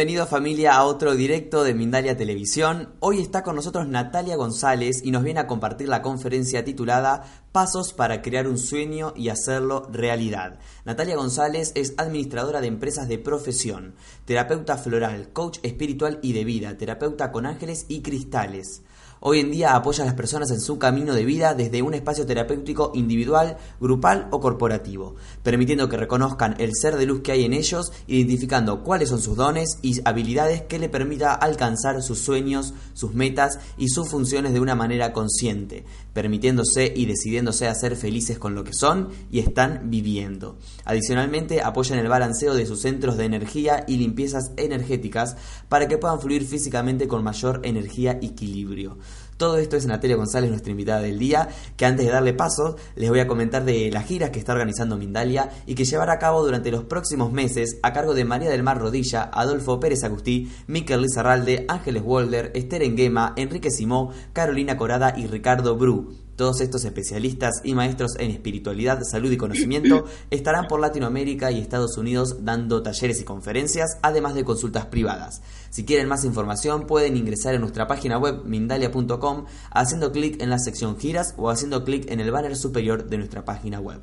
Bienvenido 0.00 0.26
familia 0.26 0.76
a 0.76 0.84
otro 0.84 1.14
directo 1.14 1.62
de 1.62 1.74
Mindalia 1.74 2.16
Televisión. 2.16 2.88
Hoy 3.00 3.20
está 3.20 3.42
con 3.42 3.54
nosotros 3.54 3.86
Natalia 3.86 4.34
González 4.36 5.02
y 5.04 5.10
nos 5.10 5.22
viene 5.22 5.40
a 5.40 5.46
compartir 5.46 5.90
la 5.90 6.00
conferencia 6.00 6.64
titulada 6.64 7.24
Pasos 7.52 7.92
para 7.92 8.22
crear 8.22 8.48
un 8.48 8.56
sueño 8.56 9.12
y 9.14 9.28
hacerlo 9.28 9.90
realidad. 9.92 10.58
Natalia 10.86 11.16
González 11.16 11.72
es 11.74 11.92
administradora 11.98 12.62
de 12.62 12.68
empresas 12.68 13.08
de 13.08 13.18
profesión, 13.18 13.94
terapeuta 14.24 14.78
floral, 14.78 15.34
coach 15.34 15.58
espiritual 15.62 16.18
y 16.22 16.32
de 16.32 16.44
vida, 16.44 16.78
terapeuta 16.78 17.30
con 17.30 17.44
ángeles 17.44 17.84
y 17.88 18.00
cristales. 18.00 18.80
Hoy 19.22 19.40
en 19.40 19.50
día 19.50 19.76
apoya 19.76 20.02
a 20.02 20.06
las 20.06 20.14
personas 20.14 20.50
en 20.50 20.62
su 20.62 20.78
camino 20.78 21.12
de 21.12 21.26
vida 21.26 21.52
desde 21.52 21.82
un 21.82 21.92
espacio 21.92 22.24
terapéutico 22.24 22.90
individual, 22.94 23.58
grupal 23.78 24.28
o 24.30 24.40
corporativo, 24.40 25.14
permitiendo 25.42 25.90
que 25.90 25.98
reconozcan 25.98 26.54
el 26.58 26.74
ser 26.74 26.96
de 26.96 27.04
luz 27.04 27.20
que 27.20 27.32
hay 27.32 27.44
en 27.44 27.52
ellos, 27.52 27.92
identificando 28.06 28.82
cuáles 28.82 29.10
son 29.10 29.20
sus 29.20 29.36
dones 29.36 29.76
y 29.82 30.00
habilidades 30.06 30.62
que 30.62 30.78
le 30.78 30.88
permita 30.88 31.34
alcanzar 31.34 32.02
sus 32.02 32.20
sueños, 32.20 32.72
sus 32.94 33.12
metas 33.12 33.58
y 33.76 33.88
sus 33.88 34.08
funciones 34.08 34.54
de 34.54 34.60
una 34.60 34.74
manera 34.74 35.12
consciente, 35.12 35.84
permitiéndose 36.14 36.90
y 36.96 37.04
decidiéndose 37.04 37.68
a 37.68 37.74
ser 37.74 37.96
felices 37.96 38.38
con 38.38 38.54
lo 38.54 38.64
que 38.64 38.72
son 38.72 39.10
y 39.30 39.40
están 39.40 39.90
viviendo. 39.90 40.56
Adicionalmente, 40.86 41.60
apoyan 41.60 41.98
el 41.98 42.08
balanceo 42.08 42.54
de 42.54 42.64
sus 42.64 42.80
centros 42.80 43.18
de 43.18 43.26
energía 43.26 43.84
y 43.86 43.98
limpiezas 43.98 44.52
energéticas 44.56 45.36
para 45.68 45.88
que 45.88 45.98
puedan 45.98 46.22
fluir 46.22 46.46
físicamente 46.46 47.06
con 47.06 47.22
mayor 47.22 47.60
energía 47.64 48.18
y 48.22 48.28
equilibrio. 48.28 48.96
Todo 49.36 49.56
esto 49.56 49.76
es 49.76 49.86
Natalia 49.86 50.16
González, 50.16 50.50
nuestra 50.50 50.70
invitada 50.70 51.00
del 51.00 51.18
día, 51.18 51.48
que 51.78 51.86
antes 51.86 52.04
de 52.04 52.12
darle 52.12 52.34
paso 52.34 52.76
les 52.94 53.08
voy 53.08 53.20
a 53.20 53.26
comentar 53.26 53.64
de 53.64 53.90
las 53.90 54.04
giras 54.04 54.28
que 54.28 54.38
está 54.38 54.52
organizando 54.52 54.98
Mindalia 54.98 55.50
y 55.64 55.74
que 55.74 55.86
llevará 55.86 56.12
a 56.12 56.18
cabo 56.18 56.44
durante 56.44 56.70
los 56.70 56.84
próximos 56.84 57.32
meses 57.32 57.78
a 57.82 57.94
cargo 57.94 58.12
de 58.12 58.26
María 58.26 58.50
del 58.50 58.62
Mar 58.62 58.78
Rodilla, 58.78 59.30
Adolfo 59.32 59.80
Pérez 59.80 60.04
Agustí, 60.04 60.52
Miquel 60.66 61.00
Lizarralde, 61.00 61.64
Ángeles 61.68 62.02
Wolder, 62.02 62.52
Esther 62.54 62.82
Enguema, 62.82 63.32
Enrique 63.36 63.70
Simó, 63.70 64.12
Carolina 64.34 64.76
Corada 64.76 65.14
y 65.16 65.26
Ricardo 65.26 65.74
Bru. 65.74 66.29
Todos 66.36 66.60
estos 66.60 66.84
especialistas 66.84 67.60
y 67.64 67.74
maestros 67.74 68.16
en 68.18 68.30
espiritualidad, 68.30 69.02
salud 69.02 69.30
y 69.30 69.36
conocimiento 69.36 70.04
estarán 70.30 70.66
por 70.66 70.80
Latinoamérica 70.80 71.50
y 71.50 71.60
Estados 71.60 71.96
Unidos 71.98 72.44
dando 72.44 72.82
talleres 72.82 73.20
y 73.20 73.24
conferencias, 73.24 73.98
además 74.02 74.34
de 74.34 74.44
consultas 74.44 74.86
privadas. 74.86 75.42
Si 75.70 75.84
quieren 75.84 76.08
más 76.08 76.24
información 76.24 76.86
pueden 76.86 77.16
ingresar 77.16 77.54
en 77.54 77.60
nuestra 77.60 77.86
página 77.86 78.18
web 78.18 78.42
mindalia.com 78.44 79.46
haciendo 79.70 80.12
clic 80.12 80.40
en 80.42 80.50
la 80.50 80.58
sección 80.58 80.98
giras 80.98 81.34
o 81.36 81.50
haciendo 81.50 81.84
clic 81.84 82.10
en 82.10 82.20
el 82.20 82.30
banner 82.30 82.56
superior 82.56 83.08
de 83.08 83.18
nuestra 83.18 83.44
página 83.44 83.80
web. 83.80 84.00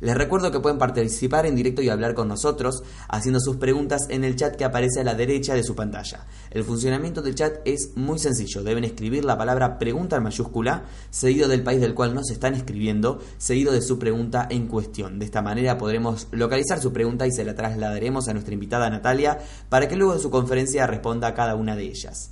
Les 0.00 0.16
recuerdo 0.16 0.50
que 0.50 0.60
pueden 0.60 0.78
participar 0.78 1.44
en 1.44 1.54
directo 1.54 1.82
y 1.82 1.90
hablar 1.90 2.14
con 2.14 2.26
nosotros 2.26 2.82
haciendo 3.08 3.38
sus 3.38 3.56
preguntas 3.56 4.06
en 4.08 4.24
el 4.24 4.34
chat 4.34 4.56
que 4.56 4.64
aparece 4.64 5.00
a 5.00 5.04
la 5.04 5.14
derecha 5.14 5.52
de 5.52 5.62
su 5.62 5.74
pantalla. 5.74 6.26
El 6.50 6.64
funcionamiento 6.64 7.20
del 7.20 7.34
chat 7.34 7.58
es 7.66 7.92
muy 7.96 8.18
sencillo. 8.18 8.62
Deben 8.62 8.84
escribir 8.84 9.26
la 9.26 9.36
palabra 9.36 9.78
pregunta 9.78 10.16
en 10.16 10.22
mayúscula, 10.22 10.84
seguido 11.10 11.48
del 11.48 11.62
país 11.62 11.82
del 11.82 11.94
cual 11.94 12.14
nos 12.14 12.30
están 12.30 12.54
escribiendo, 12.54 13.20
seguido 13.36 13.72
de 13.72 13.82
su 13.82 13.98
pregunta 13.98 14.46
en 14.48 14.68
cuestión. 14.68 15.18
De 15.18 15.26
esta 15.26 15.42
manera 15.42 15.76
podremos 15.76 16.28
localizar 16.30 16.80
su 16.80 16.94
pregunta 16.94 17.26
y 17.26 17.32
se 17.32 17.44
la 17.44 17.54
trasladaremos 17.54 18.26
a 18.28 18.32
nuestra 18.32 18.54
invitada 18.54 18.88
Natalia 18.88 19.38
para 19.68 19.86
que 19.86 19.96
luego 19.96 20.14
de 20.14 20.20
su 20.20 20.30
conferencia 20.30 20.86
responda 20.86 21.28
a 21.28 21.34
cada 21.34 21.56
una 21.56 21.76
de 21.76 21.84
ellas. 21.84 22.30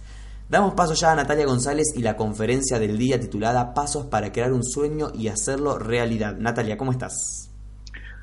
Damos 0.49 0.73
paso 0.73 0.95
ya 0.95 1.13
a 1.13 1.17
Natalia 1.17 1.45
González 1.45 1.89
y 1.95 2.01
la 2.01 2.17
conferencia 2.17 2.79
del 2.79 2.97
día 2.97 3.21
titulada 3.21 3.75
Pasos 3.75 4.07
para 4.07 4.33
crear 4.33 4.55
un 4.55 4.65
sueño 4.65 5.11
y 5.13 5.29
hacerlo 5.29 5.79
realidad. 5.79 6.39
Natalia, 6.39 6.79
¿cómo 6.79 6.93
estás? 6.93 7.48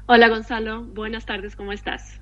Hola 0.08 0.30
Gonzalo, 0.30 0.84
buenas 0.84 1.26
tardes, 1.26 1.56
¿cómo 1.56 1.74
estás? 1.74 2.22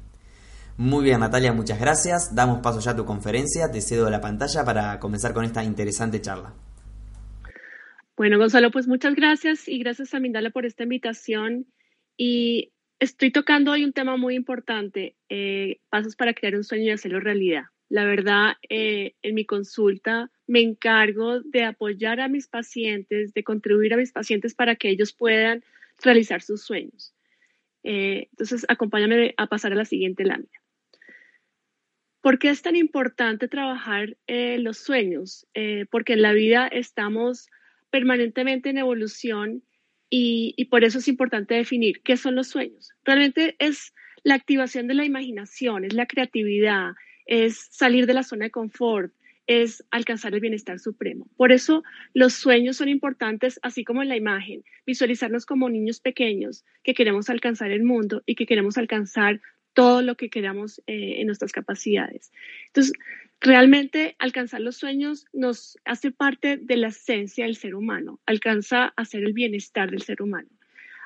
Muy 0.78 1.04
bien 1.04 1.20
Natalia, 1.20 1.52
muchas 1.52 1.82
gracias. 1.82 2.34
Damos 2.34 2.62
paso 2.62 2.80
ya 2.80 2.92
a 2.92 2.96
tu 2.96 3.04
conferencia, 3.04 3.70
te 3.74 3.82
cedo 3.82 4.10
la 4.10 4.22
pantalla 4.22 4.64
para 4.64 5.00
comenzar 5.00 5.34
con 5.34 5.44
esta 5.44 5.66
interesante 5.66 6.22
charla. 6.22 6.54
Bueno 8.16 8.38
Gonzalo, 8.38 8.72
pues 8.72 8.88
muchas 8.88 9.16
gracias 9.16 9.68
y 9.68 9.80
gracias 9.80 10.14
a 10.14 10.22
Mindala 10.22 10.52
por 10.52 10.66
esta 10.66 10.84
invitación 10.84 11.66
y 12.16 12.72
estoy 13.00 13.32
tocando 13.32 13.74
hoy 13.74 13.84
un 13.84 13.92
tema 13.92 14.16
muy 14.16 14.36
importante, 14.36 15.18
eh, 15.28 15.82
pasos 15.90 16.16
para 16.16 16.34
crear 16.34 16.56
un 16.56 16.64
sueño 16.64 16.86
y 16.86 16.92
hacerlo 16.92 17.20
realidad. 17.20 17.64
La 17.90 18.06
verdad, 18.06 18.54
eh, 18.70 19.16
en 19.24 19.36
mi 19.36 19.44
consulta 19.44 20.32
me 20.48 20.62
encargo 20.62 21.42
de 21.42 21.66
apoyar 21.66 22.22
a 22.22 22.30
mis 22.30 22.48
pacientes, 22.48 23.34
de 23.34 23.44
contribuir 23.44 23.94
a 23.94 23.98
mis 23.98 24.14
pacientes 24.14 24.56
para 24.56 24.78
que 24.78 24.90
ellos 24.90 25.12
puedan 25.12 25.66
realizar 26.02 26.42
sus 26.42 26.64
sueños. 26.64 27.13
Eh, 27.84 28.28
entonces, 28.32 28.66
acompáñame 28.70 29.34
a 29.38 29.48
pasar 29.48 29.74
a 29.74 29.76
la 29.76 29.86
siguiente 29.86 30.24
lámina. 30.24 30.50
¿Por 32.22 32.40
qué 32.40 32.50
es 32.50 32.62
tan 32.62 32.76
importante 32.76 33.48
trabajar 33.50 34.16
eh, 34.28 34.58
los 34.60 34.78
sueños? 34.78 35.46
Eh, 35.54 35.86
porque 35.92 36.14
en 36.14 36.22
la 36.22 36.32
vida 36.32 36.68
estamos 36.68 37.50
permanentemente 37.90 38.70
en 38.70 38.78
evolución 38.78 39.64
y, 40.10 40.54
y, 40.56 40.66
por 40.66 40.84
eso 40.84 41.00
es 41.00 41.08
importante 41.08 41.56
definir 41.56 42.02
qué 42.02 42.16
son 42.16 42.36
los 42.36 42.48
sueños. 42.48 42.92
Realmente 43.04 43.56
es 43.60 43.94
la 44.24 44.36
activación 44.36 44.88
de 44.88 44.94
la 44.94 45.06
imaginación, 45.06 45.84
es 45.84 45.94
la 45.94 46.06
creatividad, 46.06 46.94
es 47.26 47.68
salir 47.72 48.06
de 48.06 48.14
la 48.14 48.24
zona 48.24 48.46
de 48.46 48.52
confort, 48.52 49.14
es 49.48 49.84
alcanzar 49.92 50.34
el 50.34 50.40
bienestar 50.40 50.80
supremo. 50.80 51.28
Por 51.36 51.52
eso 51.52 51.84
los 52.14 52.34
sueños 52.34 52.78
son 52.78 52.90
importantes, 52.90 53.60
así 53.62 53.84
como 53.84 54.04
la 54.04 54.16
imagen, 54.16 54.64
visualizarnos 54.86 55.46
como 55.46 55.70
niños 55.70 56.00
pequeños 56.00 56.66
que 56.84 56.94
queremos 56.94 57.30
alcanzar 57.30 57.72
el 57.72 57.84
mundo 57.84 58.24
y 58.26 58.36
que 58.36 58.46
queremos 58.46 58.78
alcanzar 58.78 59.42
todo 59.74 60.02
lo 60.02 60.16
que 60.16 60.30
queramos 60.30 60.80
eh, 60.88 61.16
en 61.18 61.28
nuestras 61.28 61.52
capacidades. 61.52 62.32
Entonces, 62.68 62.94
realmente 63.42 64.16
alcanzar 64.20 64.62
los 64.62 64.78
sueños 64.78 65.26
nos 65.34 65.78
hace 65.84 66.12
parte 66.12 66.58
de 66.58 66.78
la 66.78 66.88
esencia 66.88 67.46
del 67.46 67.56
ser 67.56 67.76
humano, 67.76 68.20
alcanza 68.26 68.94
a 68.96 69.06
ser 69.06 69.24
el 69.24 69.34
bienestar 69.34 69.92
del 69.92 70.04
ser 70.04 70.22
humano. 70.22 70.50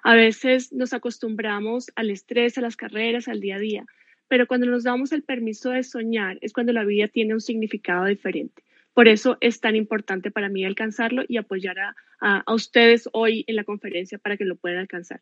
A 0.04 0.16
veces 0.16 0.72
nos 0.72 0.94
acostumbramos 0.94 1.92
al 1.96 2.12
estrés, 2.12 2.58
a 2.58 2.62
las 2.62 2.78
carreras, 2.78 3.28
al 3.28 3.42
día 3.42 3.56
a 3.56 3.60
día, 3.60 3.86
pero 4.28 4.48
cuando 4.48 4.68
nos 4.68 4.84
damos 4.84 5.12
el 5.12 5.24
permiso 5.24 5.72
de 5.72 5.84
soñar 5.84 6.38
es 6.42 6.54
cuando 6.54 6.74
la 6.74 6.84
vida 6.84 7.08
tiene 7.08 7.34
un 7.34 7.42
significado 7.42 8.06
diferente. 8.06 8.64
Por 8.94 9.08
eso 9.08 9.38
es 9.42 9.60
tan 9.62 9.76
importante 9.76 10.32
para 10.32 10.50
mí 10.50 10.66
alcanzarlo 10.66 11.24
y 11.28 11.38
apoyar 11.38 11.78
a, 11.80 11.96
a, 12.20 12.54
ustedes 12.54 13.08
hoy 13.14 13.44
en 13.48 13.56
la 13.56 13.64
conferencia 13.64 14.18
para 14.18 14.38
que 14.38 14.46
lo 14.46 14.56
puedan 14.56 14.80
alcanzar. 14.80 15.22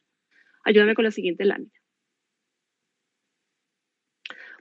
Ayúdame 0.64 0.96
con 0.96 1.04
la 1.04 1.12
siguiente 1.12 1.46
lámina. 1.46 1.72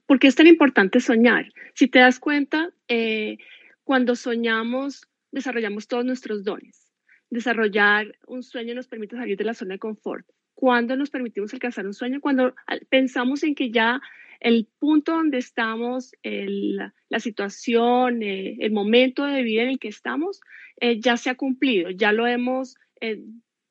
¿Por 0.07 0.19
qué 0.19 0.27
es 0.27 0.35
tan 0.35 0.47
importante 0.47 1.01
soñar? 1.01 1.53
Si 1.75 1.89
te 1.89 2.01
das 2.01 2.19
cuenta, 2.19 2.71
eh, 2.89 3.39
cuando 3.85 4.17
soñamos, 4.17 5.09
desarrollamos 5.31 5.89
todos 5.89 6.05
nuestros 6.05 6.45
dones. 6.45 6.93
Desarrollar 7.31 8.19
un 8.27 8.43
sueño 8.43 8.75
nos 8.75 8.89
permite 8.89 9.17
salir 9.17 9.37
de 9.37 9.45
la 9.45 9.55
zona 9.55 9.75
de 9.75 9.79
confort. 9.79 10.27
¿Cuándo 10.55 10.97
nos 10.97 11.11
permitimos 11.11 11.53
alcanzar 11.55 11.87
un 11.87 11.95
sueño? 11.95 12.21
Cuando 12.21 12.55
pensamos 12.91 13.43
en 13.43 13.55
que 13.55 13.71
ya 13.71 14.01
el 14.45 14.69
punto 14.79 15.13
donde 15.13 15.39
estamos, 15.39 16.15
la 16.23 17.19
situación, 17.19 18.23
eh, 18.23 18.59
el 18.61 18.73
momento 18.73 19.25
de 19.25 19.43
vida 19.43 19.63
en 19.63 19.71
el 19.71 19.79
que 19.79 19.89
estamos, 19.89 20.43
eh, 20.81 21.01
ya 21.01 21.17
se 21.17 21.31
ha 21.31 21.35
cumplido, 21.35 21.89
ya 21.89 22.13
lo 22.13 22.27
hemos 22.27 22.77
eh, 23.01 23.23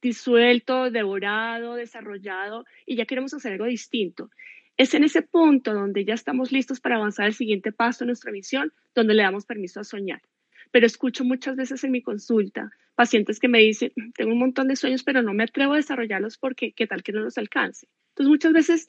disuelto, 0.01 0.89
devorado, 0.89 1.75
desarrollado 1.75 2.65
y 2.87 2.95
ya 2.95 3.05
queremos 3.05 3.35
hacer 3.35 3.53
algo 3.53 3.65
distinto. 3.65 4.31
Es 4.75 4.95
en 4.95 5.03
ese 5.03 5.21
punto 5.21 5.75
donde 5.75 6.05
ya 6.05 6.15
estamos 6.15 6.51
listos 6.51 6.79
para 6.79 6.95
avanzar 6.95 7.27
al 7.27 7.35
siguiente 7.35 7.71
paso 7.71 8.03
en 8.03 8.07
nuestra 8.07 8.31
misión, 8.31 8.73
donde 8.95 9.13
le 9.13 9.21
damos 9.21 9.45
permiso 9.45 9.79
a 9.79 9.83
soñar. 9.83 10.23
Pero 10.71 10.87
escucho 10.87 11.23
muchas 11.23 11.55
veces 11.55 11.83
en 11.83 11.91
mi 11.91 12.01
consulta 12.01 12.71
pacientes 12.95 13.39
que 13.39 13.47
me 13.47 13.59
dicen, 13.59 13.91
tengo 14.15 14.31
un 14.31 14.39
montón 14.39 14.67
de 14.67 14.75
sueños, 14.75 15.03
pero 15.03 15.21
no 15.21 15.33
me 15.33 15.43
atrevo 15.43 15.73
a 15.73 15.77
desarrollarlos 15.77 16.39
porque 16.39 16.73
qué 16.73 16.87
tal 16.87 17.03
que 17.03 17.11
no 17.11 17.21
los 17.21 17.37
alcance. 17.37 17.87
Entonces 18.09 18.29
muchas 18.29 18.53
veces, 18.53 18.87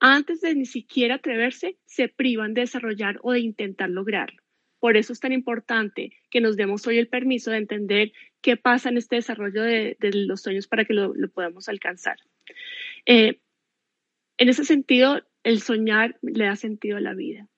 antes 0.00 0.40
de 0.40 0.54
ni 0.54 0.66
siquiera 0.66 1.16
atreverse, 1.16 1.78
se 1.86 2.08
privan 2.08 2.54
de 2.54 2.62
desarrollar 2.62 3.18
o 3.22 3.32
de 3.32 3.40
intentar 3.40 3.90
lograrlo. 3.90 4.42
Por 4.78 4.96
eso 4.96 5.12
es 5.12 5.20
tan 5.20 5.32
importante 5.32 6.12
que 6.30 6.40
nos 6.40 6.56
demos 6.56 6.86
hoy 6.86 6.98
el 6.98 7.08
permiso 7.08 7.50
de 7.50 7.58
entender 7.58 8.12
qué 8.42 8.56
pasa 8.56 8.90
en 8.90 8.98
este 8.98 9.16
desarrollo 9.16 9.62
de, 9.62 9.96
los 10.00 10.42
sueños 10.42 10.68
para 10.68 10.84
que 10.84 10.94
lo, 10.94 11.12
podamos 11.32 11.68
alcanzar. 11.68 12.18
Eh, 13.06 13.40
en 14.38 14.48
ese 14.48 14.64
sentido, 14.64 15.22
el 15.42 15.60
soñar 15.60 16.18
le 16.22 16.44
da 16.44 16.56
sentido 16.56 16.98
a 16.98 17.00
la 17.00 17.14
vida. 17.14 17.48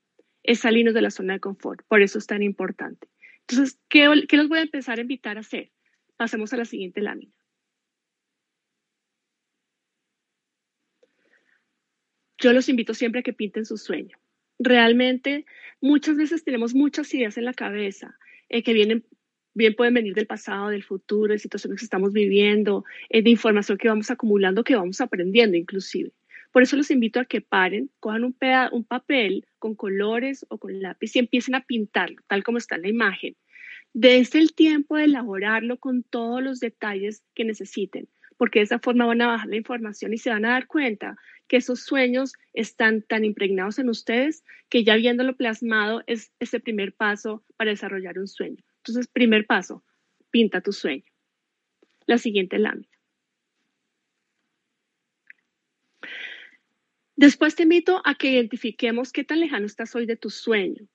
Es 0.45 0.61
salirnos 0.61 0.95
de 0.95 1.03
la 1.03 1.11
zona 1.11 1.35
de 1.35 1.41
confort. 1.41 1.85
Por 1.89 2.03
eso 2.03 2.19
es 2.19 2.27
tan 2.27 2.43
importante. 2.43 3.09
Entonces, 3.49 3.81
¿qué, 3.89 4.09
qué 4.29 4.37
los 4.37 4.49
voy 4.49 4.61
a 4.61 4.63
empezar 4.63 4.99
a 4.99 5.03
invitar 5.03 5.37
a 5.37 5.41
hacer? 5.41 5.71
Pasemos 6.17 6.53
a 6.53 6.57
la 6.57 6.65
siguiente 6.65 7.01
lámina. 7.01 7.33
Yo 12.39 12.53
los 12.53 12.69
invito 12.69 12.95
siempre 12.95 13.21
a 13.21 13.23
que 13.23 13.33
pinten 13.33 13.65
su 13.65 13.77
sueño. 13.77 14.17
Realmente, 14.59 15.45
muchas 15.81 16.17
veces 16.17 16.45
tenemos 16.45 16.75
muchas 16.75 17.13
ideas 17.15 17.37
en 17.37 17.45
la 17.45 17.55
cabeza 17.55 18.17
eh, 18.49 18.63
que 18.63 18.73
vienen 18.73 19.05
bien 19.55 19.75
pueden 19.75 19.95
venir 19.95 20.15
del 20.15 20.27
pasado, 20.27 20.69
del 20.69 20.85
futuro, 20.85 21.33
de 21.33 21.39
situaciones 21.39 21.81
que 21.81 21.85
estamos 21.85 22.13
viviendo, 22.13 22.85
eh, 23.11 23.23
de 23.23 23.31
información 23.31 23.77
que 23.77 23.89
vamos 23.89 24.11
acumulando, 24.11 24.63
que 24.63 24.77
vamos 24.77 25.01
aprendiendo 25.01 25.57
inclusive. 25.57 26.13
Por 26.53 26.63
eso 26.63 26.77
los 26.77 26.91
invito 26.91 27.21
a 27.21 27.25
que 27.25 27.41
paren, 27.41 27.91
cojan 28.01 28.25
un, 28.25 28.37
un 28.73 28.85
papel 28.85 29.47
con 29.59 29.75
colores 29.75 30.47
o 30.49 30.59
con 30.59 30.81
lápiz 30.81 31.15
y 31.15 31.19
empiecen 31.19 31.57
a 31.57 31.65
pintarlo, 31.65 32.23
tal 32.29 32.43
como 32.45 32.59
está 32.59 32.77
en 32.77 32.83
la 32.83 32.89
imagen. 32.89 33.37
Desde 33.93 34.39
el 34.39 34.55
tiempo 34.55 34.97
de 34.97 35.05
elaborarlo 35.05 35.79
con 35.79 36.05
todos 36.05 36.43
los 36.43 36.61
detalles 36.61 37.23
que 37.35 37.45
necesiten, 37.45 38.09
porque 38.37 38.61
de 38.61 38.67
esa 38.67 38.79
forma 38.79 39.07
van 39.07 39.21
a 39.23 39.27
bajar 39.27 39.49
la 39.49 39.57
información 39.57 40.15
y 40.15 40.19
se 40.19 40.31
van 40.31 40.45
a 40.45 40.51
dar 40.51 40.67
cuenta 40.69 41.17
que 41.49 41.57
esos 41.57 41.81
sueños 41.81 42.35
están 42.53 43.03
tan 43.03 43.25
impregnados 43.25 43.79
en 43.79 43.89
ustedes 43.89 44.45
que 44.69 44.85
ya 44.85 44.97
viéndolo 44.97 45.37
plasmado 45.37 46.03
es 46.07 46.31
ese 46.39 46.61
primer 46.61 46.95
paso 46.95 47.45
para 47.57 47.71
desarrollar 47.71 48.19
un 48.19 48.29
sueño. 48.29 48.63
Entonces, 48.79 49.09
primer 49.09 49.47
paso, 49.47 49.83
pinta 50.31 50.61
tu 50.61 50.73
sueño. 50.73 51.05
La 52.07 52.19
siguiente 52.19 52.59
lámina. 52.59 52.89
Después 57.17 57.57
te 57.57 57.65
invito 57.65 58.01
a 58.05 58.15
que 58.15 58.31
identifiquemos 58.31 59.11
qué 59.11 59.25
tan 59.25 59.41
lejano 59.41 59.67
estás 59.67 59.95
hoy 59.97 60.07
de 60.07 60.17
tu 60.17 60.31
sueño. 60.31 60.87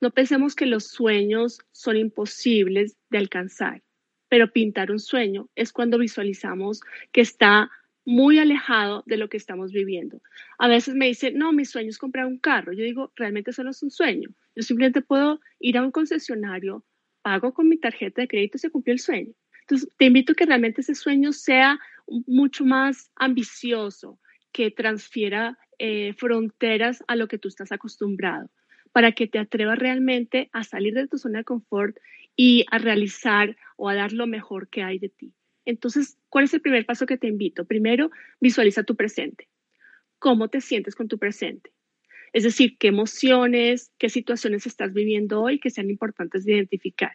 No 0.00 0.12
pensemos 0.12 0.54
que 0.54 0.66
los 0.66 0.88
sueños 0.88 1.58
son 1.72 1.96
imposibles 1.96 2.96
de 3.10 3.18
alcanzar, 3.18 3.82
pero 4.28 4.52
pintar 4.52 4.92
un 4.92 5.00
sueño 5.00 5.48
es 5.56 5.72
cuando 5.72 5.98
visualizamos 5.98 6.82
que 7.10 7.22
está 7.22 7.70
muy 8.06 8.38
alejado 8.38 9.02
de 9.04 9.16
lo 9.16 9.28
que 9.28 9.36
estamos 9.36 9.72
viviendo. 9.72 10.22
A 10.58 10.68
veces 10.68 10.94
me 10.94 11.06
dicen, 11.06 11.36
no, 11.36 11.52
mi 11.52 11.64
sueño 11.64 11.90
es 11.90 11.98
comprar 11.98 12.26
un 12.26 12.38
carro. 12.38 12.72
Yo 12.72 12.84
digo, 12.84 13.12
realmente 13.16 13.50
eso 13.50 13.64
no 13.64 13.70
es 13.70 13.82
un 13.82 13.90
sueño. 13.90 14.30
Yo 14.54 14.62
simplemente 14.62 15.02
puedo 15.02 15.40
ir 15.58 15.76
a 15.76 15.82
un 15.82 15.90
concesionario, 15.90 16.84
pago 17.20 17.52
con 17.52 17.68
mi 17.68 17.78
tarjeta 17.78 18.22
de 18.22 18.28
crédito 18.28 18.56
y 18.56 18.60
se 18.60 18.70
cumplió 18.70 18.92
el 18.92 19.00
sueño. 19.00 19.32
Entonces, 19.62 19.90
te 19.98 20.04
invito 20.04 20.32
a 20.32 20.34
que 20.36 20.46
realmente 20.46 20.80
ese 20.80 20.94
sueño 20.94 21.32
sea 21.32 21.80
mucho 22.26 22.64
más 22.64 23.10
ambicioso, 23.16 24.20
que 24.52 24.70
transfiera 24.70 25.58
eh, 25.78 26.14
fronteras 26.16 27.02
a 27.08 27.16
lo 27.16 27.26
que 27.26 27.38
tú 27.38 27.48
estás 27.48 27.72
acostumbrado, 27.72 28.48
para 28.92 29.12
que 29.12 29.26
te 29.26 29.40
atrevas 29.40 29.78
realmente 29.78 30.48
a 30.52 30.62
salir 30.62 30.94
de 30.94 31.08
tu 31.08 31.18
zona 31.18 31.40
de 31.40 31.44
confort 31.44 31.96
y 32.36 32.64
a 32.70 32.78
realizar 32.78 33.56
o 33.76 33.88
a 33.88 33.96
dar 33.96 34.12
lo 34.12 34.28
mejor 34.28 34.68
que 34.68 34.84
hay 34.84 35.00
de 35.00 35.08
ti. 35.08 35.34
Entonces, 35.66 36.16
¿cuál 36.30 36.44
es 36.44 36.54
el 36.54 36.62
primer 36.62 36.86
paso 36.86 37.04
que 37.04 37.18
te 37.18 37.26
invito? 37.26 37.66
Primero, 37.66 38.10
visualiza 38.40 38.84
tu 38.84 38.96
presente. 38.96 39.48
¿Cómo 40.18 40.48
te 40.48 40.60
sientes 40.60 40.94
con 40.94 41.08
tu 41.08 41.18
presente? 41.18 41.72
Es 42.32 42.44
decir, 42.44 42.78
qué 42.78 42.88
emociones, 42.88 43.92
qué 43.98 44.08
situaciones 44.08 44.66
estás 44.66 44.94
viviendo 44.94 45.42
hoy 45.42 45.58
que 45.58 45.70
sean 45.70 45.90
importantes 45.90 46.44
de 46.44 46.54
identificar. 46.54 47.12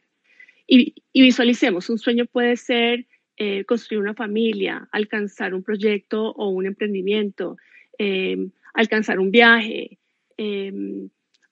Y, 0.68 0.94
visualicemos, 1.14 1.90
un 1.90 1.98
sueño 1.98 2.26
puede 2.26 2.58
ser 2.58 3.08
eh, 3.38 3.66
construir 3.66 4.02
una 4.02 4.14
familia, 4.14 4.88
alcanzar 4.92 5.54
un 5.54 5.64
proyecto 5.64 6.32
o 6.32 6.50
un 6.50 6.66
emprendimiento, 6.66 7.58
eh, 7.98 8.50
alcanzar 8.74 9.20
un 9.20 9.32
viaje, 9.32 9.98
eh, 10.38 10.74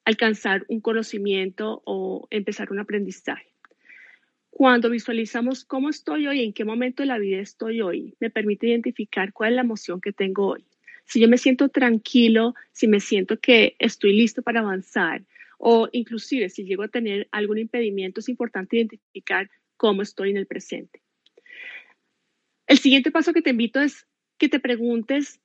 alcanzar 0.06 0.66
un 0.68 0.82
conocimiento 0.82 1.82
o 1.86 2.28
empezar 2.30 2.72
un 2.72 2.80
aprendizaje. 2.80 3.50
Cuando 4.60 4.90
visualizamos 4.90 5.64
cómo 5.64 5.88
estoy 5.88 6.28
hoy, 6.28 6.44
en 6.44 6.52
qué 6.52 6.66
momento 6.66 7.02
de 7.02 7.08
la 7.08 7.18
vida 7.18 7.40
estoy 7.40 7.80
hoy, 7.80 8.18
me 8.20 8.30
permite 8.30 8.68
identificar 8.68 9.32
cuál 9.32 9.52
es 9.52 9.56
la 9.56 9.62
emoción 9.62 10.02
que 10.02 10.12
tengo 10.12 10.48
hoy. 10.48 10.66
Si 11.06 11.22
yo 11.22 11.30
me 11.30 11.38
siento 11.38 11.70
tranquilo, 11.70 12.56
si 12.74 12.90
me 12.90 13.00
siento 13.00 13.40
que 13.40 13.78
estoy 13.80 14.12
listo 14.12 14.42
para 14.42 14.60
avanzar 14.60 15.24
o 15.60 15.88
inclusive 15.94 16.50
si 16.50 16.66
llego 16.66 16.84
a 16.84 16.90
tener 16.90 17.30
algún 17.32 17.58
impedimento, 17.58 18.20
es 18.20 18.28
importante 18.28 18.76
identificar 18.76 19.50
cómo 19.78 20.02
estoy 20.02 20.32
en 20.32 20.36
el 20.36 20.46
presente. 20.46 21.02
El 22.68 22.80
siguiente 22.80 23.12
paso 23.12 23.32
que 23.32 23.42
te 23.42 23.52
invito 23.52 23.80
es 23.80 24.08
que 24.38 24.50
te 24.50 24.60
preguntes 24.60 25.40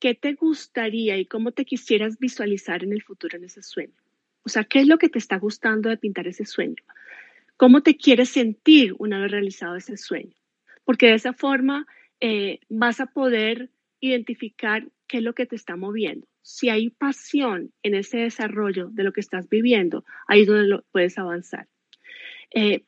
qué 0.00 0.14
te 0.14 0.34
gustaría 0.34 1.16
y 1.16 1.24
cómo 1.24 1.52
te 1.52 1.64
quisieras 1.64 2.18
visualizar 2.18 2.84
en 2.84 2.92
el 2.92 3.00
futuro 3.00 3.38
en 3.38 3.44
ese 3.44 3.62
sueño. 3.62 3.96
O 4.42 4.50
sea, 4.50 4.64
¿qué 4.64 4.80
es 4.80 4.86
lo 4.86 4.98
que 4.98 5.08
te 5.08 5.18
está 5.18 5.38
gustando 5.38 5.88
de 5.88 5.96
pintar 5.96 6.26
ese 6.26 6.44
sueño? 6.44 6.76
¿Cómo 7.60 7.82
te 7.82 7.98
quieres 7.98 8.30
sentir 8.30 8.94
una 8.98 9.20
vez 9.20 9.30
realizado 9.30 9.76
ese 9.76 9.98
sueño? 9.98 10.34
Porque 10.82 11.08
de 11.08 11.14
esa 11.16 11.34
forma 11.34 11.86
eh, 12.18 12.60
vas 12.70 13.00
a 13.00 13.06
poder 13.08 13.68
identificar 14.00 14.88
qué 15.06 15.18
es 15.18 15.22
lo 15.22 15.34
que 15.34 15.44
te 15.44 15.56
está 15.56 15.76
moviendo. 15.76 16.26
Si 16.40 16.70
hay 16.70 16.88
pasión 16.88 17.70
en 17.82 17.94
ese 17.94 18.16
desarrollo 18.16 18.88
de 18.88 19.04
lo 19.04 19.12
que 19.12 19.20
estás 19.20 19.46
viviendo, 19.50 20.06
ahí 20.26 20.40
es 20.40 20.46
donde 20.46 20.80
puedes 20.90 21.18
avanzar. 21.18 21.68
Eh, 22.54 22.84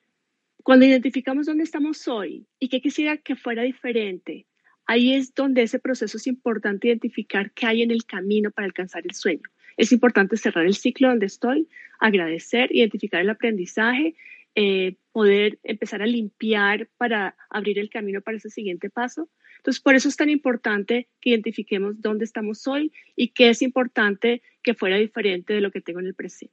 cuando 0.63 0.87
identificamos 0.87 1.45
dónde 1.45 1.65
estamos 1.65 2.09
hoy 2.09 2.47
y 2.59 2.71
qué 2.71 2.81
quisiera 2.81 3.19
que 3.19 3.37
fuera 3.37 3.65
diferente, 3.65 4.47
ahí 4.87 5.13
es 5.13 5.35
donde 5.35 5.65
ese 5.65 5.81
proceso 5.81 6.17
es 6.17 6.27
importante 6.27 6.89
identificar 6.89 7.53
qué 7.53 7.67
hay 7.67 7.83
en 7.83 7.91
el 7.91 8.07
camino 8.07 8.51
para 8.51 8.65
alcanzar 8.65 9.03
el 9.05 9.15
sueño. 9.15 9.43
Es 9.77 9.93
importante 9.93 10.39
cerrar 10.39 10.65
el 10.65 10.75
ciclo 10.75 11.09
donde 11.09 11.27
estoy, 11.27 11.69
agradecer, 12.01 12.75
identificar 12.75 13.21
el 13.21 13.29
aprendizaje, 13.29 14.15
eh, 14.55 14.97
poder 15.13 15.59
empezar 15.63 16.03
a 16.03 16.07
limpiar 16.07 16.89
para 16.97 17.37
abrir 17.51 17.79
el 17.79 17.91
camino 17.91 18.21
para 18.21 18.37
ese 18.37 18.51
siguiente 18.51 18.91
paso 18.91 19.29
entonces, 19.63 19.81
por 19.81 19.95
eso 19.95 20.09
es 20.09 20.17
tan 20.17 20.29
importante 20.29 21.09
que 21.21 21.31
identifiquemos 21.31 22.01
dónde 22.01 22.25
estamos 22.25 22.67
hoy 22.67 22.93
y 23.15 23.29
qué 23.29 23.49
es 23.49 23.63
importante 23.63 24.43
que 24.61 24.75
fuera 24.75 24.97
diferente 24.97 25.55
de 25.55 25.61
lo 25.61 25.71
que 25.71 25.81
tengo 25.81 26.01
en 26.01 26.07
el 26.07 26.17
presente. 26.17 26.53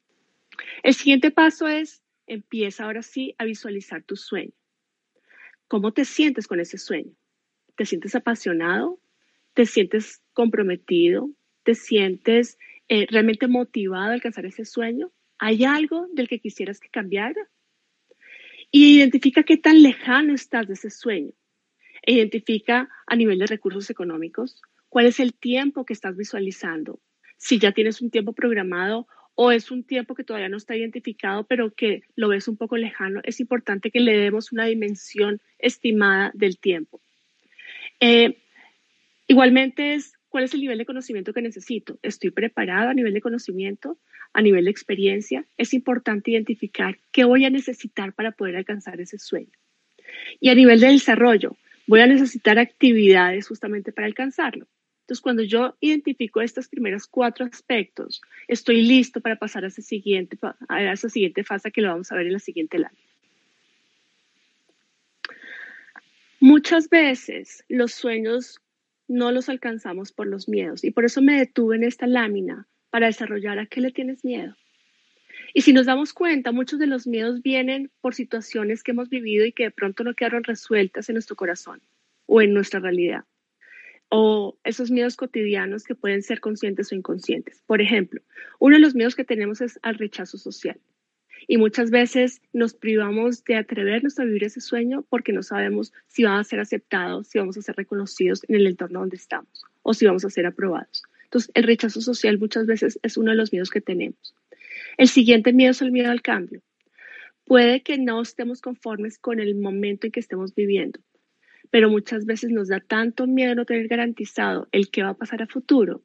El 0.83 0.93
siguiente 0.93 1.31
paso 1.31 1.67
es, 1.67 2.03
empieza 2.27 2.83
ahora 2.83 3.01
sí 3.01 3.33
a 3.39 3.45
visualizar 3.45 4.03
tu 4.03 4.15
sueño. 4.15 4.51
¿Cómo 5.67 5.91
te 5.91 6.05
sientes 6.05 6.45
con 6.45 6.59
ese 6.59 6.77
sueño? 6.77 7.11
¿Te 7.75 7.87
sientes 7.87 8.13
apasionado? 8.13 8.99
¿Te 9.55 9.65
sientes 9.65 10.21
comprometido? 10.33 11.31
¿Te 11.63 11.73
sientes 11.73 12.59
eh, 12.89 13.07
realmente 13.09 13.47
motivado 13.47 14.11
a 14.11 14.13
alcanzar 14.13 14.45
ese 14.45 14.65
sueño? 14.65 15.11
¿Hay 15.39 15.63
algo 15.63 16.05
del 16.13 16.27
que 16.27 16.39
quisieras 16.39 16.79
que 16.79 16.89
cambiara? 16.89 17.49
Y 18.71 18.97
identifica 18.97 19.43
qué 19.43 19.57
tan 19.57 19.81
lejano 19.81 20.33
estás 20.33 20.67
de 20.67 20.73
ese 20.73 20.89
sueño. 20.89 21.31
Identifica 22.05 22.89
a 23.07 23.15
nivel 23.15 23.39
de 23.39 23.47
recursos 23.47 23.89
económicos 23.89 24.61
cuál 24.89 25.05
es 25.05 25.19
el 25.19 25.33
tiempo 25.33 25.85
que 25.85 25.93
estás 25.93 26.15
visualizando. 26.15 26.99
Si 27.37 27.59
ya 27.59 27.71
tienes 27.71 28.01
un 28.01 28.11
tiempo 28.11 28.33
programado 28.33 29.07
o 29.35 29.51
es 29.51 29.71
un 29.71 29.83
tiempo 29.83 30.15
que 30.15 30.23
todavía 30.23 30.49
no 30.49 30.57
está 30.57 30.75
identificado, 30.75 31.45
pero 31.47 31.73
que 31.73 32.01
lo 32.15 32.27
ves 32.27 32.47
un 32.47 32.57
poco 32.57 32.75
lejano, 32.75 33.21
es 33.23 33.39
importante 33.39 33.89
que 33.89 34.01
le 34.01 34.17
demos 34.17 34.51
una 34.51 34.65
dimensión 34.65 35.41
estimada 35.57 36.31
del 36.33 36.59
tiempo. 36.59 37.01
Eh, 38.01 38.37
igualmente 39.27 39.93
es 39.93 40.13
cuál 40.27 40.43
es 40.43 40.53
el 40.53 40.61
nivel 40.61 40.77
de 40.77 40.85
conocimiento 40.85 41.33
que 41.33 41.41
necesito. 41.41 41.97
¿Estoy 42.01 42.31
preparado 42.31 42.89
a 42.89 42.93
nivel 42.93 43.13
de 43.13 43.21
conocimiento, 43.21 43.97
a 44.33 44.41
nivel 44.41 44.65
de 44.65 44.71
experiencia? 44.71 45.45
Es 45.57 45.73
importante 45.73 46.31
identificar 46.31 46.97
qué 47.11 47.23
voy 47.25 47.45
a 47.45 47.49
necesitar 47.49 48.13
para 48.13 48.31
poder 48.31 48.55
alcanzar 48.55 48.99
ese 49.01 49.17
sueño. 49.17 49.51
Y 50.39 50.49
a 50.49 50.55
nivel 50.55 50.79
de 50.79 50.87
desarrollo, 50.87 51.55
voy 51.87 52.01
a 52.01 52.07
necesitar 52.07 52.59
actividades 52.59 53.47
justamente 53.47 53.91
para 53.91 54.07
alcanzarlo. 54.07 54.67
Entonces, 55.01 55.21
cuando 55.21 55.41
yo 55.43 55.75
identifico 55.79 56.39
estos 56.39 56.67
primeros 56.67 57.07
cuatro 57.07 57.45
aspectos, 57.45 58.21
estoy 58.47 58.83
listo 58.83 59.21
para 59.21 59.37
pasar 59.37 59.63
a 59.63 59.67
esa 59.67 59.81
siguiente, 59.81 60.37
a 60.67 60.91
esa 60.91 61.09
siguiente 61.09 61.43
fase 61.43 61.71
que 61.71 61.81
lo 61.81 61.89
vamos 61.89 62.11
a 62.11 62.15
ver 62.15 62.27
en 62.27 62.33
la 62.33 62.39
siguiente 62.39 62.77
lámina. 62.77 63.01
Muchas 66.39 66.89
veces 66.89 67.65
los 67.67 67.91
sueños 67.91 68.61
no 69.09 69.31
los 69.31 69.49
alcanzamos 69.49 70.11
por 70.13 70.27
los 70.27 70.47
miedos. 70.47 70.83
Y 70.85 70.91
por 70.91 71.03
eso 71.03 71.21
me 71.21 71.37
detuve 71.37 71.75
en 71.75 71.83
esta 71.83 72.07
lámina 72.07 72.67
para 72.89 73.07
desarrollar 73.07 73.59
a 73.59 73.65
qué 73.65 73.81
le 73.81 73.91
tienes 73.91 74.23
miedo. 74.23 74.55
Y 75.53 75.61
si 75.61 75.73
nos 75.73 75.85
damos 75.85 76.13
cuenta, 76.13 76.51
muchos 76.51 76.79
de 76.79 76.87
los 76.87 77.07
miedos 77.07 77.41
vienen 77.41 77.91
por 78.01 78.13
situaciones 78.13 78.83
que 78.83 78.91
hemos 78.91 79.09
vivido 79.09 79.45
y 79.45 79.51
que 79.51 79.63
de 79.63 79.71
pronto 79.71 80.03
no 80.03 80.13
quedaron 80.13 80.43
resueltas 80.43 81.09
en 81.09 81.15
nuestro 81.15 81.35
corazón 81.35 81.81
o 82.25 82.41
en 82.41 82.53
nuestra 82.53 82.79
realidad. 82.79 83.25
O 84.09 84.57
esos 84.63 84.91
miedos 84.91 85.15
cotidianos 85.15 85.83
que 85.83 85.95
pueden 85.95 86.23
ser 86.23 86.39
conscientes 86.39 86.91
o 86.91 86.95
inconscientes. 86.95 87.63
Por 87.65 87.81
ejemplo, 87.81 88.21
uno 88.59 88.75
de 88.75 88.81
los 88.81 88.95
miedos 88.95 89.15
que 89.15 89.23
tenemos 89.23 89.61
es 89.61 89.79
al 89.81 89.95
rechazo 89.95 90.37
social. 90.37 90.79
Y 91.47 91.57
muchas 91.57 91.89
veces 91.89 92.41
nos 92.53 92.73
privamos 92.73 93.43
de 93.43 93.55
atrevernos 93.55 94.19
a 94.19 94.25
vivir 94.25 94.43
ese 94.43 94.61
sueño 94.61 95.05
porque 95.09 95.31
no 95.31 95.41
sabemos 95.41 95.93
si 96.07 96.23
vamos 96.23 96.41
a 96.41 96.49
ser 96.49 96.59
aceptados, 96.59 97.27
si 97.27 97.39
vamos 97.39 97.57
a 97.57 97.61
ser 97.61 97.75
reconocidos 97.75 98.43
en 98.47 98.55
el 98.55 98.67
entorno 98.67 98.99
donde 98.99 99.15
estamos 99.15 99.63
o 99.81 99.93
si 99.93 100.05
vamos 100.05 100.25
a 100.25 100.29
ser 100.29 100.45
aprobados. 100.45 101.03
Entonces, 101.29 101.51
el 101.53 101.63
rechazo 101.63 102.01
social 102.01 102.39
muchas 102.39 102.65
veces 102.65 102.99
es 103.03 103.15
uno 103.15 103.29
de 103.29 103.37
los 103.37 103.51
miedos 103.51 103.69
que 103.69 103.81
tenemos. 103.81 104.35
El 104.97 105.07
siguiente 105.07 105.53
miedo 105.53 105.71
es 105.71 105.81
el 105.83 105.91
miedo 105.91 106.09
al 106.09 106.23
cambio. 106.23 106.63
Puede 107.45 107.83
que 107.83 107.99
no 107.99 108.19
estemos 108.21 108.61
conformes 108.61 109.19
con 109.19 109.39
el 109.39 109.55
momento 109.55 110.07
en 110.07 110.11
que 110.11 110.19
estemos 110.19 110.55
viviendo, 110.55 110.99
pero 111.69 111.89
muchas 111.89 112.25
veces 112.25 112.49
nos 112.49 112.69
da 112.69 112.79
tanto 112.79 113.27
miedo 113.27 113.53
no 113.53 113.65
tener 113.65 113.87
garantizado 113.87 114.67
el 114.71 114.89
que 114.89 115.03
va 115.03 115.09
a 115.09 115.17
pasar 115.17 115.43
a 115.43 115.47
futuro 115.47 116.01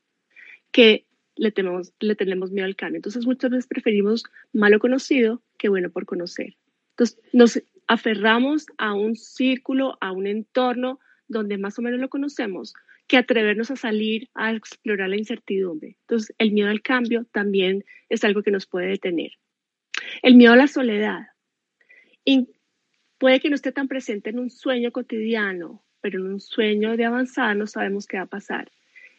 que 0.73 1.07
le 1.37 1.53
tenemos, 1.53 1.95
le 2.01 2.17
tenemos 2.17 2.51
miedo 2.51 2.67
al 2.67 2.77
cambio. 2.77 2.99
Entonces 2.99 3.25
muchas 3.25 3.51
veces 3.51 3.67
preferimos 3.67 4.25
malo 4.53 4.79
conocido 4.79 5.43
que 5.57 5.71
bueno 5.71 5.89
por 5.89 6.05
conocer. 6.05 6.55
Entonces 6.91 7.19
nos 7.33 7.63
aferramos 7.87 8.67
a 8.77 8.93
un 8.93 9.17
círculo, 9.17 9.97
a 10.03 10.13
un 10.13 10.27
entorno 10.27 11.01
donde 11.29 11.57
más 11.57 11.79
o 11.79 11.83
menos 11.83 11.99
lo 11.99 12.11
conocemos, 12.11 12.75
que 13.07 13.17
atrevernos 13.17 13.71
a 13.71 13.77
salir 13.77 14.29
a 14.35 14.53
explorar 14.53 15.09
la 15.09 15.17
incertidumbre. 15.17 15.97
Entonces 16.01 16.35
el 16.39 16.53
miedo 16.53 16.71
al 16.71 16.83
cambio 16.83 17.27
también 17.33 17.85
es 18.09 18.25
algo 18.25 18.43
que 18.43 18.51
nos 18.51 18.67
puede 18.67 18.89
detener. 18.89 19.33
El 20.23 20.37
miedo 20.37 20.53
a 20.53 20.57
la 20.57 20.69
soledad. 20.69 21.29
Y 22.25 22.49
puede 23.19 23.41
que 23.41 23.51
no 23.51 23.55
esté 23.55 23.73
tan 23.73 23.89
presente 23.89 24.31
en 24.31 24.39
un 24.39 24.51
sueño 24.51 24.91
cotidiano, 24.93 25.83
pero 26.01 26.21
en 26.21 26.33
un 26.33 26.41
sueño 26.41 26.97
de 26.97 27.05
avanzada 27.05 27.55
no 27.55 27.67
sabemos 27.67 28.07
qué 28.07 28.17
va 28.17 28.25
a 28.25 28.27
pasar. 28.27 28.71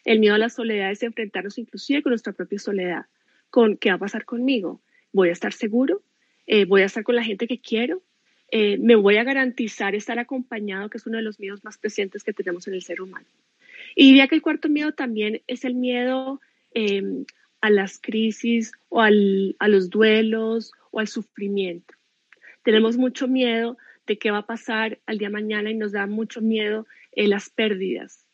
El 0.04 0.20
miedo 0.20 0.34
a 0.34 0.38
la 0.38 0.48
soledad 0.48 0.90
es 0.90 1.02
enfrentarnos 1.02 1.58
inclusive 1.58 2.02
con 2.02 2.10
nuestra 2.10 2.32
propia 2.32 2.58
soledad, 2.58 3.06
con 3.50 3.76
qué 3.76 3.90
va 3.90 3.96
a 3.96 4.00
pasar 4.00 4.24
conmigo. 4.24 4.80
¿Voy 5.12 5.30
a 5.30 5.32
estar 5.32 5.52
seguro? 5.52 6.02
Eh, 6.46 6.64
¿Voy 6.64 6.82
a 6.82 6.86
estar 6.86 7.02
con 7.02 7.16
la 7.16 7.24
gente 7.24 7.48
que 7.48 7.60
quiero? 7.60 8.02
Eh, 8.50 8.78
¿Me 8.78 8.94
voy 8.94 9.16
a 9.16 9.24
garantizar 9.24 9.94
estar 9.94 10.18
acompañado, 10.18 10.88
que 10.88 10.98
es 10.98 11.06
uno 11.06 11.16
de 11.16 11.24
los 11.24 11.40
miedos 11.40 11.64
más 11.64 11.78
presentes 11.78 12.22
que 12.22 12.32
tenemos 12.32 12.68
en 12.68 12.74
el 12.74 12.82
ser 12.82 13.00
humano? 13.00 13.26
Y 13.96 14.06
diría 14.06 14.28
que 14.28 14.36
el 14.36 14.42
cuarto 14.42 14.68
miedo 14.68 14.92
también 14.92 15.42
es 15.48 15.64
el 15.64 15.74
miedo 15.74 16.40
em, 16.72 17.24
a 17.60 17.70
las 17.70 17.98
crisis 17.98 18.70
o 18.88 19.00
a 19.00 19.10
los 19.10 19.90
duelos 19.90 20.70
o 20.92 21.00
al 21.00 21.08
sufrimiento. 21.08 21.94
Tenemos 22.62 22.96
mucho 22.96 23.26
miedo 23.26 23.76
de 24.06 24.18
qué 24.18 24.30
va 24.30 24.38
a 24.38 24.46
pasar 24.46 25.00
al 25.06 25.18
día 25.18 25.30
mañana 25.30 25.70
y 25.70 25.74
nos 25.74 25.92
da 25.92 26.06
mucho 26.06 26.40
miedo 26.40 26.86
eh, 27.12 27.26
las 27.26 27.50
pérdidas. 27.50 28.24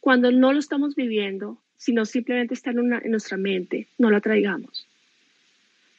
Cuando 0.00 0.30
no 0.30 0.52
lo 0.52 0.58
estamos 0.58 0.94
viviendo, 0.94 1.62
sino 1.76 2.04
simplemente 2.04 2.54
está 2.54 2.72
en, 2.72 2.92
en 2.92 3.10
nuestra 3.10 3.36
mente, 3.36 3.88
no 3.96 4.10
lo 4.10 4.16
atraigamos. 4.16 4.86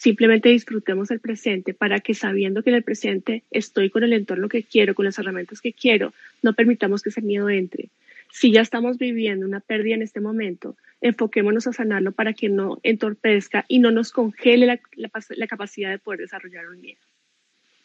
Simplemente 0.06 0.50
disfrutemos 0.50 1.10
el 1.10 1.20
presente 1.20 1.74
para 1.74 2.00
que 2.00 2.14
sabiendo 2.14 2.62
que 2.62 2.70
en 2.70 2.76
el 2.76 2.84
presente 2.84 3.42
estoy 3.50 3.90
con 3.90 4.04
el 4.04 4.14
entorno 4.14 4.50
que 4.50 4.62
quiero, 4.62 4.94
con 4.94 5.04
las 5.04 5.18
herramientas 5.18 5.62
que 5.62 5.74
quiero, 5.74 6.14
no 6.44 6.54
permitamos 6.54 7.02
que 7.02 7.10
ese 7.10 7.24
miedo 7.24 7.50
entre. 7.50 7.90
Si 8.32 8.52
ya 8.52 8.62
estamos 8.62 9.00
viviendo 9.00 9.48
una 9.48 9.62
pérdida 9.62 9.96
en 9.96 10.04
este 10.04 10.20
momento, 10.20 10.78
enfoquémonos 11.02 11.66
a 11.66 11.74
sanarlo 11.74 12.12
para 12.12 12.34
que 12.34 12.50
no 12.50 12.80
entorpezca 12.84 13.66
y 13.68 13.80
no 13.80 13.90
nos 13.90 14.12
congele 14.12 14.68
la, 14.68 14.80
la 14.96 15.48
capacidad 15.48 15.90
de 15.90 15.98
poder 15.98 16.20
desarrollar 16.20 16.68
un 16.68 16.82
miedo. 16.82 17.02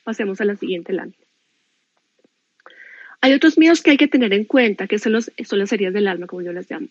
Pasemos 0.04 0.42
a 0.42 0.44
la 0.44 0.56
siguiente 0.56 0.92
lámina. 0.92 1.16
Hay 3.22 3.32
otros 3.32 3.56
miedos 3.56 3.80
que 3.80 3.92
hay 3.92 3.96
que 3.96 4.08
tener 4.08 4.34
en 4.34 4.44
cuenta, 4.44 4.86
que 4.86 4.98
son, 4.98 5.12
los, 5.12 5.32
son 5.42 5.58
las 5.58 5.72
heridas 5.72 5.94
del 5.94 6.06
alma, 6.06 6.26
como 6.26 6.42
yo 6.42 6.52
las 6.52 6.70
llamo. 6.70 6.88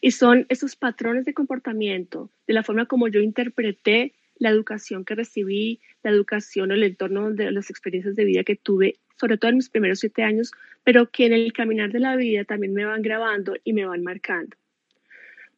Y 0.00 0.12
son 0.12 0.46
esos 0.48 0.76
patrones 0.76 1.26
de 1.26 1.34
comportamiento, 1.34 2.30
de 2.46 2.54
la 2.54 2.62
forma 2.62 2.86
como 2.86 3.08
yo 3.08 3.20
interpreté 3.20 4.14
la 4.38 4.50
educación 4.50 5.04
que 5.04 5.14
recibí, 5.14 5.80
la 6.02 6.10
educación 6.10 6.70
el 6.72 6.82
entorno 6.82 7.32
de 7.32 7.50
las 7.50 7.70
experiencias 7.70 8.16
de 8.16 8.24
vida 8.24 8.44
que 8.44 8.56
tuve, 8.56 8.96
sobre 9.18 9.38
todo 9.38 9.50
en 9.50 9.56
mis 9.56 9.70
primeros 9.70 10.00
siete 10.00 10.22
años, 10.22 10.52
pero 10.84 11.10
que 11.10 11.26
en 11.26 11.32
el 11.32 11.52
caminar 11.52 11.90
de 11.90 12.00
la 12.00 12.16
vida 12.16 12.44
también 12.44 12.74
me 12.74 12.84
van 12.84 13.02
grabando 13.02 13.56
y 13.64 13.72
me 13.72 13.86
van 13.86 14.02
marcando. 14.02 14.56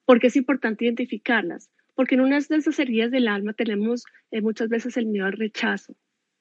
¿Por 0.05 0.21
qué 0.21 0.29
es 0.29 0.37
importante 0.37 0.85
identificarlas? 0.85 1.71
Porque 1.95 2.15
en 2.15 2.23
unas 2.23 2.49
de 2.49 2.57
esas 2.57 2.79
heridas 2.79 3.11
del 3.11 3.29
alma 3.29 3.53
tenemos 3.53 4.05
eh, 4.31 4.41
muchas 4.41 4.69
veces 4.69 4.97
el 4.97 5.07
miedo 5.07 5.27
al 5.27 5.33
rechazo 5.33 5.95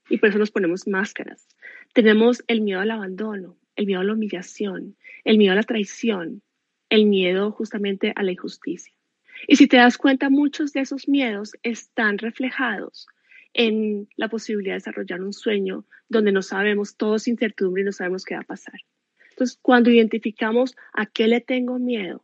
y 0.09 0.17
por 0.17 0.29
eso 0.29 0.37
nos 0.37 0.51
ponemos 0.51 0.87
máscaras. 0.87 1.47
Tenemos 1.93 2.43
el 2.47 2.61
miedo 2.61 2.79
al 2.79 2.91
abandono, 2.91 3.57
el 3.75 3.87
miedo 3.87 4.01
a 4.01 4.03
la 4.03 4.13
humillación, 4.13 4.95
el 5.23 5.37
miedo 5.37 5.53
a 5.53 5.55
la 5.55 5.63
traición, 5.63 6.41
el 6.89 7.05
miedo 7.05 7.51
justamente 7.51 8.13
a 8.15 8.23
la 8.23 8.31
injusticia. 8.31 8.93
Y 9.45 9.57
si 9.57 9.67
te 9.67 9.77
das 9.77 9.97
cuenta, 9.97 10.29
muchos 10.29 10.73
de 10.73 10.81
esos 10.81 11.07
miedos 11.07 11.53
están 11.63 12.17
reflejados 12.17 13.07
en 13.53 14.07
la 14.15 14.29
posibilidad 14.29 14.73
de 14.73 14.79
desarrollar 14.79 15.21
un 15.21 15.33
sueño 15.33 15.85
donde 16.09 16.31
no 16.31 16.41
sabemos, 16.41 16.95
todo 16.95 17.15
es 17.15 17.27
incertidumbre 17.27 17.81
y 17.81 17.85
no 17.85 17.91
sabemos 17.91 18.23
qué 18.23 18.35
va 18.35 18.41
a 18.41 18.45
pasar. 18.45 18.79
Entonces, 19.31 19.59
cuando 19.61 19.89
identificamos 19.89 20.75
a 20.93 21.05
qué 21.05 21.27
le 21.27 21.41
tengo 21.41 21.79
miedo, 21.79 22.23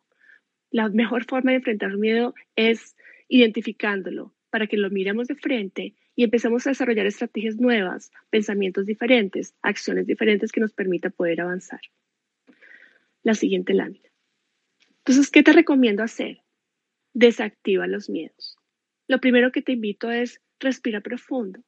la 0.71 0.89
mejor 0.89 1.25
forma 1.25 1.51
de 1.51 1.57
enfrentar 1.57 1.91
el 1.91 1.97
miedo 1.97 2.33
es 2.55 2.95
identificándolo 3.27 4.33
para 4.49 4.67
que 4.67 4.77
lo 4.77 4.89
miremos 4.89 5.27
de 5.27 5.35
frente 5.35 5.95
y 6.15 6.23
empezamos 6.23 6.65
a 6.65 6.69
desarrollar 6.69 7.07
estrategias 7.07 7.57
nuevas, 7.57 8.11
pensamientos 8.29 8.85
diferentes, 8.85 9.55
acciones 9.61 10.05
diferentes 10.05 10.51
que 10.51 10.61
nos 10.61 10.73
permita 10.73 11.09
poder 11.09 11.41
avanzar. 11.41 11.81
La 13.23 13.33
siguiente 13.33 13.73
lámina. 13.73 14.09
Entonces, 14.99 15.31
¿qué 15.31 15.41
te 15.41 15.53
recomiendo 15.53 16.03
hacer? 16.03 16.42
Desactiva 17.13 17.87
los 17.87 18.09
miedos. 18.09 18.57
Lo 19.07 19.19
primero 19.19 19.51
que 19.51 19.61
te 19.61 19.73
invito 19.73 20.11
es 20.11 20.41
respira 20.59 21.01
profundo. 21.01 21.61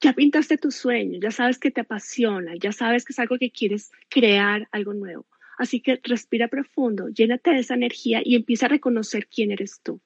Ya 0.00 0.12
pintaste 0.12 0.58
tu 0.58 0.70
sueño, 0.70 1.18
ya 1.22 1.30
sabes 1.30 1.58
que 1.58 1.70
te 1.70 1.80
apasiona, 1.80 2.54
ya 2.56 2.72
sabes 2.72 3.04
que 3.04 3.12
es 3.12 3.18
algo 3.18 3.38
que 3.38 3.50
quieres 3.50 3.92
crear, 4.08 4.68
algo 4.72 4.92
nuevo. 4.92 5.26
Así 5.56 5.80
que 5.80 6.00
respira 6.02 6.48
profundo, 6.48 7.08
llénate 7.08 7.50
de 7.50 7.60
esa 7.60 7.74
energía 7.74 8.20
y 8.24 8.34
empieza 8.34 8.66
a 8.66 8.70
reconocer 8.70 9.28
quién 9.28 9.52
eres 9.52 9.80
tú 9.82 10.00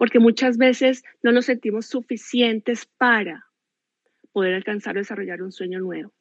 porque 0.00 0.18
muchas 0.18 0.56
veces 0.56 1.04
no 1.22 1.30
nos 1.30 1.44
sentimos 1.44 1.84
suficientes 1.84 2.86
para 2.86 3.44
poder 4.32 4.54
alcanzar 4.54 4.96
o 4.96 5.00
desarrollar 5.00 5.42
un 5.42 5.52
sueño 5.52 5.78
nuevo. 5.78 6.14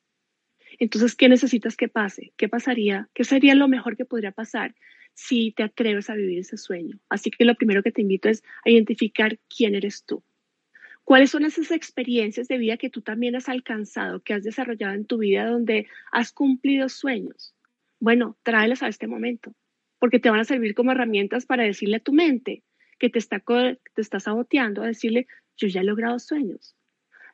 Entonces, 0.80 1.16
¿qué 1.16 1.30
necesitas 1.30 1.78
que 1.78 1.88
pase? 1.88 2.34
¿Qué 2.36 2.50
pasaría? 2.50 3.08
¿Qué 3.14 3.24
sería 3.24 3.56
lo 3.56 3.70
mejor 3.70 3.96
que 3.96 4.04
podría 4.04 4.34
pasar 4.34 4.76
si 5.20 5.52
te 5.52 5.64
atreves 5.64 6.10
a 6.10 6.16
vivir 6.16 6.40
ese 6.40 6.58
sueño? 6.58 6.98
Así 7.10 7.30
que 7.30 7.44
lo 7.44 7.56
primero 7.56 7.84
que 7.84 7.92
te 7.92 8.02
invito 8.02 8.30
es 8.30 8.42
a 8.64 8.70
identificar 8.70 9.38
quién 9.54 9.76
eres 9.76 10.06
tú. 10.06 10.24
¿Cuáles 11.04 11.32
son 11.32 11.44
esas 11.44 11.72
experiencias 11.72 12.48
de 12.48 12.58
vida 12.58 12.78
que 12.78 12.90
tú 12.90 13.02
también 13.02 13.36
has 13.36 13.50
alcanzado, 13.50 14.22
que 14.22 14.34
has 14.34 14.44
desarrollado 14.44 14.94
en 14.94 15.06
tu 15.06 15.18
vida 15.18 15.46
donde 15.46 15.88
has 16.12 16.32
cumplido 16.32 16.88
sueños? 16.88 17.54
Bueno, 18.00 18.38
tráelas 18.44 18.82
a 18.82 18.88
este 18.88 19.08
momento, 19.08 19.54
porque 20.00 20.20
te 20.20 20.30
van 20.30 20.40
a 20.40 20.46
servir 20.46 20.74
como 20.74 20.92
herramientas 20.92 21.46
para 21.46 21.64
decirle 21.64 21.98
a 21.98 22.00
tu 22.00 22.14
mente, 22.14 22.64
que 22.98 23.10
te 23.10 23.20
está, 23.20 23.40
te 23.40 24.02
está 24.02 24.20
saboteando 24.20 24.84
a 24.84 24.88
decirle, 24.88 25.28
yo 25.58 25.68
ya 25.68 25.82
he 25.82 25.84
logrado 25.84 26.20
sueños, 26.20 26.76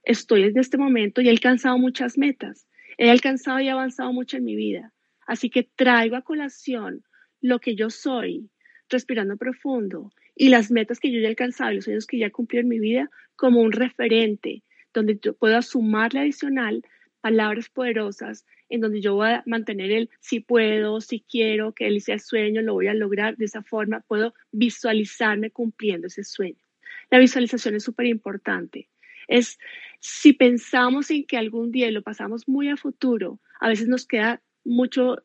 estoy 0.03 0.43
en 0.43 0.57
este 0.57 0.77
momento 0.77 1.21
y 1.21 1.27
he 1.27 1.31
alcanzado 1.31 1.77
muchas 1.77 2.17
metas, 2.17 2.67
he 2.97 3.11
alcanzado 3.11 3.59
y 3.59 3.67
avanzado 3.67 4.11
mucho 4.11 4.37
en 4.37 4.45
mi 4.45 4.55
vida. 4.55 4.91
Así 5.27 5.49
que 5.49 5.63
traigo 5.63 6.15
a 6.15 6.21
colación 6.21 7.03
lo 7.45 7.59
que 7.59 7.75
yo 7.75 7.91
soy, 7.91 8.49
respirando 8.89 9.37
profundo, 9.37 10.11
y 10.35 10.49
las 10.49 10.71
metas 10.71 10.99
que 10.99 11.11
yo 11.11 11.19
ya 11.19 11.27
he 11.27 11.29
alcanzado 11.29 11.71
y 11.71 11.75
los 11.75 11.85
sueños 11.85 12.07
que 12.07 12.17
ya 12.17 12.27
he 12.27 12.31
cumplido 12.31 12.61
en 12.61 12.69
mi 12.69 12.79
vida 12.79 13.09
como 13.35 13.61
un 13.61 13.71
referente, 13.71 14.63
donde 14.93 15.19
yo 15.21 15.35
puedo 15.35 15.61
sumarle 15.61 16.21
adicional 16.21 16.83
palabras 17.21 17.69
poderosas 17.69 18.45
en 18.67 18.81
donde 18.81 18.99
yo 18.99 19.13
voy 19.13 19.29
a 19.29 19.43
mantener 19.45 19.91
el 19.91 20.09
si 20.19 20.39
puedo, 20.39 21.01
si 21.01 21.21
quiero, 21.21 21.73
que 21.73 21.85
él 21.85 22.01
sea 22.01 22.17
sueño, 22.17 22.63
lo 22.63 22.73
voy 22.73 22.87
a 22.87 22.95
lograr. 22.95 23.37
De 23.37 23.45
esa 23.45 23.61
forma 23.61 24.01
puedo 24.07 24.33
visualizarme 24.51 25.51
cumpliendo 25.51 26.07
ese 26.07 26.23
sueño. 26.23 26.63
La 27.11 27.19
visualización 27.19 27.75
es 27.75 27.83
súper 27.83 28.07
importante. 28.07 28.89
Es 29.27 29.59
si 29.99 30.33
pensamos 30.33 31.11
en 31.11 31.25
que 31.25 31.37
algún 31.37 31.71
día 31.71 31.91
lo 31.91 32.01
pasamos 32.01 32.47
muy 32.47 32.69
a 32.69 32.77
futuro, 32.77 33.39
a 33.59 33.69
veces 33.69 33.87
nos 33.87 34.07
queda 34.07 34.41
mucho 34.63 35.17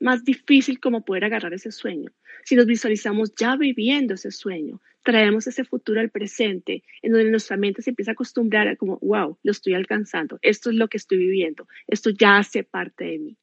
más 0.00 0.24
difícil 0.24 0.80
como 0.80 1.04
poder 1.04 1.24
agarrar 1.24 1.52
ese 1.54 1.70
sueño. 1.70 2.10
Si 2.44 2.56
nos 2.56 2.66
visualizamos 2.66 3.34
ya 3.34 3.56
viviendo 3.56 4.14
ese 4.14 4.30
sueño, 4.30 4.80
traemos 5.02 5.46
ese 5.46 5.64
futuro 5.64 6.00
al 6.00 6.10
presente, 6.10 6.82
en 7.02 7.12
donde 7.12 7.30
nuestra 7.30 7.56
mente 7.56 7.82
se 7.82 7.90
empieza 7.90 8.12
a 8.12 8.14
acostumbrar 8.14 8.68
a 8.68 8.76
como, 8.76 8.98
wow, 9.00 9.38
lo 9.42 9.50
estoy 9.52 9.74
alcanzando, 9.74 10.38
esto 10.42 10.70
es 10.70 10.76
lo 10.76 10.88
que 10.88 10.96
estoy 10.96 11.18
viviendo, 11.18 11.66
esto 11.86 12.10
ya 12.10 12.38
hace 12.38 12.64
parte 12.64 13.04
de 13.04 13.18
mí. 13.18 13.36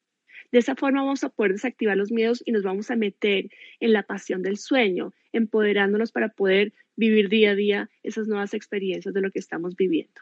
De 0.52 0.60
esa 0.60 0.76
forma 0.76 1.02
vamos 1.02 1.24
a 1.24 1.30
poder 1.30 1.52
desactivar 1.54 1.98
los 1.98 2.12
miedos 2.12 2.42
y 2.46 2.52
nos 2.52 2.64
vamos 2.64 2.90
a 2.90 2.96
meter 2.96 3.50
en 3.80 3.94
la 3.94 4.04
pasión 4.04 4.42
del 4.44 4.58
sueño, 4.58 5.14
empoderándonos 5.34 6.12
para 6.12 6.30
poder 6.30 6.74
vivir 6.96 7.30
día 7.30 7.52
a 7.52 7.56
día 7.56 7.90
esas 8.02 8.28
nuevas 8.28 8.54
experiencias 8.54 9.14
de 9.14 9.22
lo 9.22 9.32
que 9.32 9.40
estamos 9.40 9.76
viviendo. 9.76 10.22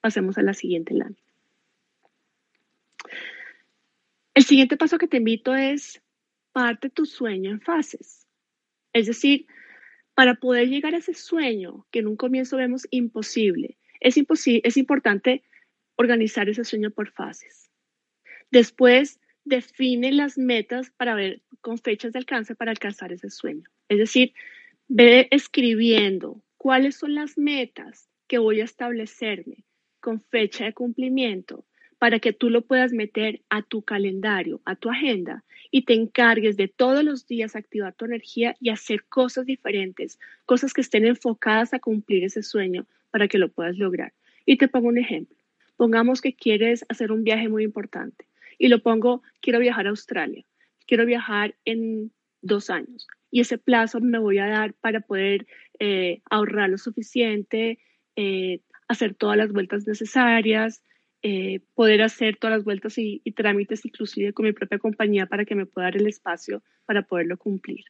Pasemos 0.00 0.38
a 0.38 0.42
la 0.42 0.54
siguiente 0.54 0.94
lámina. 0.94 1.29
El 4.34 4.44
siguiente 4.44 4.76
paso 4.76 4.98
que 4.98 5.08
te 5.08 5.16
invito 5.16 5.54
es 5.54 6.02
parte 6.52 6.90
tu 6.90 7.04
sueño 7.04 7.50
en 7.50 7.60
fases. 7.60 8.26
Es 8.92 9.06
decir, 9.06 9.46
para 10.14 10.34
poder 10.34 10.68
llegar 10.68 10.94
a 10.94 10.98
ese 10.98 11.14
sueño 11.14 11.86
que 11.90 12.00
en 12.00 12.06
un 12.06 12.16
comienzo 12.16 12.56
vemos 12.56 12.86
imposible, 12.90 13.78
es, 14.00 14.16
es 14.16 14.76
importante 14.76 15.42
organizar 15.96 16.48
ese 16.48 16.64
sueño 16.64 16.90
por 16.90 17.10
fases. 17.10 17.70
Después, 18.50 19.20
define 19.44 20.12
las 20.12 20.38
metas 20.38 20.90
para 20.90 21.14
ver 21.14 21.42
con 21.60 21.78
fechas 21.78 22.12
de 22.12 22.18
alcance 22.18 22.54
para 22.54 22.70
alcanzar 22.70 23.12
ese 23.12 23.30
sueño. 23.30 23.64
Es 23.88 23.98
decir, 23.98 24.32
ve 24.88 25.28
escribiendo 25.30 26.42
cuáles 26.56 26.96
son 26.96 27.14
las 27.14 27.38
metas 27.38 28.08
que 28.28 28.38
voy 28.38 28.60
a 28.60 28.64
establecerme 28.64 29.64
con 30.00 30.20
fecha 30.20 30.64
de 30.64 30.74
cumplimiento 30.74 31.64
para 32.00 32.18
que 32.18 32.32
tú 32.32 32.48
lo 32.48 32.62
puedas 32.62 32.92
meter 32.92 33.42
a 33.50 33.60
tu 33.60 33.82
calendario, 33.82 34.62
a 34.64 34.74
tu 34.74 34.88
agenda 34.88 35.44
y 35.70 35.82
te 35.82 35.92
encargues 35.92 36.56
de 36.56 36.66
todos 36.66 37.04
los 37.04 37.26
días 37.26 37.54
activar 37.54 37.92
tu 37.92 38.06
energía 38.06 38.56
y 38.58 38.70
hacer 38.70 39.04
cosas 39.04 39.44
diferentes, 39.44 40.18
cosas 40.46 40.72
que 40.72 40.80
estén 40.80 41.04
enfocadas 41.04 41.74
a 41.74 41.78
cumplir 41.78 42.24
ese 42.24 42.42
sueño 42.42 42.86
para 43.10 43.28
que 43.28 43.36
lo 43.36 43.50
puedas 43.50 43.76
lograr. 43.76 44.14
Y 44.46 44.56
te 44.56 44.66
pongo 44.66 44.88
un 44.88 44.96
ejemplo. 44.96 45.36
Pongamos 45.76 46.22
que 46.22 46.32
quieres 46.32 46.86
hacer 46.88 47.12
un 47.12 47.22
viaje 47.22 47.50
muy 47.50 47.64
importante 47.64 48.24
y 48.56 48.68
lo 48.68 48.82
pongo, 48.82 49.22
quiero 49.42 49.58
viajar 49.58 49.86
a 49.86 49.90
Australia, 49.90 50.42
quiero 50.86 51.04
viajar 51.04 51.54
en 51.66 52.12
dos 52.40 52.70
años 52.70 53.06
y 53.30 53.40
ese 53.40 53.58
plazo 53.58 54.00
me 54.00 54.18
voy 54.18 54.38
a 54.38 54.46
dar 54.46 54.72
para 54.72 55.00
poder 55.00 55.46
eh, 55.78 56.22
ahorrar 56.30 56.70
lo 56.70 56.78
suficiente, 56.78 57.78
eh, 58.16 58.60
hacer 58.88 59.14
todas 59.14 59.36
las 59.36 59.52
vueltas 59.52 59.86
necesarias, 59.86 60.82
eh, 61.22 61.60
poder 61.74 62.02
hacer 62.02 62.36
todas 62.36 62.56
las 62.56 62.64
vueltas 62.64 62.96
y, 62.98 63.20
y, 63.24 63.32
trámites 63.32 63.84
inclusive 63.84 64.32
con 64.32 64.46
mi 64.46 64.52
propia 64.52 64.78
compañía 64.78 65.26
para 65.26 65.44
que 65.44 65.54
me 65.54 65.66
pueda 65.66 65.88
dar 65.88 65.96
el 65.96 66.06
espacio 66.06 66.62
para 66.86 67.02
poderlo 67.02 67.36
cumplir. 67.36 67.84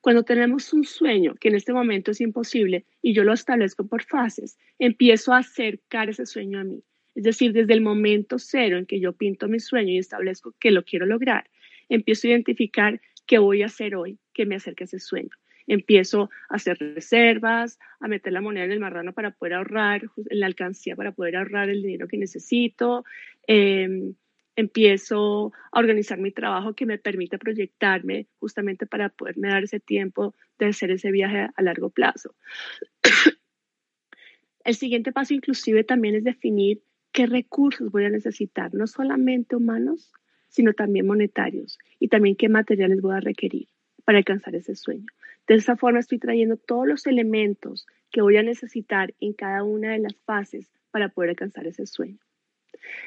Cuando 0.00 0.22
tenemos 0.22 0.72
un 0.72 0.84
sueño 0.84 1.34
que 1.34 1.48
en 1.48 1.54
este 1.54 1.72
momento 1.72 2.10
es 2.10 2.20
imposible 2.20 2.84
y 3.02 3.14
yo 3.14 3.24
lo 3.24 3.32
establezco 3.32 3.86
por 3.86 4.02
fases, 4.02 4.58
empiezo 4.78 5.32
a 5.32 5.38
acercar 5.38 6.08
ese 6.08 6.26
sueño 6.26 6.60
a 6.60 6.64
mí. 6.64 6.82
Es 7.14 7.24
decir, 7.24 7.52
desde 7.52 7.74
el 7.74 7.82
momento 7.82 8.38
cero 8.38 8.78
en 8.78 8.86
que 8.86 9.00
yo 9.00 9.12
pinto 9.12 9.48
mi 9.48 9.60
sueño 9.60 9.92
y 9.92 9.98
establezco 9.98 10.54
que 10.58 10.70
lo 10.70 10.84
quiero 10.84 11.04
lograr, 11.04 11.50
empiezo 11.88 12.26
a 12.26 12.30
identificar 12.30 13.00
qué 13.26 13.38
voy 13.38 13.62
a 13.62 13.66
hacer 13.66 13.94
hoy 13.96 14.18
que 14.32 14.46
me 14.46 14.56
acerque 14.56 14.84
a 14.84 14.86
ese 14.86 14.98
sueño 14.98 15.30
empiezo 15.66 16.30
a 16.48 16.56
hacer 16.56 16.78
reservas, 16.78 17.78
a 18.00 18.08
meter 18.08 18.32
la 18.32 18.40
moneda 18.40 18.64
en 18.64 18.72
el 18.72 18.80
marrano 18.80 19.12
para 19.12 19.30
poder 19.30 19.54
ahorrar, 19.54 20.02
en 20.28 20.40
la 20.40 20.46
alcancía 20.46 20.96
para 20.96 21.12
poder 21.12 21.36
ahorrar 21.36 21.68
el 21.70 21.82
dinero 21.82 22.08
que 22.08 22.18
necesito. 22.18 23.04
Em, 23.46 24.14
empiezo 24.56 25.52
a 25.70 25.78
organizar 25.78 26.18
mi 26.18 26.30
trabajo 26.30 26.74
que 26.74 26.86
me 26.86 26.98
permite 26.98 27.38
proyectarme 27.38 28.26
justamente 28.38 28.86
para 28.86 29.08
poderme 29.08 29.48
dar 29.48 29.64
ese 29.64 29.80
tiempo 29.80 30.34
de 30.58 30.66
hacer 30.66 30.90
ese 30.90 31.10
viaje 31.10 31.48
a 31.54 31.62
largo 31.62 31.90
plazo. 31.90 32.34
el 34.64 34.74
siguiente 34.74 35.12
paso 35.12 35.34
inclusive 35.34 35.84
también 35.84 36.14
es 36.16 36.24
definir 36.24 36.82
qué 37.12 37.26
recursos 37.26 37.90
voy 37.90 38.04
a 38.04 38.10
necesitar, 38.10 38.74
no 38.74 38.86
solamente 38.86 39.56
humanos, 39.56 40.12
sino 40.48 40.74
también 40.74 41.06
monetarios 41.06 41.78
y 41.98 42.08
también 42.08 42.36
qué 42.36 42.48
materiales 42.48 43.00
voy 43.00 43.14
a 43.14 43.20
requerir 43.20 43.68
para 44.04 44.18
alcanzar 44.18 44.54
ese 44.54 44.74
sueño. 44.74 45.06
De 45.46 45.54
esa 45.54 45.76
forma 45.76 45.98
estoy 45.98 46.18
trayendo 46.18 46.56
todos 46.56 46.86
los 46.86 47.06
elementos 47.06 47.86
que 48.10 48.22
voy 48.22 48.36
a 48.36 48.42
necesitar 48.42 49.14
en 49.20 49.32
cada 49.32 49.64
una 49.64 49.92
de 49.92 49.98
las 49.98 50.16
fases 50.24 50.70
para 50.90 51.08
poder 51.08 51.30
alcanzar 51.30 51.66
ese 51.66 51.86
sueño. 51.86 52.18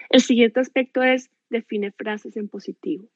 El 0.09 0.21
siguiente 0.21 0.59
aspecto 0.59 1.03
es 1.03 1.29
define 1.49 1.91
frases 1.91 2.37
en 2.37 2.47
positivo. 2.47 3.07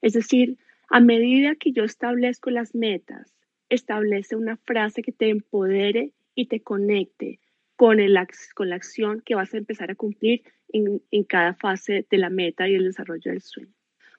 Es 0.00 0.12
decir, 0.12 0.58
a 0.88 1.00
medida 1.00 1.54
que 1.54 1.72
yo 1.72 1.84
establezco 1.84 2.50
las 2.50 2.74
metas, 2.74 3.34
establece 3.68 4.36
una 4.36 4.58
frase 4.58 5.02
que 5.02 5.12
te 5.12 5.30
empodere 5.30 6.12
y 6.34 6.46
te 6.46 6.60
conecte 6.60 7.40
con, 7.76 8.00
el, 8.00 8.18
con 8.54 8.68
la 8.68 8.76
acción 8.76 9.22
que 9.22 9.34
vas 9.34 9.54
a 9.54 9.58
empezar 9.58 9.90
a 9.90 9.94
cumplir 9.94 10.42
en, 10.68 11.02
en 11.10 11.24
cada 11.24 11.54
fase 11.54 12.06
de 12.10 12.18
la 12.18 12.30
meta 12.30 12.68
y 12.68 12.74
el 12.74 12.84
desarrollo 12.84 13.30
del 13.30 13.40
sueño. 13.40 13.72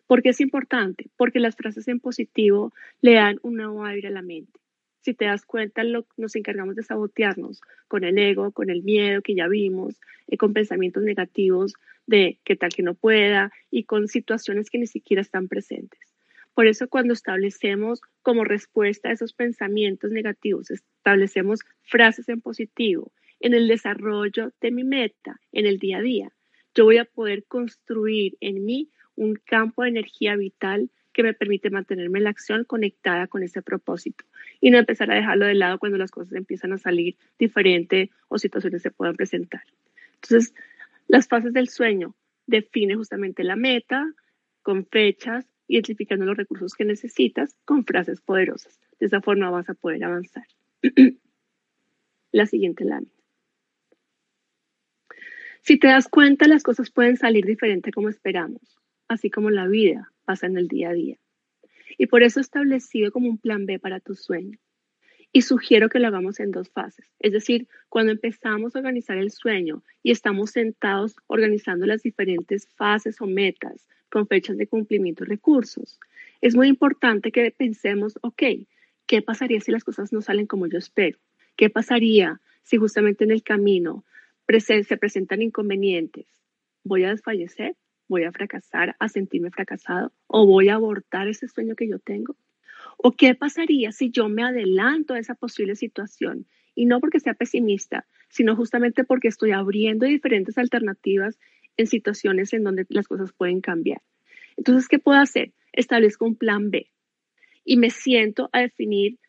¿Por 0.07 0.21
qué 0.21 0.29
es 0.29 0.41
importante? 0.41 1.09
Porque 1.17 1.39
las 1.39 1.55
frases 1.55 1.87
en 1.87 1.99
positivo 1.99 2.73
le 3.01 3.13
dan 3.13 3.39
un 3.41 3.55
nuevo 3.55 3.85
aire 3.85 4.09
a 4.09 4.11
la 4.11 4.21
mente. 4.21 4.59
Si 5.01 5.13
te 5.13 5.25
das 5.25 5.45
cuenta, 5.45 5.83
nos 5.83 6.35
encargamos 6.35 6.75
de 6.75 6.83
sabotearnos 6.83 7.61
con 7.87 8.03
el 8.03 8.17
ego, 8.17 8.51
con 8.51 8.69
el 8.69 8.83
miedo 8.83 9.21
que 9.21 9.35
ya 9.35 9.47
vimos, 9.47 9.99
eh, 10.27 10.37
con 10.37 10.53
pensamientos 10.53 11.03
negativos 11.03 11.73
de 12.07 12.39
que 12.43 12.55
tal 12.55 12.73
que 12.73 12.83
no 12.83 12.93
pueda 12.93 13.51
y 13.69 13.83
con 13.83 14.07
situaciones 14.07 14.69
que 14.69 14.77
ni 14.77 14.87
siquiera 14.87 15.21
están 15.21 15.47
presentes. 15.47 15.99
Por 16.53 16.67
eso 16.67 16.87
cuando 16.87 17.13
establecemos 17.13 18.01
como 18.21 18.43
respuesta 18.43 19.09
a 19.09 19.13
esos 19.13 19.33
pensamientos 19.33 20.11
negativos, 20.11 20.71
establecemos 20.71 21.61
frases 21.81 22.29
en 22.29 22.41
positivo 22.41 23.11
en 23.43 23.53
el 23.53 23.67
desarrollo 23.67 24.53
de 24.61 24.71
mi 24.71 24.85
meta, 24.85 25.39
en 25.51 25.65
el 25.65 25.77
día 25.77 25.97
a 25.97 26.01
día, 26.01 26.31
yo 26.73 26.85
voy 26.85 26.97
a 26.97 27.05
poder 27.05 27.43
construir 27.43 28.37
en 28.39 28.65
mí 28.65 28.89
un 29.15 29.36
campo 29.36 29.84
de 29.84 29.89
energía 29.89 30.36
vital 30.36 30.89
que 31.13 31.23
me 31.23 31.34
permite 31.34 31.69
mantenerme 31.69 32.17
en 32.17 32.26
la 32.26 32.32
acción 32.32 32.65
conectada 32.65 33.28
con 33.28 33.43
ese 33.43 33.62
propósito 33.62 34.26
y 34.60 34.71
no 34.71 34.80
empezar 34.80 35.12
a 35.12 35.15
dejarlo 35.15 35.45
de 35.45 35.54
lado 35.54 35.78
cuando 35.78 35.97
las 35.97 36.12
cosas 36.12 36.34
empiezan 36.34 36.73
a 36.73 36.78
salir 36.78 37.15
diferente 37.38 38.10
o 38.28 38.39
situaciones 38.39 38.82
se 38.82 38.91
puedan 38.91 39.15
presentar. 39.15 39.62
Entonces, 40.15 40.54
las 41.08 41.28
fases 41.28 41.54
del 41.54 41.69
sueño 41.69 42.15
define 42.47 42.95
justamente 42.95 43.43
la 43.43 43.56
meta 43.56 44.12
con 44.63 44.86
fechas, 44.86 45.45
identificando 45.67 46.26
los 46.26 46.38
recursos 46.38 46.73
que 46.73 46.86
necesitas 46.86 47.56
con 47.63 47.86
frases 47.86 48.21
poderosas. 48.21 48.80
De 48.99 49.06
esa 49.06 49.21
forma 49.21 49.49
vas 49.49 49.69
a 49.69 49.76
poder 49.76 50.04
avanzar. 50.04 50.45
la 52.32 52.45
siguiente 52.47 52.84
lámina. 52.84 53.12
Si 55.62 55.78
te 55.78 55.88
das 55.88 56.10
cuenta, 56.10 56.47
las 56.47 56.63
cosas 56.63 56.91
pueden 56.91 57.15
salir 57.15 57.45
diferente 57.45 57.91
como 57.91 58.10
esperamos 58.10 58.82
así 59.13 59.30
como 59.30 59.49
la 59.49 59.67
vida 59.67 60.12
pasa 60.26 60.47
en 60.47 60.58
el 60.58 60.67
día 60.67 60.89
a 60.89 60.93
día. 60.93 61.17
Y 61.97 62.08
por 62.08 62.23
eso 62.23 62.39
he 62.39 62.41
establecido 62.41 63.12
como 63.12 63.30
un 63.30 63.38
plan 63.38 63.65
B 63.65 63.80
para 63.80 63.99
tu 63.99 64.15
sueño. 64.15 64.58
Y 65.32 65.41
sugiero 65.41 65.89
que 65.89 65.99
lo 65.99 66.08
hagamos 66.08 66.39
en 66.39 66.52
dos 66.52 66.69
fases. 66.69 67.08
Es 67.19 67.32
decir, 67.32 67.67
cuando 67.89 68.12
empezamos 68.12 68.76
a 68.76 68.80
organizar 68.80 69.17
el 69.17 69.32
sueño 69.32 69.84
y 70.04 70.12
estamos 70.12 70.52
sentados 70.52 71.15
organizando 71.28 71.88
las 71.88 72.04
diferentes 72.04 72.67
fases 72.76 73.19
o 73.19 73.26
metas 73.26 73.88
con 74.10 74.28
fechas 74.28 74.58
de 74.58 74.67
cumplimiento 74.67 75.23
y 75.23 75.28
recursos, 75.28 75.99
es 76.41 76.56
muy 76.56 76.67
importante 76.67 77.32
que 77.32 77.49
pensemos, 77.52 78.19
ok, 78.21 78.43
¿qué 79.08 79.21
pasaría 79.21 79.60
si 79.60 79.71
las 79.71 79.84
cosas 79.84 80.13
no 80.13 80.21
salen 80.21 80.45
como 80.45 80.67
yo 80.67 80.78
espero? 80.78 81.17
¿Qué 81.56 81.69
pasaría 81.69 82.39
si 82.62 82.78
justamente 82.78 83.23
en 83.23 83.32
el 83.32 83.43
camino 83.43 84.04
se 84.47 84.97
presentan 84.97 85.41
inconvenientes? 85.41 86.28
¿Voy 86.84 87.06
a 87.06 87.10
desfallecer? 87.10 87.76
Voy 88.07 88.23
a 88.23 88.31
fracasar, 88.31 88.95
a 88.99 89.09
sentirme 89.09 89.51
fracasado 89.51 90.11
o 90.27 90.45
voy 90.45 90.69
a 90.69 90.75
abortar 90.75 91.27
ese 91.27 91.47
sueño 91.47 91.75
que 91.75 91.87
yo 91.87 91.99
tengo? 91.99 92.35
¿O 92.97 93.11
qué 93.13 93.35
pasaría 93.35 93.91
si 93.91 94.11
yo 94.11 94.29
me 94.29 94.43
adelanto 94.43 95.13
a 95.13 95.19
esa 95.19 95.35
posible 95.35 95.75
situación? 95.75 96.45
Y 96.75 96.85
no 96.85 96.99
porque 96.99 97.19
sea 97.19 97.33
pesimista, 97.33 98.05
sino 98.29 98.55
justamente 98.55 99.03
porque 99.03 99.27
estoy 99.27 99.51
abriendo 99.51 100.05
diferentes 100.05 100.57
alternativas 100.57 101.37
en 101.77 101.87
situaciones 101.87 102.53
en 102.53 102.63
donde 102.63 102.85
las 102.89 103.07
cosas 103.07 103.31
pueden 103.33 103.61
cambiar. 103.61 104.01
Entonces, 104.57 104.87
¿qué 104.87 104.99
puedo 104.99 105.19
hacer? 105.19 105.53
Establezco 105.71 106.25
un 106.25 106.35
plan 106.35 106.69
B 106.71 106.91
y 107.65 107.77
me 107.77 107.89
siento 107.89 108.49
a 108.51 108.61
definir 108.61 109.19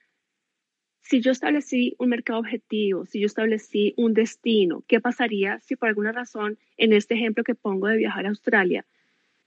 si 1.04 1.20
yo 1.20 1.32
establecí 1.32 1.94
un 1.98 2.08
mercado 2.08 2.38
objetivo, 2.40 3.04
si 3.04 3.20
yo 3.20 3.26
establecí 3.26 3.92
un 3.98 4.14
destino, 4.14 4.82
¿qué 4.88 5.00
pasaría 5.00 5.60
si 5.60 5.76
por 5.76 5.90
alguna 5.90 6.12
razón, 6.12 6.58
en 6.78 6.94
este 6.94 7.14
ejemplo 7.14 7.44
que 7.44 7.54
pongo 7.54 7.88
de 7.88 7.98
viajar 7.98 8.24
a 8.24 8.30
Australia, 8.30 8.86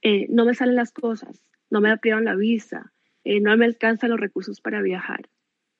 eh, 0.02 0.26
no 0.30 0.44
me 0.44 0.54
salen 0.54 0.76
las 0.76 0.92
cosas, 0.92 1.42
no 1.68 1.80
me 1.80 1.96
privan 1.98 2.24
la 2.24 2.36
visa, 2.36 2.92
eh, 3.24 3.40
no 3.40 3.56
me 3.56 3.64
alcanzan 3.64 4.10
los 4.10 4.20
recursos 4.20 4.60
para 4.60 4.80
viajar? 4.82 5.28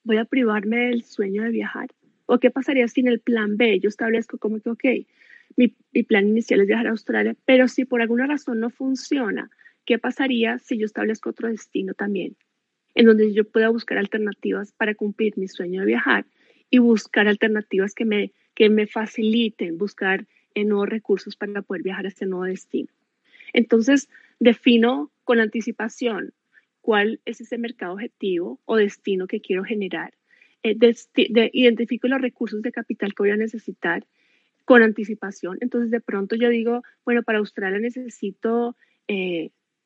¿Voy 0.02 0.16
a 0.16 0.24
privarme 0.24 0.88
del 0.88 1.04
sueño 1.04 1.44
de 1.44 1.50
viajar? 1.50 1.90
¿O 2.26 2.40
qué 2.40 2.50
pasaría 2.50 2.88
si 2.88 3.00
en 3.00 3.08
el 3.08 3.20
plan 3.20 3.56
B 3.56 3.78
yo 3.78 3.88
establezco 3.88 4.36
como 4.38 4.58
que, 4.60 4.70
ok, 4.70 4.84
mi, 5.56 5.76
mi 5.92 6.02
plan 6.02 6.26
inicial 6.26 6.60
es 6.60 6.66
viajar 6.66 6.88
a 6.88 6.90
Australia, 6.90 7.36
pero 7.44 7.68
si 7.68 7.84
por 7.84 8.02
alguna 8.02 8.26
razón 8.26 8.58
no 8.58 8.70
funciona, 8.70 9.48
¿qué 9.86 10.00
pasaría 10.00 10.58
si 10.58 10.76
yo 10.76 10.86
establezco 10.86 11.30
otro 11.30 11.48
destino 11.48 11.94
también? 11.94 12.36
En 12.98 13.06
donde 13.06 13.32
yo 13.32 13.44
pueda 13.44 13.68
buscar 13.68 13.96
alternativas 13.96 14.72
para 14.72 14.96
cumplir 14.96 15.38
mi 15.38 15.46
sueño 15.46 15.80
de 15.80 15.86
viajar 15.86 16.26
y 16.68 16.78
buscar 16.78 17.28
alternativas 17.28 17.94
que 17.94 18.04
me, 18.04 18.32
que 18.54 18.68
me 18.68 18.88
faciliten 18.88 19.78
buscar 19.78 20.26
nuevos 20.64 20.88
recursos 20.88 21.36
para 21.36 21.62
poder 21.62 21.82
viajar 21.82 22.04
a 22.04 22.08
este 22.08 22.26
nuevo 22.26 22.44
destino. 22.44 22.88
Entonces, 23.52 24.08
defino 24.40 25.12
con 25.22 25.38
anticipación 25.38 26.32
cuál 26.80 27.20
es 27.24 27.40
ese 27.40 27.56
mercado 27.58 27.94
objetivo 27.94 28.58
o 28.64 28.76
destino 28.76 29.28
que 29.28 29.40
quiero 29.40 29.62
generar. 29.62 30.14
Eh, 30.64 30.76
identifico 31.52 32.08
los 32.08 32.20
recursos 32.20 32.62
de 32.62 32.72
capital 32.72 33.14
que 33.14 33.22
voy 33.22 33.30
a 33.30 33.36
necesitar 33.36 34.04
con 34.64 34.82
anticipación. 34.82 35.58
Entonces, 35.60 35.92
de 35.92 36.00
pronto 36.00 36.34
yo 36.34 36.48
digo, 36.48 36.82
bueno, 37.04 37.22
para 37.22 37.38
Australia 37.38 37.78
necesito 37.78 38.76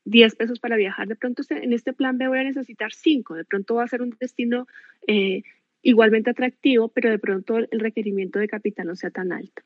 10 0.04 0.32
eh, 0.32 0.36
pesos 0.36 0.60
para 0.60 0.76
viajar. 0.76 1.08
De 1.08 1.16
pronto 1.16 1.42
en 1.50 1.72
este 1.72 1.92
plan 1.92 2.18
B 2.18 2.28
voy 2.28 2.38
a 2.38 2.44
necesitar 2.44 2.92
5. 2.92 3.34
De 3.34 3.44
pronto 3.44 3.74
va 3.76 3.84
a 3.84 3.88
ser 3.88 4.02
un 4.02 4.14
destino 4.20 4.66
eh, 5.06 5.42
igualmente 5.82 6.30
atractivo, 6.30 6.88
pero 6.88 7.10
de 7.10 7.18
pronto 7.18 7.58
el 7.58 7.80
requerimiento 7.80 8.38
de 8.38 8.48
capital 8.48 8.86
no 8.86 8.96
sea 8.96 9.10
tan 9.10 9.32
alto. 9.32 9.62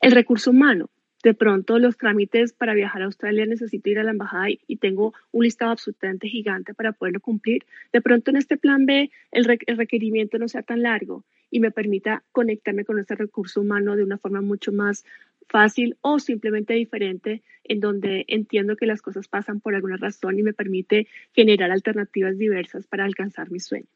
El 0.00 0.12
recurso 0.12 0.50
humano 0.50 0.90
de 1.24 1.32
pronto 1.32 1.78
los 1.78 1.96
trámites 1.96 2.52
para 2.52 2.74
viajar 2.74 3.00
a 3.00 3.06
Australia 3.06 3.46
necesito 3.46 3.88
ir 3.88 3.98
a 3.98 4.04
la 4.04 4.10
embajada 4.10 4.50
y, 4.50 4.76
tengo 4.76 5.14
un 5.32 5.44
listado 5.44 5.72
absolutamente 5.72 6.28
gigante 6.28 6.74
para 6.74 6.92
poderlo 6.92 7.20
cumplir. 7.20 7.64
De 7.94 8.02
pronto 8.02 8.30
en 8.30 8.36
este 8.36 8.58
plan 8.58 8.84
B 8.84 9.10
el, 9.32 9.44
requerimiento 9.76 10.38
no 10.38 10.48
sea 10.48 10.62
tan 10.62 10.82
largo 10.82 11.24
y 11.50 11.60
me 11.60 11.70
permita 11.70 12.22
conectarme 12.30 12.84
con 12.84 12.98
ese 12.98 13.14
recurso 13.14 13.62
humano 13.62 13.96
de 13.96 14.04
una 14.04 14.18
forma 14.18 14.42
mucho 14.42 14.70
más 14.70 15.04
fácil 15.48 15.96
o 16.00 16.18
simplemente 16.18 16.74
diferente, 16.74 17.42
en 17.64 17.80
donde 17.80 18.24
entiendo 18.28 18.76
que 18.76 18.86
las 18.86 19.02
cosas 19.02 19.28
pasan 19.28 19.60
por 19.60 19.74
alguna 19.74 19.96
razón 19.96 20.38
y 20.38 20.42
me 20.42 20.52
permite 20.52 21.06
generar 21.32 21.70
alternativas 21.70 22.36
diversas 22.38 22.86
para 22.86 23.04
alcanzar 23.04 23.50
mi 23.50 23.60
sueño. 23.60 23.86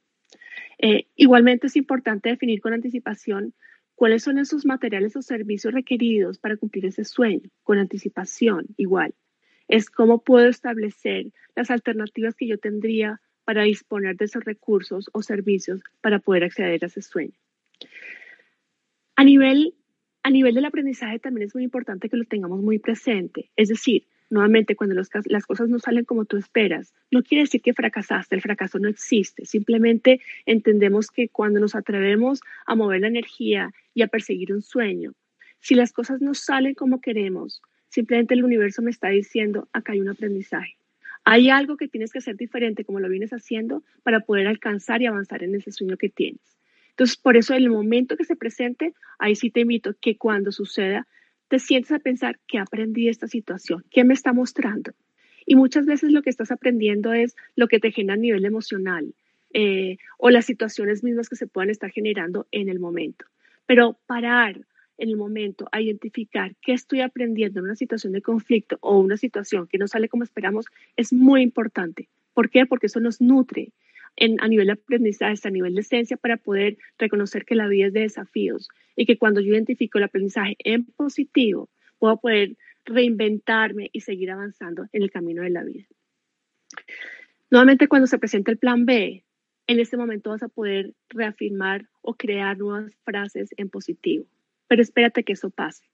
Eh, 0.78 1.06
igualmente 1.16 1.66
es 1.66 1.76
importante 1.76 2.28
definir 2.28 2.60
con 2.60 2.72
anticipación 2.72 3.54
¿Cuáles 3.98 4.22
son 4.22 4.38
esos 4.38 4.64
materiales 4.64 5.16
o 5.16 5.22
servicios 5.22 5.74
requeridos 5.74 6.38
para 6.38 6.56
cumplir 6.56 6.86
ese 6.86 7.04
sueño? 7.04 7.50
Con 7.64 7.78
anticipación, 7.78 8.66
igual. 8.76 9.12
Es 9.66 9.90
cómo 9.90 10.22
puedo 10.22 10.46
establecer 10.46 11.32
las 11.56 11.72
alternativas 11.72 12.36
que 12.36 12.46
yo 12.46 12.58
tendría 12.58 13.20
para 13.42 13.64
disponer 13.64 14.16
de 14.16 14.26
esos 14.26 14.44
recursos 14.44 15.10
o 15.12 15.20
servicios 15.22 15.82
para 16.00 16.20
poder 16.20 16.44
acceder 16.44 16.84
a 16.84 16.86
ese 16.86 17.02
sueño. 17.02 17.32
A 19.16 19.24
nivel, 19.24 19.74
a 20.28 20.30
nivel 20.30 20.54
del 20.54 20.66
aprendizaje 20.66 21.18
también 21.18 21.46
es 21.46 21.54
muy 21.54 21.64
importante 21.64 22.10
que 22.10 22.16
lo 22.18 22.24
tengamos 22.24 22.60
muy 22.60 22.78
presente. 22.78 23.50
Es 23.56 23.68
decir, 23.68 24.04
Nuevamente, 24.30 24.76
cuando 24.76 24.94
las 24.94 25.46
cosas 25.46 25.70
no 25.70 25.78
salen 25.78 26.04
como 26.04 26.26
tú 26.26 26.36
esperas, 26.36 26.92
no 27.10 27.22
quiere 27.22 27.44
decir 27.44 27.62
que 27.62 27.72
fracasaste, 27.72 28.34
el 28.34 28.42
fracaso 28.42 28.78
no 28.78 28.86
existe. 28.86 29.46
Simplemente 29.46 30.20
entendemos 30.44 31.10
que 31.10 31.30
cuando 31.30 31.60
nos 31.60 31.74
atrevemos 31.74 32.42
a 32.66 32.74
mover 32.74 33.00
la 33.00 33.08
energía 33.08 33.72
y 33.94 34.02
a 34.02 34.08
perseguir 34.08 34.52
un 34.52 34.60
sueño, 34.60 35.14
si 35.60 35.74
las 35.74 35.94
cosas 35.94 36.20
no 36.20 36.34
salen 36.34 36.74
como 36.74 37.00
queremos, 37.00 37.62
simplemente 37.88 38.34
el 38.34 38.44
universo 38.44 38.82
me 38.82 38.90
está 38.90 39.08
diciendo, 39.08 39.66
acá 39.72 39.94
hay 39.94 40.02
un 40.02 40.10
aprendizaje. 40.10 40.76
Hay 41.24 41.48
algo 41.48 41.78
que 41.78 41.88
tienes 41.88 42.12
que 42.12 42.18
hacer 42.18 42.36
diferente 42.36 42.84
como 42.84 43.00
lo 43.00 43.08
vienes 43.08 43.32
haciendo 43.32 43.82
para 44.02 44.20
poder 44.20 44.46
alcanzar 44.46 45.00
y 45.00 45.06
avanzar 45.06 45.42
en 45.42 45.54
ese 45.54 45.72
sueño 45.72 45.96
que 45.96 46.10
tienes. 46.10 46.57
Entonces, 46.98 47.16
por 47.16 47.36
eso 47.36 47.54
en 47.54 47.62
el 47.62 47.70
momento 47.70 48.16
que 48.16 48.24
se 48.24 48.34
presente, 48.34 48.92
ahí 49.20 49.36
sí 49.36 49.52
te 49.52 49.60
invito 49.60 49.94
que 50.00 50.16
cuando 50.16 50.50
suceda, 50.50 51.06
te 51.46 51.60
sientes 51.60 51.92
a 51.92 52.00
pensar, 52.00 52.40
¿qué 52.48 52.58
aprendí 52.58 53.04
de 53.04 53.10
esta 53.10 53.28
situación? 53.28 53.84
¿Qué 53.92 54.02
me 54.02 54.14
está 54.14 54.32
mostrando? 54.32 54.90
Y 55.46 55.54
muchas 55.54 55.86
veces 55.86 56.10
lo 56.10 56.22
que 56.22 56.30
estás 56.30 56.50
aprendiendo 56.50 57.12
es 57.12 57.36
lo 57.54 57.68
que 57.68 57.78
te 57.78 57.92
genera 57.92 58.14
a 58.14 58.16
nivel 58.16 58.44
emocional 58.44 59.14
eh, 59.54 59.98
o 60.18 60.30
las 60.30 60.46
situaciones 60.46 61.04
mismas 61.04 61.28
que 61.28 61.36
se 61.36 61.46
puedan 61.46 61.70
estar 61.70 61.88
generando 61.92 62.48
en 62.50 62.68
el 62.68 62.80
momento. 62.80 63.26
Pero 63.64 63.96
parar 64.08 64.56
en 64.98 65.08
el 65.08 65.16
momento 65.16 65.68
a 65.70 65.80
identificar 65.80 66.56
qué 66.60 66.72
estoy 66.72 67.02
aprendiendo 67.02 67.60
en 67.60 67.66
una 67.66 67.76
situación 67.76 68.12
de 68.12 68.22
conflicto 68.22 68.76
o 68.80 68.98
una 68.98 69.16
situación 69.16 69.68
que 69.68 69.78
no 69.78 69.86
sale 69.86 70.08
como 70.08 70.24
esperamos 70.24 70.66
es 70.96 71.12
muy 71.12 71.42
importante. 71.42 72.08
¿Por 72.34 72.50
qué? 72.50 72.66
Porque 72.66 72.86
eso 72.86 72.98
nos 72.98 73.20
nutre 73.20 73.72
a 74.40 74.48
nivel 74.48 74.66
de 74.66 74.72
aprendizaje, 74.72 75.36
a 75.44 75.50
nivel 75.50 75.74
de 75.74 75.80
esencia, 75.80 76.16
para 76.16 76.36
poder 76.36 76.78
reconocer 76.98 77.44
que 77.44 77.54
la 77.54 77.68
vida 77.68 77.86
es 77.86 77.92
de 77.92 78.00
desafíos 78.00 78.68
y 78.96 79.06
que 79.06 79.18
cuando 79.18 79.40
yo 79.40 79.52
identifico 79.52 79.98
el 79.98 80.04
aprendizaje 80.04 80.56
en 80.60 80.84
positivo, 80.84 81.68
puedo 81.98 82.18
poder 82.18 82.56
reinventarme 82.84 83.90
y 83.92 84.00
seguir 84.00 84.30
avanzando 84.30 84.86
en 84.92 85.02
el 85.02 85.10
camino 85.10 85.42
de 85.42 85.50
la 85.50 85.62
vida. 85.62 85.86
Nuevamente, 87.50 87.88
cuando 87.88 88.06
se 88.06 88.18
presenta 88.18 88.50
el 88.50 88.58
plan 88.58 88.86
B, 88.86 89.24
en 89.66 89.80
este 89.80 89.96
momento 89.96 90.30
vas 90.30 90.42
a 90.42 90.48
poder 90.48 90.94
reafirmar 91.08 91.88
o 92.00 92.14
crear 92.14 92.58
nuevas 92.58 92.94
frases 93.04 93.50
en 93.56 93.68
positivo. 93.68 94.26
Pero 94.66 94.82
espérate 94.82 95.24
que 95.24 95.34
eso 95.34 95.50
pase, 95.50 95.84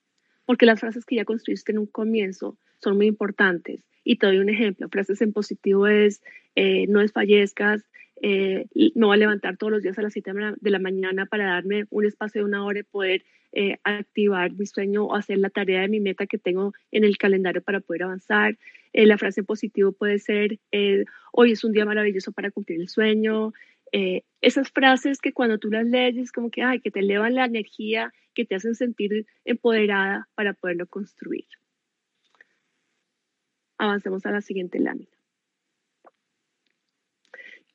porque 0.46 0.66
las 0.66 0.80
frases 0.80 1.04
que 1.04 1.16
ya 1.16 1.24
construiste 1.24 1.72
en 1.72 1.78
un 1.78 1.86
comienzo 1.86 2.56
son 2.78 2.96
muy 2.96 3.06
importantes. 3.06 3.84
Y 4.04 4.16
te 4.16 4.26
doy 4.26 4.38
un 4.38 4.48
ejemplo. 4.48 4.88
Frases 4.88 5.22
en 5.22 5.32
positivo 5.32 5.86
es, 5.86 6.22
eh, 6.56 6.86
no 6.88 7.00
desfallezcas, 7.00 7.84
eh, 8.22 8.66
me 8.94 9.06
voy 9.06 9.16
a 9.16 9.18
levantar 9.18 9.56
todos 9.56 9.72
los 9.72 9.82
días 9.82 9.98
a 9.98 10.02
las 10.02 10.12
7 10.12 10.32
de 10.60 10.70
la 10.70 10.78
mañana 10.78 11.26
para 11.26 11.46
darme 11.46 11.86
un 11.90 12.06
espacio 12.06 12.40
de 12.40 12.44
una 12.46 12.64
hora 12.64 12.80
y 12.80 12.82
poder 12.84 13.24
eh, 13.52 13.78
activar 13.84 14.52
mi 14.52 14.66
sueño 14.66 15.04
o 15.04 15.14
hacer 15.14 15.38
la 15.38 15.50
tarea 15.50 15.82
de 15.82 15.88
mi 15.88 16.00
meta 16.00 16.26
que 16.26 16.38
tengo 16.38 16.72
en 16.90 17.04
el 17.04 17.18
calendario 17.18 17.62
para 17.62 17.80
poder 17.80 18.04
avanzar. 18.04 18.56
Eh, 18.92 19.06
la 19.06 19.18
frase 19.18 19.42
positivo 19.42 19.92
puede 19.92 20.18
ser, 20.18 20.58
hoy 21.32 21.52
es 21.52 21.64
un 21.64 21.72
día 21.72 21.84
maravilloso 21.84 22.32
para 22.32 22.50
cumplir 22.50 22.80
el 22.80 22.88
sueño. 22.88 23.52
esas 24.40 24.70
frases 24.70 25.20
que 25.20 25.32
cuando 25.32 25.58
tú 25.58 25.70
las 25.70 25.86
lees 25.86 26.32
como 26.32 26.50
que, 26.50 26.62
ay, 26.62 26.80
que 26.80 26.90
te 26.90 27.00
elevan 27.00 27.34
la 27.34 27.44
energía, 27.44 28.12
que 28.34 28.44
te 28.44 28.56
hacen 28.56 28.74
sentir 28.74 29.26
empoderada 29.44 30.28
para 30.34 30.52
poderlo 30.54 30.86
construir. 30.86 31.46
Avancemos 33.78 34.26
a 34.26 34.32
la 34.32 34.40
siguiente 34.40 34.78
lámina. 34.80 35.13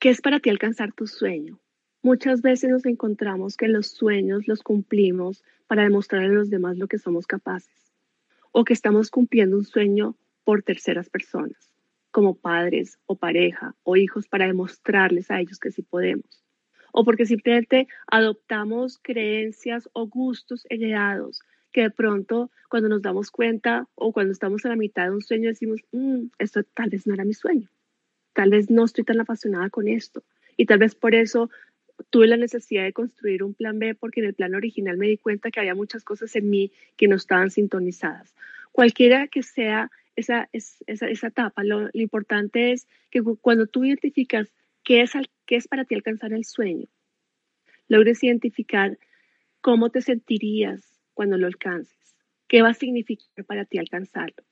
¿Qué 0.02 0.08
es 0.08 0.22
para 0.22 0.40
ti 0.40 0.50
alcanzar 0.50 0.94
tu 0.94 1.08
sueño? 1.08 1.60
Muchas 2.02 2.42
veces 2.42 2.70
nos 2.70 2.86
encontramos 2.86 3.58
que 3.58 3.68
los 3.68 3.88
sueños 3.88 4.48
los 4.48 4.64
cumplimos 4.64 5.44
para 5.68 5.84
demostrar 5.84 6.24
a 6.24 6.30
los 6.30 6.50
demás 6.50 6.78
lo 6.78 6.88
que 6.88 6.98
somos 6.98 7.28
capaces 7.28 7.92
o 8.54 8.64
que 8.64 8.72
estamos 8.72 9.12
cumpliendo 9.12 9.58
un 9.58 9.66
sueño 9.66 10.16
por 10.46 10.64
terceras 10.64 11.10
personas, 11.10 11.74
como 12.12 12.36
padres 12.36 12.98
o 13.08 13.18
pareja 13.18 13.76
o 13.84 13.98
hijos 13.98 14.30
para 14.30 14.48
demostrarles 14.48 15.30
a 15.32 15.42
ellos 15.42 15.60
que 15.60 15.70
sí 15.70 15.82
podemos, 15.82 16.46
o 16.94 17.04
porque 17.04 17.26
simplemente 17.26 17.90
adoptamos 18.08 19.00
creencias 19.00 19.90
o 19.92 20.08
gustos 20.08 20.66
heredados 20.70 21.42
que 21.74 21.82
de 21.82 21.92
pronto 21.92 22.52
cuando 22.70 22.88
nos 22.88 23.02
damos 23.02 23.32
cuenta 23.32 23.90
o 23.96 24.14
cuando 24.14 24.32
estamos 24.32 24.64
a 24.64 24.70
la 24.70 24.78
mitad 24.78 25.08
de 25.08 25.12
un 25.12 25.22
sueño 25.22 25.50
decimos, 25.50 25.82
mm, 25.92 26.28
esto 26.38 26.64
tal 26.64 26.90
vez 26.90 27.06
no 27.06 27.16
era 27.16 27.26
mi 27.26 27.34
sueño 27.34 27.70
tal 28.34 28.52
vez 28.52 28.70
no 28.70 28.86
estoy 28.86 29.04
tan 29.04 29.20
apasionada 29.20 29.70
con 29.70 29.88
esto 29.88 30.24
y 30.58 30.65
tal 30.65 30.80
vez 30.80 30.96
por 30.96 31.15
eso 31.15 31.50
tuve 32.10 32.28
la 32.28 32.38
necesidad 32.38 32.84
de 32.84 32.94
construir 32.94 33.44
un 33.44 33.54
plan 33.54 33.80
B 33.80 33.96
porque 33.96 34.22
en 34.22 34.28
el 34.28 34.34
plan 34.34 34.56
original 34.56 34.98
me 34.98 35.08
di 35.08 35.18
cuenta 35.18 35.52
que 35.52 35.60
había 35.60 35.76
muchas 35.76 36.04
cosas 36.04 36.36
en 36.36 36.50
mí 36.50 36.72
que 36.98 37.08
no 37.08 37.15
estaban 37.15 37.52
sintonizadas. 37.52 38.34
Cualquiera 38.72 39.28
que 39.28 39.44
sea 39.44 39.92
esa, 40.15 40.50
esa, 40.54 41.08
esa 41.08 41.28
etapa, 41.28 41.63
lo, 41.63 41.89
importante 41.94 42.72
es 42.72 42.88
que 43.10 43.22
cuando 43.22 43.68
tú 43.68 43.86
identificas 43.86 44.52
qué 44.84 45.02
es, 45.02 45.12
qué 45.46 45.56
es 45.56 45.68
para 45.68 45.86
ti 45.86 45.96
alcanzar 45.96 46.34
el 46.34 46.46
sueño, 46.46 46.88
logres 47.88 48.24
identificar 48.24 48.98
cómo 49.62 49.89
te 49.89 50.02
sentirías 50.02 51.00
cuando 51.13 51.38
lo 51.38 51.48
alcances, 51.48 52.15
qué 52.48 52.62
va 52.62 52.70
a 52.70 52.74
significar 52.74 53.46
para 53.46 53.65
ti 53.65 53.78
alcanzarlo 53.78 54.44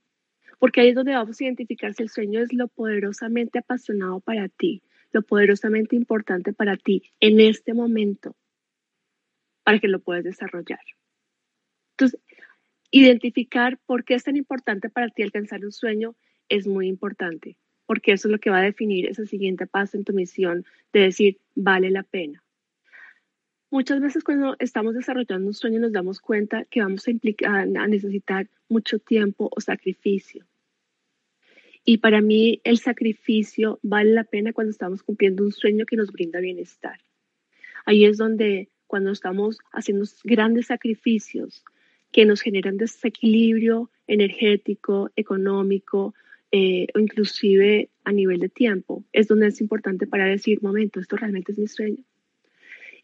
porque 0.60 0.82
ahí 0.82 0.89
es 0.89 0.96
donde 0.96 1.13
vamos 1.13 1.39
a 1.39 1.43
identificar 1.43 1.93
si 1.93 2.04
el 2.04 2.10
sueño 2.10 2.41
es 2.41 2.54
lo 2.54 2.67
poderosamente 2.67 3.60
apasionado 3.60 4.20
para 4.20 4.50
ti, 4.50 4.82
lo 5.12 5.22
poderosamente 5.22 5.96
importante 5.96 6.54
para 6.54 6.78
ti 6.78 7.04
en 7.20 7.39
este 7.39 7.74
momento, 7.74 8.36
para 9.63 9.80
que 9.80 9.88
lo 9.88 10.00
puedas 10.00 10.24
desarrollar. 10.24 10.80
Entonces, 11.91 12.20
identificar 12.91 13.80
por 13.86 14.04
qué 14.04 14.15
es 14.15 14.24
tan 14.24 14.36
importante 14.36 14.89
para 14.89 15.10
ti 15.10 15.24
alcanzar 15.24 15.63
un 15.63 15.72
sueño 15.72 16.15
es 16.50 16.67
muy 16.67 16.88
importante, 16.88 17.58
porque 17.86 18.13
eso 18.13 18.28
es 18.28 18.32
lo 18.32 18.39
que 18.39 18.50
va 18.50 18.60
a 18.60 18.63
definir 18.63 19.08
ese 19.08 19.26
siguiente 19.26 19.67
paso 19.67 19.98
en 19.98 20.04
tu 20.04 20.13
misión 20.13 20.65
de 20.93 21.02
decir, 21.02 21.39
vale 21.56 21.89
la 21.89 22.04
pena. 22.04 22.43
Muchas 23.70 24.00
veces 24.00 24.24
cuando 24.24 24.56
estamos 24.60 24.96
desarrollando 24.96 25.48
un 25.48 25.54
sueño 25.54 25.82
nos 25.82 25.92
damos 25.92 26.22
cuenta 26.22 26.64
que 26.66 26.82
vamos 26.82 27.06
a, 27.06 27.12
implicar, 27.12 27.68
a 27.78 27.88
necesitar 27.88 28.48
mucho 28.70 28.98
tiempo 28.98 29.50
o 29.54 29.60
sacrificio. 29.60 30.46
Y 31.84 31.98
para 31.98 32.22
mí 32.22 32.62
el 32.64 32.78
sacrificio 32.78 33.80
vale 33.84 34.12
la 34.12 34.24
pena 34.24 34.54
cuando 34.54 34.72
estamos 34.72 35.04
cumpliendo 35.04 35.44
un 35.44 35.52
sueño 35.52 35.86
que 35.86 35.98
nos 35.98 36.14
brinda 36.14 36.40
bienestar. 36.40 37.00
Ahí 37.86 38.06
es 38.06 38.18
donde 38.18 38.70
cuando 38.88 39.12
estamos 39.12 39.60
haciendo 39.74 40.06
grandes 40.24 40.68
sacrificios 40.68 41.66
que 42.14 42.24
nos 42.24 42.40
generan 42.40 42.78
desequilibrio 42.78 43.92
energético, 44.08 45.12
económico 45.18 46.14
eh, 46.52 46.88
o 46.96 47.00
inclusive 47.00 47.90
a 48.06 48.14
nivel 48.14 48.40
de 48.40 48.48
tiempo, 48.48 49.04
es 49.12 49.28
donde 49.28 49.48
es 49.48 49.60
importante 49.60 50.08
para 50.08 50.26
decir, 50.26 50.62
momento, 50.62 51.02
esto 51.02 51.18
realmente 51.18 51.52
es 51.52 51.58
mi 51.58 51.68
sueño 51.68 52.07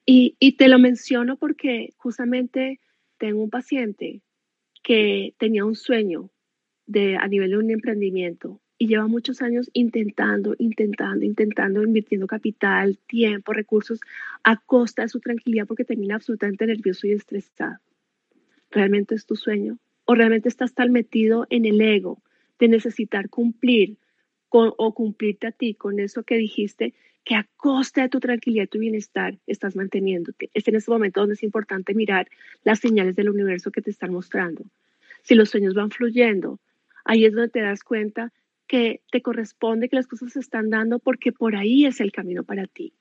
y, 0.05 0.57
te 0.57 0.67
lo 0.67 0.79
menciono 0.79 1.37
porque 1.37 1.93
justamente 1.97 2.79
tengo 3.17 3.41
un 3.41 3.49
paciente 3.49 4.21
que 4.83 5.33
tenía 5.37 5.65
un 5.65 5.75
sueño 5.75 6.29
de, 6.85 7.15
a 7.15 7.27
nivel 7.27 7.51
de 7.51 7.57
un 7.57 7.71
emprendimiento 7.71 8.59
y 8.77 8.87
lleva 8.87 9.07
muchos 9.07 9.41
años 9.41 9.69
intentando, 9.71 10.55
intentando, 10.59 11.23
intentando, 11.23 11.83
invirtiendo 11.83 12.27
capital, 12.27 12.99
tiempo, 13.07 13.53
recursos 13.53 14.01
a 14.43 14.57
costa 14.57 15.03
de 15.03 15.09
su 15.09 15.21
tranquilidad 15.21 15.67
porque 15.67 15.85
termina 15.85 16.15
absolutamente 16.15 16.67
nervioso 16.67 17.07
y 17.07 17.13
estresado. 17.13 17.77
¿Realmente 18.71 19.15
es 19.15 19.25
tu 19.25 19.35
sueño? 19.35 19.77
¿O 20.03 20.15
realmente 20.15 20.49
estás 20.49 20.73
tan 20.73 20.91
metido 20.91 21.47
en 21.49 21.65
el 21.65 21.79
ego 21.79 22.21
de 22.59 22.67
necesitar 22.67 23.29
cumplir 23.29 23.97
o 24.53 24.93
cumplirte 24.93 25.47
a 25.47 25.51
ti 25.51 25.73
con 25.73 25.99
eso 25.99 26.23
que 26.23 26.37
dijiste 26.37 26.93
que 27.23 27.35
a 27.35 27.47
costa 27.55 28.01
de 28.01 28.09
tu 28.09 28.19
tranquilidad 28.19 28.65
y 28.65 28.67
tu 28.67 28.79
bienestar 28.79 29.37
estás 29.47 29.75
manteniéndote? 29.75 30.49
Es 30.53 30.67
en 30.67 30.75
ese 30.75 30.91
momento 30.91 31.21
donde 31.21 31.35
es 31.35 31.43
importante 31.43 31.93
mirar 31.93 32.27
las 32.63 32.79
señales 32.79 33.15
del 33.15 33.29
universo 33.29 33.71
que 33.71 33.81
te 33.81 33.89
están 33.89 34.11
mostrando. 34.11 34.63
Si 35.23 35.35
los 35.35 35.49
sueños 35.49 35.73
van 35.73 35.89
fluyendo, 35.89 36.59
ahí 37.05 37.25
es 37.25 37.33
donde 37.33 37.49
te 37.49 37.61
das 37.61 37.83
cuenta 37.83 38.31
que 38.67 39.01
te 39.11 39.21
corresponde, 39.21 39.89
que 39.89 39.95
las 39.95 40.07
cosas 40.07 40.33
se 40.33 40.39
están 40.39 40.69
dando 40.69 40.99
porque 40.99 41.31
por 41.31 41.55
ahí 41.55 41.85
es 41.85 41.99
el 42.01 42.11
camino 42.11 42.43
para 42.43 42.67
ti. 42.67 42.93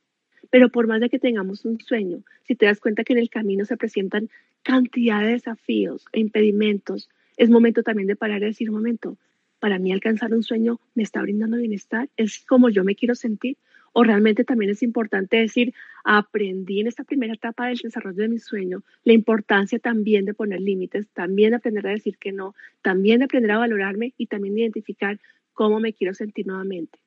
Pero 0.50 0.68
por 0.68 0.86
más 0.86 1.00
de 1.00 1.08
que 1.08 1.18
tengamos 1.18 1.64
un 1.64 1.80
sueño, 1.80 2.22
si 2.44 2.54
te 2.54 2.66
das 2.66 2.80
cuenta 2.80 3.04
que 3.04 3.12
en 3.12 3.18
el 3.18 3.30
camino 3.30 3.64
se 3.64 3.76
presentan 3.76 4.28
cantidad 4.62 5.20
de 5.20 5.32
desafíos 5.32 6.04
e 6.12 6.20
impedimentos, 6.20 7.08
es 7.36 7.50
momento 7.50 7.82
también 7.82 8.06
de 8.06 8.16
parar 8.16 8.42
y 8.42 8.46
decir, 8.46 8.70
un 8.70 8.76
momento, 8.76 9.16
para 9.62 9.78
mí 9.78 9.92
alcanzar 9.92 10.34
un 10.34 10.42
sueño 10.42 10.80
me 10.96 11.04
está 11.04 11.22
brindando 11.22 11.56
bienestar, 11.56 12.10
es 12.16 12.44
como 12.46 12.68
yo 12.68 12.82
me 12.82 12.96
quiero 12.96 13.14
sentir, 13.14 13.58
o 13.92 14.02
realmente 14.02 14.42
también 14.42 14.72
es 14.72 14.82
importante 14.82 15.36
decir, 15.36 15.72
aprendí 16.02 16.80
en 16.80 16.88
esta 16.88 17.04
primera 17.04 17.34
etapa 17.34 17.68
del 17.68 17.78
desarrollo 17.78 18.22
de 18.22 18.28
mi 18.28 18.40
sueño 18.40 18.82
la 19.04 19.12
importancia 19.12 19.78
también 19.78 20.24
de 20.24 20.34
poner 20.34 20.60
límites, 20.60 21.08
también 21.10 21.50
de 21.50 21.58
aprender 21.58 21.86
a 21.86 21.90
decir 21.90 22.18
que 22.18 22.32
no, 22.32 22.56
también 22.82 23.20
de 23.20 23.26
aprender 23.26 23.52
a 23.52 23.58
valorarme 23.58 24.14
y 24.18 24.26
también 24.26 24.56
de 24.56 24.62
identificar 24.62 25.20
cómo 25.52 25.78
me 25.78 25.92
quiero 25.92 26.12
sentir 26.12 26.44
nuevamente. 26.48 26.98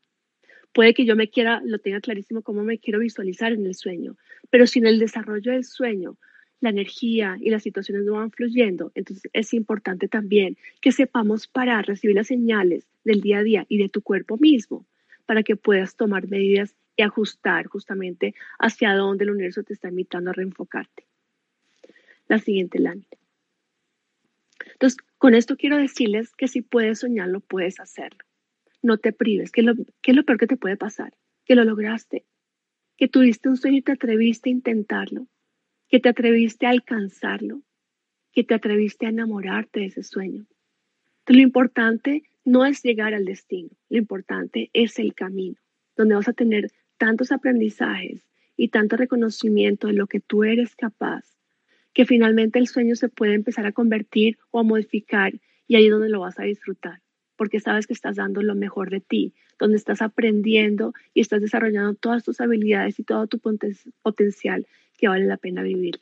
Puede 0.71 0.93
que 0.93 1.03
yo 1.03 1.17
me 1.17 1.29
quiera, 1.29 1.61
lo 1.65 1.79
tenga 1.79 1.99
clarísimo 1.99 2.41
cómo 2.41 2.63
me 2.63 2.79
quiero 2.79 2.99
visualizar 2.99 3.51
en 3.51 3.65
el 3.65 3.75
sueño, 3.75 4.15
pero 4.49 4.65
si 4.65 4.79
en 4.79 4.87
el 4.87 4.99
desarrollo 4.99 5.51
del 5.51 5.65
sueño 5.65 6.17
la 6.65 6.71
energía 6.71 7.37
y 7.39 7.49
las 7.49 7.63
situaciones 7.63 8.03
no 8.05 8.13
van 8.13 8.31
fluyendo, 8.31 8.91
entonces 8.95 9.29
es 9.33 9.53
importante 9.53 10.07
también 10.07 10.57
que 10.81 10.91
sepamos 10.91 11.47
parar, 11.47 11.87
recibir 11.87 12.15
las 12.15 12.27
señales 12.27 12.85
del 13.03 13.21
día 13.21 13.39
a 13.39 13.43
día 13.43 13.65
y 13.69 13.77
de 13.77 13.89
tu 13.89 14.01
cuerpo 14.01 14.37
mismo 14.37 14.85
para 15.25 15.43
que 15.43 15.55
puedas 15.55 15.95
tomar 15.95 16.27
medidas 16.27 16.75
y 16.97 17.03
ajustar 17.03 17.67
justamente 17.67 18.35
hacia 18.59 18.93
dónde 18.93 19.23
el 19.23 19.31
universo 19.31 19.63
te 19.63 19.73
está 19.73 19.89
invitando 19.89 20.29
a 20.29 20.33
reenfocarte. 20.33 21.05
La 22.27 22.39
siguiente 22.39 22.79
lámina. 22.79 23.07
Entonces, 24.73 24.97
con 25.17 25.35
esto 25.35 25.57
quiero 25.57 25.77
decirles 25.77 26.33
que 26.35 26.47
si 26.47 26.61
puedes 26.61 26.99
soñarlo, 26.99 27.39
puedes 27.39 27.79
hacerlo 27.79 28.25
no 28.85 28.97
te 28.97 29.11
prives. 29.11 29.51
¿Qué 29.51 29.61
es, 29.61 29.67
lo, 29.67 29.73
es 29.73 30.15
lo 30.15 30.23
peor 30.23 30.39
que 30.39 30.47
te 30.47 30.57
puede 30.57 30.77
pasar? 30.77 31.13
Que 31.43 31.55
lo 31.55 31.63
lograste, 31.65 32.25
que 32.97 33.07
tuviste 33.07 33.49
un 33.49 33.57
sueño 33.57 33.77
y 33.77 33.81
te 33.81 33.91
atreviste 33.91 34.49
a 34.49 34.53
intentarlo, 34.53 35.27
que 35.87 35.99
te 35.99 36.09
atreviste 36.09 36.65
a 36.65 36.71
alcanzarlo, 36.71 37.61
que 38.31 38.43
te 38.43 38.53
atreviste 38.53 39.05
a 39.05 39.09
enamorarte 39.09 39.81
de 39.81 39.85
ese 39.87 40.03
sueño. 40.03 40.45
Entonces, 41.19 41.35
lo 41.37 41.41
importante 41.41 42.23
no 42.43 42.65
es 42.65 42.83
llegar 42.83 43.13
al 43.13 43.25
destino, 43.25 43.69
lo 43.89 43.97
importante 43.97 44.69
es 44.73 44.99
el 44.99 45.13
camino, 45.13 45.57
donde 45.95 46.15
vas 46.15 46.27
a 46.27 46.33
tener 46.33 46.71
tantos 46.97 47.31
aprendizajes 47.31 48.27
y 48.57 48.69
tanto 48.69 48.97
reconocimiento 48.97 49.87
de 49.87 49.93
lo 49.93 50.07
que 50.07 50.19
tú 50.19 50.43
eres 50.43 50.75
capaz, 50.75 51.25
que 51.93 52.05
finalmente 52.05 52.59
el 52.59 52.67
sueño 52.67 52.95
se 52.95 53.09
puede 53.09 53.33
empezar 53.33 53.65
a 53.65 53.71
convertir 53.71 54.37
o 54.51 54.59
a 54.59 54.63
modificar 54.63 55.33
y 55.67 55.75
ahí 55.75 55.85
es 55.85 55.91
donde 55.91 56.09
lo 56.09 56.19
vas 56.19 56.39
a 56.39 56.43
disfrutar 56.43 57.04
porque 57.35 57.59
sabes 57.59 57.87
que 57.87 57.93
estás 57.93 58.15
dando 58.15 58.41
lo 58.41 58.55
mejor 58.55 58.89
de 58.89 59.01
ti, 59.01 59.33
donde 59.59 59.77
estás 59.77 60.01
aprendiendo 60.01 60.93
y 61.13 61.21
estás 61.21 61.41
desarrollando 61.41 61.93
todas 61.95 62.23
tus 62.23 62.41
habilidades 62.41 62.99
y 62.99 63.03
todo 63.03 63.27
tu 63.27 63.39
potencial 64.01 64.67
que 64.97 65.07
vale 65.07 65.25
la 65.25 65.37
pena 65.37 65.63
vivir. 65.63 65.99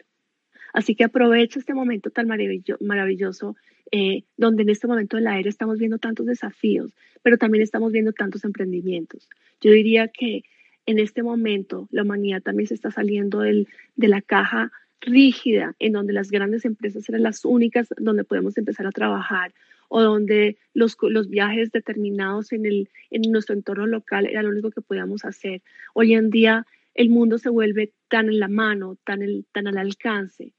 Así 0.74 0.96
que 0.96 1.04
aprovecha 1.04 1.60
este 1.60 1.74
momento 1.76 2.10
tan 2.10 2.28
maravilloso, 2.28 3.56
eh, 3.91 4.24
donde 4.38 4.63
en 4.63 4.69
este 4.69 4.88
momento 4.88 5.17
de 5.17 5.24
la 5.24 5.39
era 5.39 5.50
estamos 5.50 5.78
viendo 5.78 6.00
tantos 6.00 6.26
desafíos, 6.26 6.91
pero 7.22 7.38
también 7.38 7.62
estamos 7.62 7.91
viendo 7.91 8.12
tantos 8.12 8.43
emprendimientos. 8.43 9.30
Yo 9.62 9.72
diría 9.72 10.08
que 10.08 10.43
en 10.88 11.00
este 11.00 11.22
momento 11.22 11.88
la 11.91 12.02
humanidad 12.02 12.41
también 12.41 12.67
se 12.67 12.74
está 12.74 12.89
saliendo 12.89 13.41
del, 13.41 13.67
de 13.96 14.08
la 14.08 14.22
caja 14.22 14.72
rígida 15.00 15.76
en 15.80 15.93
donde 15.93 16.13
las 16.13 16.32
grandes 16.32 16.65
empresas 16.65 17.08
eran 17.08 17.24
las 17.24 17.46
únicas 17.46 17.89
donde 17.98 18.24
podemos 18.24 18.58
empezar 18.58 18.88
a 18.88 18.91
trabajar 18.91 19.54
o 19.89 20.02
donde 20.02 20.58
los, 20.74 20.98
los 21.02 21.30
viajes 21.30 21.72
determinados 21.72 22.52
en, 22.52 22.65
el, 22.65 22.89
en 23.12 23.32
nuestro 23.32 23.56
entorno 23.56 23.88
local 23.88 24.26
era 24.26 24.43
lo 24.43 24.50
único 24.50 24.72
que 24.72 24.82
podíamos 24.82 25.26
hacer. 25.26 25.62
Hoy 25.93 26.13
en 26.13 26.30
día 26.30 26.65
el 26.93 27.10
mundo 27.10 27.38
se 27.38 27.50
vuelve 27.50 27.91
tan 28.08 28.28
en 28.30 28.39
la 28.39 28.48
mano, 28.48 28.98
tan, 29.04 29.22
el, 29.22 29.46
tan 29.52 29.67
al 29.67 29.78
alcance, 29.78 30.54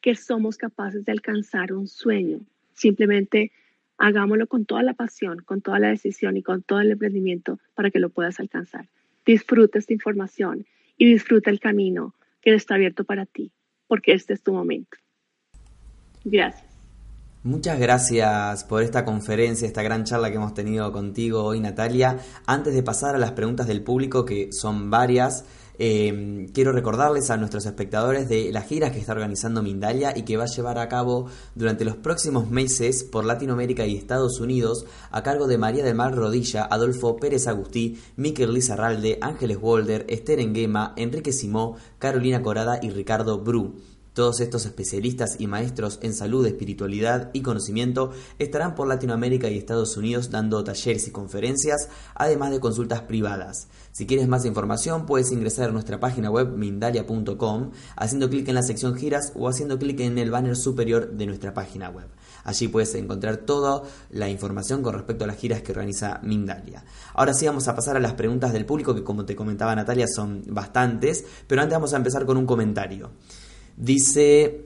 que 0.00 0.14
somos 0.14 0.56
capaces 0.56 1.04
de 1.04 1.12
alcanzar 1.12 1.72
un 1.72 1.86
sueño. 1.88 2.40
Simplemente 2.74 3.52
hagámoslo 3.96 4.46
con 4.46 4.64
toda 4.64 4.82
la 4.82 4.94
pasión, 4.94 5.40
con 5.40 5.60
toda 5.60 5.78
la 5.80 5.88
decisión 5.88 6.36
y 6.36 6.42
con 6.42 6.62
todo 6.62 6.80
el 6.80 6.92
emprendimiento 6.92 7.58
para 7.74 7.90
que 7.90 7.98
lo 7.98 8.10
puedas 8.10 8.38
alcanzar. 8.40 8.88
Disfruta 9.26 9.78
esta 9.78 9.92
información 9.92 10.66
y 10.96 11.06
disfruta 11.06 11.50
el 11.50 11.60
camino 11.60 12.14
que 12.40 12.54
está 12.54 12.76
abierto 12.76 13.04
para 13.04 13.26
ti, 13.26 13.50
porque 13.86 14.12
este 14.12 14.34
es 14.34 14.42
tu 14.42 14.52
momento. 14.52 14.96
Gracias. 16.24 16.67
Muchas 17.48 17.78
gracias 17.78 18.64
por 18.64 18.82
esta 18.82 19.06
conferencia, 19.06 19.66
esta 19.66 19.82
gran 19.82 20.04
charla 20.04 20.28
que 20.28 20.36
hemos 20.36 20.52
tenido 20.52 20.92
contigo 20.92 21.44
hoy, 21.44 21.60
Natalia. 21.60 22.18
Antes 22.44 22.74
de 22.74 22.82
pasar 22.82 23.14
a 23.14 23.18
las 23.18 23.32
preguntas 23.32 23.66
del 23.66 23.82
público, 23.82 24.26
que 24.26 24.52
son 24.52 24.90
varias, 24.90 25.46
eh, 25.78 26.46
quiero 26.52 26.72
recordarles 26.72 27.30
a 27.30 27.38
nuestros 27.38 27.64
espectadores 27.64 28.28
de 28.28 28.52
la 28.52 28.60
gira 28.60 28.92
que 28.92 28.98
está 28.98 29.12
organizando 29.12 29.62
Mindalia 29.62 30.12
y 30.14 30.24
que 30.24 30.36
va 30.36 30.44
a 30.44 30.54
llevar 30.54 30.78
a 30.78 30.90
cabo 30.90 31.30
durante 31.54 31.86
los 31.86 31.96
próximos 31.96 32.50
meses 32.50 33.02
por 33.02 33.24
Latinoamérica 33.24 33.86
y 33.86 33.96
Estados 33.96 34.40
Unidos 34.40 34.84
a 35.10 35.22
cargo 35.22 35.46
de 35.46 35.56
María 35.56 35.84
del 35.84 35.94
Mar 35.94 36.14
Rodilla, 36.14 36.68
Adolfo 36.70 37.16
Pérez 37.16 37.46
Agustí, 37.46 37.98
Miquel 38.16 38.52
Lizarralde, 38.52 39.16
Ángeles 39.22 39.58
Wolder, 39.58 40.04
Esther 40.10 40.40
Enguema, 40.40 40.92
Enrique 40.98 41.32
Simó, 41.32 41.78
Carolina 41.98 42.42
Corada 42.42 42.78
y 42.82 42.90
Ricardo 42.90 43.38
Bru. 43.38 43.76
Todos 44.18 44.40
estos 44.40 44.66
especialistas 44.66 45.36
y 45.38 45.46
maestros 45.46 46.00
en 46.02 46.12
salud, 46.12 46.44
espiritualidad 46.44 47.30
y 47.34 47.42
conocimiento 47.42 48.10
estarán 48.40 48.74
por 48.74 48.88
Latinoamérica 48.88 49.48
y 49.48 49.56
Estados 49.56 49.96
Unidos 49.96 50.32
dando 50.32 50.64
talleres 50.64 51.06
y 51.06 51.12
conferencias, 51.12 51.88
además 52.16 52.50
de 52.50 52.58
consultas 52.58 53.02
privadas. 53.02 53.68
Si 53.92 54.08
quieres 54.08 54.26
más 54.26 54.44
información, 54.44 55.06
puedes 55.06 55.30
ingresar 55.30 55.68
a 55.68 55.72
nuestra 55.72 56.00
página 56.00 56.32
web 56.32 56.48
mindalia.com 56.48 57.70
haciendo 57.94 58.28
clic 58.28 58.48
en 58.48 58.56
la 58.56 58.64
sección 58.64 58.96
giras 58.96 59.32
o 59.36 59.48
haciendo 59.48 59.78
clic 59.78 60.00
en 60.00 60.18
el 60.18 60.32
banner 60.32 60.56
superior 60.56 61.12
de 61.12 61.26
nuestra 61.26 61.54
página 61.54 61.88
web. 61.88 62.08
Allí 62.42 62.66
puedes 62.66 62.92
encontrar 62.96 63.36
toda 63.36 63.84
la 64.10 64.28
información 64.28 64.82
con 64.82 64.94
respecto 64.94 65.22
a 65.22 65.28
las 65.28 65.36
giras 65.36 65.62
que 65.62 65.70
organiza 65.70 66.18
Mindalia. 66.24 66.84
Ahora 67.14 67.34
sí 67.34 67.46
vamos 67.46 67.68
a 67.68 67.76
pasar 67.76 67.96
a 67.96 68.00
las 68.00 68.14
preguntas 68.14 68.52
del 68.52 68.66
público 68.66 68.96
que 68.96 69.04
como 69.04 69.24
te 69.24 69.36
comentaba 69.36 69.76
Natalia 69.76 70.08
son 70.08 70.42
bastantes, 70.48 71.24
pero 71.46 71.62
antes 71.62 71.76
vamos 71.76 71.94
a 71.94 71.98
empezar 71.98 72.26
con 72.26 72.36
un 72.36 72.46
comentario. 72.46 73.12
Dice 73.80 74.64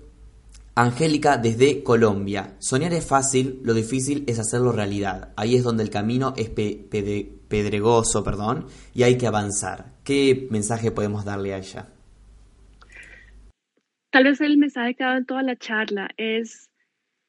Angélica 0.75 1.37
desde 1.37 1.83
Colombia. 1.83 2.57
Soñar 2.61 2.95
es 2.95 3.07
fácil, 3.07 3.61
lo 3.63 3.75
difícil 3.75 4.25
es 4.27 4.39
hacerlo 4.39 4.73
realidad. 4.73 5.35
Ahí 5.37 5.55
es 5.55 5.65
donde 5.65 5.83
el 5.83 5.91
camino 5.91 6.33
es 6.35 6.49
pedregoso, 6.49 8.25
perdón, 8.25 8.69
y 8.95 9.03
hay 9.03 9.19
que 9.19 9.27
avanzar. 9.27 9.93
¿Qué 10.03 10.49
mensaje 10.51 10.91
podemos 10.93 11.27
darle 11.27 11.53
a 11.53 11.59
ella? 11.59 11.89
Tal 14.09 14.25
vez 14.25 14.41
el 14.41 14.57
mensaje 14.57 14.95
que 14.95 15.05
ha 15.05 15.09
dado 15.09 15.19
en 15.19 15.27
toda 15.27 15.43
la 15.43 15.57
charla 15.57 16.09
es 16.17 16.71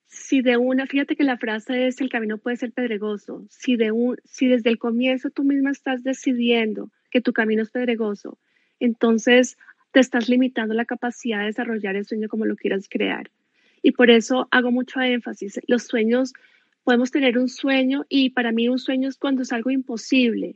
si 0.07 0.41
de 0.41 0.55
una, 0.55 0.87
fíjate 0.87 1.17
que 1.17 1.25
la 1.25 1.37
frase 1.37 1.87
es 1.87 1.99
el 1.99 2.09
camino 2.09 2.37
puede 2.37 2.55
ser 2.55 2.71
pedregoso. 2.71 3.45
Si 3.49 3.75
de 3.75 3.91
un, 3.91 4.15
si 4.23 4.47
desde 4.47 4.69
el 4.69 4.77
comienzo 4.77 5.31
tú 5.31 5.43
misma 5.43 5.71
estás 5.71 6.01
decidiendo 6.01 6.91
que 7.11 7.19
tu 7.19 7.33
camino 7.33 7.61
es 7.61 7.71
pedregoso, 7.71 8.37
entonces 8.79 9.57
te 9.93 9.99
estás 9.99 10.27
limitando 10.27 10.73
la 10.73 10.85
capacidad 10.85 11.39
de 11.39 11.45
desarrollar 11.45 11.95
el 11.95 12.05
sueño 12.05 12.27
como 12.27 12.45
lo 12.45 12.55
quieras 12.55 12.87
crear. 12.89 13.29
Y 13.83 13.91
por 13.91 14.09
eso 14.09 14.47
hago 14.49 14.71
mucho 14.71 14.99
énfasis. 14.99 15.59
Los 15.67 15.83
sueños, 15.83 16.33
podemos 16.83 17.11
tener 17.11 17.37
un 17.37 17.47
sueño 17.47 18.03
y 18.09 18.31
para 18.31 18.51
mí 18.51 18.67
un 18.67 18.79
sueño 18.79 19.07
es 19.07 19.17
cuando 19.17 19.43
es 19.43 19.53
algo 19.53 19.69
imposible. 19.69 20.55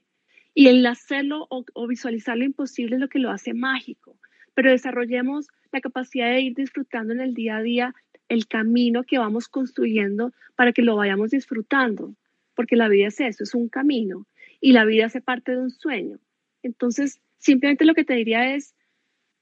Y 0.55 0.67
el 0.67 0.83
hacerlo 0.87 1.45
o, 1.51 1.63
o 1.73 1.87
visualizar 1.87 2.35
lo 2.35 2.45
imposible 2.45 2.95
es 2.95 2.99
lo 2.99 3.09
que 3.09 3.19
lo 3.19 3.29
hace 3.29 3.53
mágico. 3.53 4.17
Pero 4.55 4.71
desarrollemos 4.71 5.47
la 5.71 5.81
capacidad 5.81 6.31
de 6.31 6.41
ir 6.41 6.55
disfrutando 6.55 7.13
en 7.13 7.21
el 7.21 7.35
día 7.35 7.57
a 7.57 7.61
día 7.61 7.95
el 8.29 8.47
camino 8.47 9.03
que 9.03 9.19
vamos 9.19 9.47
construyendo 9.49 10.33
para 10.55 10.73
que 10.73 10.81
lo 10.81 10.95
vayamos 10.95 11.29
disfrutando. 11.29 12.15
Porque 12.55 12.75
la 12.75 12.89
vida 12.89 13.09
es 13.09 13.19
eso, 13.19 13.43
es 13.43 13.53
un 13.53 13.69
camino. 13.69 14.25
Y 14.59 14.71
la 14.71 14.83
vida 14.83 15.05
hace 15.05 15.21
parte 15.21 15.51
de 15.51 15.59
un 15.59 15.69
sueño. 15.69 16.17
Entonces, 16.63 17.21
simplemente 17.37 17.85
lo 17.85 17.93
que 17.93 18.03
te 18.03 18.15
diría 18.15 18.55
es, 18.55 18.73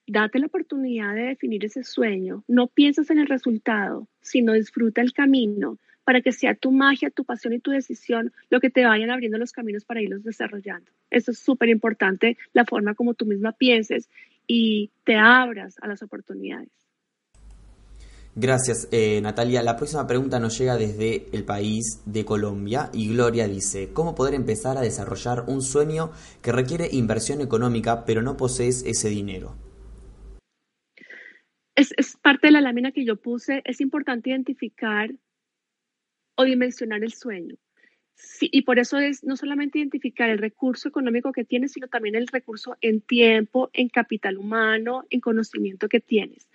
Date 0.07 0.39
la 0.39 0.45
oportunidad 0.45 1.15
de 1.15 1.23
definir 1.23 1.65
ese 1.65 1.83
sueño. 1.83 2.43
No 2.47 2.67
piensas 2.67 3.09
en 3.09 3.19
el 3.19 3.27
resultado, 3.27 4.07
sino 4.21 4.53
disfruta 4.53 5.01
el 5.01 5.13
camino 5.13 5.79
para 6.03 6.21
que 6.21 6.31
sea 6.31 6.53
tu 6.53 6.71
magia, 6.71 7.09
tu 7.09 7.25
pasión 7.25 7.53
y 7.53 7.59
tu 7.59 7.71
decisión 7.71 8.31
lo 8.49 8.59
que 8.59 8.69
te 8.69 8.85
vayan 8.85 9.09
abriendo 9.09 9.39
los 9.39 9.51
caminos 9.51 9.83
para 9.83 10.01
irlos 10.01 10.23
desarrollando. 10.23 10.91
Eso 11.09 11.31
es 11.31 11.39
súper 11.39 11.69
importante, 11.69 12.37
la 12.53 12.65
forma 12.65 12.93
como 12.93 13.15
tú 13.15 13.25
misma 13.25 13.51
pienses 13.53 14.07
y 14.47 14.91
te 15.03 15.15
abras 15.15 15.75
a 15.81 15.87
las 15.87 16.03
oportunidades. 16.03 16.69
Gracias, 18.35 18.89
eh, 18.91 19.21
Natalia. 19.21 19.63
La 19.63 19.77
próxima 19.77 20.05
pregunta 20.05 20.39
nos 20.39 20.59
llega 20.59 20.77
desde 20.77 21.29
el 21.31 21.45
país 21.45 22.01
de 22.05 22.25
Colombia 22.25 22.89
y 22.93 23.07
Gloria 23.07 23.47
dice, 23.47 23.89
¿cómo 23.93 24.13
poder 24.13 24.33
empezar 24.33 24.77
a 24.77 24.81
desarrollar 24.81 25.45
un 25.47 25.61
sueño 25.61 26.11
que 26.41 26.51
requiere 26.51 26.89
inversión 26.91 27.39
económica 27.39 28.03
pero 28.05 28.21
no 28.21 28.35
posees 28.35 28.83
ese 28.85 29.07
dinero? 29.07 29.55
Es, 31.75 31.93
es 31.97 32.17
parte 32.17 32.47
de 32.47 32.53
la 32.53 32.61
lámina 32.61 32.91
que 32.91 33.05
yo 33.05 33.17
puse. 33.17 33.61
Es 33.65 33.81
importante 33.81 34.29
identificar 34.29 35.11
o 36.35 36.43
dimensionar 36.43 37.03
el 37.03 37.13
sueño. 37.13 37.55
Sí, 38.15 38.49
y 38.51 38.61
por 38.61 38.79
eso 38.79 38.97
es 38.97 39.23
no 39.23 39.35
solamente 39.35 39.79
identificar 39.79 40.29
el 40.29 40.37
recurso 40.37 40.87
económico 40.87 41.33
que 41.33 41.43
tienes, 41.43 41.73
sino 41.73 41.87
también 41.87 42.15
el 42.15 42.27
recurso 42.27 42.77
en 42.79 43.01
tiempo, 43.01 43.69
en 43.73 43.89
capital 43.89 44.37
humano, 44.37 45.03
en 45.09 45.19
conocimiento 45.19 45.89
que 45.89 45.99
tienes. 45.99 46.47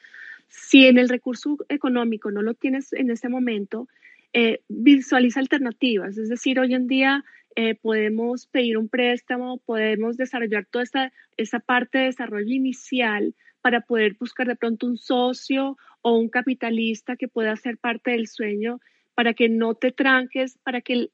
Si 0.49 0.87
en 0.87 0.99
el 0.99 1.09
recurso 1.09 1.59
económico 1.69 2.31
no 2.31 2.43
lo 2.43 2.55
tienes 2.55 2.93
en 2.93 3.11
ese 3.11 3.29
momento, 3.29 3.89
eh, 4.33 4.63
visualiza 4.69 5.41
alternativas. 5.41 6.17
Es 6.17 6.29
decir, 6.29 6.59
hoy 6.59 6.75
en 6.75 6.87
día 6.87 7.25
eh, 7.57 7.75
podemos 7.75 8.47
pedir 8.47 8.79
un 8.79 8.89
préstamo, 8.89 9.59
podemos 9.59 10.17
desarrollar 10.17 10.67
toda 10.67 10.85
esta, 10.85 11.13
esa 11.37 11.61
parte 11.61 11.99
de 11.99 12.05
desarrollo 12.05 12.55
inicial 12.55 13.35
para 13.61 13.83
poder 13.83 14.17
buscar 14.19 14.47
de 14.47 14.57
pronto 14.57 14.87
un 14.87 14.97
socio 14.97 15.77
o 16.03 16.17
un 16.17 16.29
capitalista 16.29 17.17
que 17.17 17.29
pueda 17.29 17.55
ser 17.57 17.79
parte 17.79 18.13
del 18.13 18.27
sueño 18.27 18.81
para 19.15 19.35
que 19.35 19.49
no 19.49 19.75
te 19.75 19.93
tranques, 19.93 20.59
para 20.63 20.81
que 20.81 21.11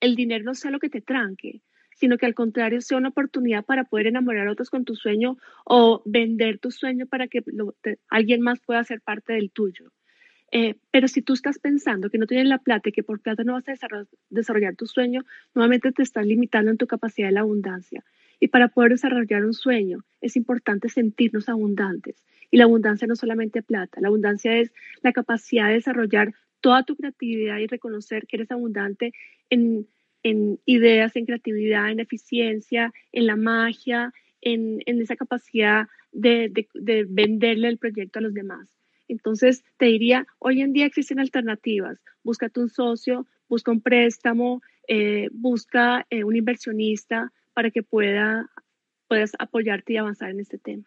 el, 0.00 0.16
dinero 0.16 0.44
no 0.44 0.54
sea 0.54 0.70
lo 0.70 0.78
que 0.78 0.88
te 0.88 1.00
tranque, 1.00 1.60
sino 1.94 2.16
que 2.16 2.26
al 2.26 2.34
contrario 2.34 2.80
sea 2.80 2.98
una 2.98 3.10
oportunidad 3.10 3.64
para 3.64 3.84
poder 3.84 4.06
enamorar 4.06 4.48
a 4.48 4.52
otros 4.52 4.70
con 4.70 4.84
tu 4.84 4.94
sueño 4.96 5.36
o 5.64 6.02
vender 6.06 6.58
tu 6.58 6.70
sueño 6.70 7.06
para 7.06 7.28
que 7.28 7.42
alguien 8.08 8.40
más 8.40 8.60
pueda 8.60 8.82
ser 8.84 9.00
parte 9.00 9.34
del 9.34 9.50
tuyo. 9.50 9.92
Eh, 10.54 10.76
pero 10.90 11.08
si 11.08 11.22
tú 11.22 11.32
estás 11.32 11.58
pensando 11.58 12.10
que 12.10 12.18
no 12.18 12.26
tienes 12.26 12.46
la 12.46 12.58
plata 12.58 12.90
y 12.90 12.92
que 12.92 13.02
por 13.02 13.20
plata 13.20 13.42
no 13.42 13.54
vas 13.54 13.66
a 13.68 13.72
desarrollar, 13.72 14.06
desarrollar 14.28 14.76
tu 14.76 14.86
sueño, 14.86 15.24
nuevamente 15.54 15.92
te 15.92 16.02
estás 16.02 16.26
limitando 16.26 16.70
en 16.70 16.76
tu 16.76 16.86
capacidad 16.86 17.28
de 17.28 17.32
la 17.32 17.40
abundancia. 17.40 18.04
Y 18.42 18.48
para 18.48 18.66
poder 18.66 18.90
desarrollar 18.90 19.44
un 19.44 19.54
sueño 19.54 20.04
es 20.20 20.34
importante 20.34 20.88
sentirnos 20.88 21.48
abundantes. 21.48 22.16
Y 22.50 22.56
la 22.56 22.64
abundancia 22.64 23.06
no 23.06 23.14
solamente 23.14 23.62
plata, 23.62 24.00
la 24.00 24.08
abundancia 24.08 24.58
es 24.58 24.72
la 25.00 25.12
capacidad 25.12 25.68
de 25.68 25.74
desarrollar 25.74 26.34
toda 26.60 26.82
tu 26.82 26.96
creatividad 26.96 27.58
y 27.58 27.68
reconocer 27.68 28.26
que 28.26 28.38
eres 28.38 28.50
abundante 28.50 29.12
en, 29.48 29.86
ideas, 30.66 31.14
en 31.14 31.24
creatividad, 31.24 31.92
en 31.92 32.00
eficiencia, 32.00 32.92
en 33.12 33.28
la 33.28 33.36
magia, 33.36 34.12
en, 34.40 34.82
esa 34.86 35.14
capacidad 35.14 35.86
de, 36.10 36.66
venderle 37.08 37.68
el 37.68 37.78
proyecto 37.78 38.18
a 38.18 38.22
los 38.22 38.34
demás. 38.34 38.68
Entonces, 39.06 39.62
te 39.76 39.86
diría, 39.86 40.26
hoy 40.40 40.62
en 40.62 40.72
día 40.72 40.86
existen 40.86 41.20
alternativas. 41.20 42.00
Búscate 42.24 42.58
un 42.58 42.70
socio, 42.70 43.24
busca 43.48 43.70
un 43.70 43.82
préstamo, 43.82 44.62
eh, 44.88 45.28
busca 45.30 46.08
eh, 46.10 46.24
un 46.24 46.34
inversionista 46.34 47.30
para 47.54 47.70
que 47.70 47.82
pueda, 47.82 48.50
puedas 49.08 49.32
apoyarte 49.38 49.94
y 49.94 49.96
avanzar 49.96 50.30
en 50.30 50.40
este 50.40 50.58
tema. 50.58 50.84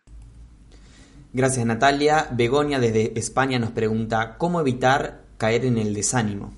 Gracias, 1.33 1.65
Natalia. 1.65 2.27
Begonia 2.31 2.79
desde 2.79 3.17
España 3.19 3.59
nos 3.59 3.71
pregunta, 3.71 4.37
¿cómo 4.37 4.61
evitar 4.61 5.25
caer 5.37 5.65
en 5.65 5.77
el 5.77 5.93
desánimo. 5.93 6.53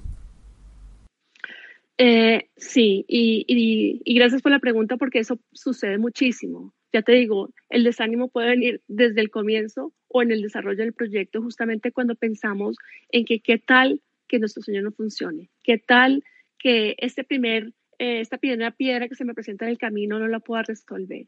Eh, 1.97 2.49
sí, 2.55 3.05
y, 3.07 4.15
gracias 4.15 4.41
por 4.41 4.51
la 4.51 4.59
pregunta 4.59 4.97
porque 4.97 5.19
eso 5.19 5.39
sucede 5.51 5.97
muchísimo. 5.97 6.73
Ya 6.93 7.01
te 7.01 7.13
digo, 7.13 7.49
el 7.69 7.83
desánimo 7.83 8.29
puede 8.29 8.49
venir 8.49 8.81
desde 8.87 9.21
el 9.21 9.29
comienzo 9.29 9.93
o 10.07 10.21
en 10.21 10.31
el 10.31 10.41
desarrollo 10.41 10.83
del 10.83 10.93
proyecto, 10.93 11.41
justamente 11.41 11.91
cuando 11.91 12.15
pensamos 12.15 12.77
en 13.09 13.25
que 13.25 13.39
qué 13.39 13.57
tal 13.57 14.01
que 14.27 14.39
nuestro 14.39 14.61
sueño 14.61 14.81
no 14.81 14.91
funcione, 14.91 15.49
qué 15.63 15.77
tal 15.77 16.23
que 16.59 16.95
este 16.99 17.23
primer, 17.23 17.73
eh, 17.99 18.19
esta 18.21 18.37
primera 18.37 18.71
piedra 18.71 19.07
que 19.07 19.15
se 19.15 19.25
me 19.25 19.33
presenta 19.33 19.65
en 19.65 19.71
el 19.71 19.77
camino 19.77 20.19
no 20.19 20.27
la 20.27 20.39
pueda 20.39 20.63
resolver. 20.63 21.27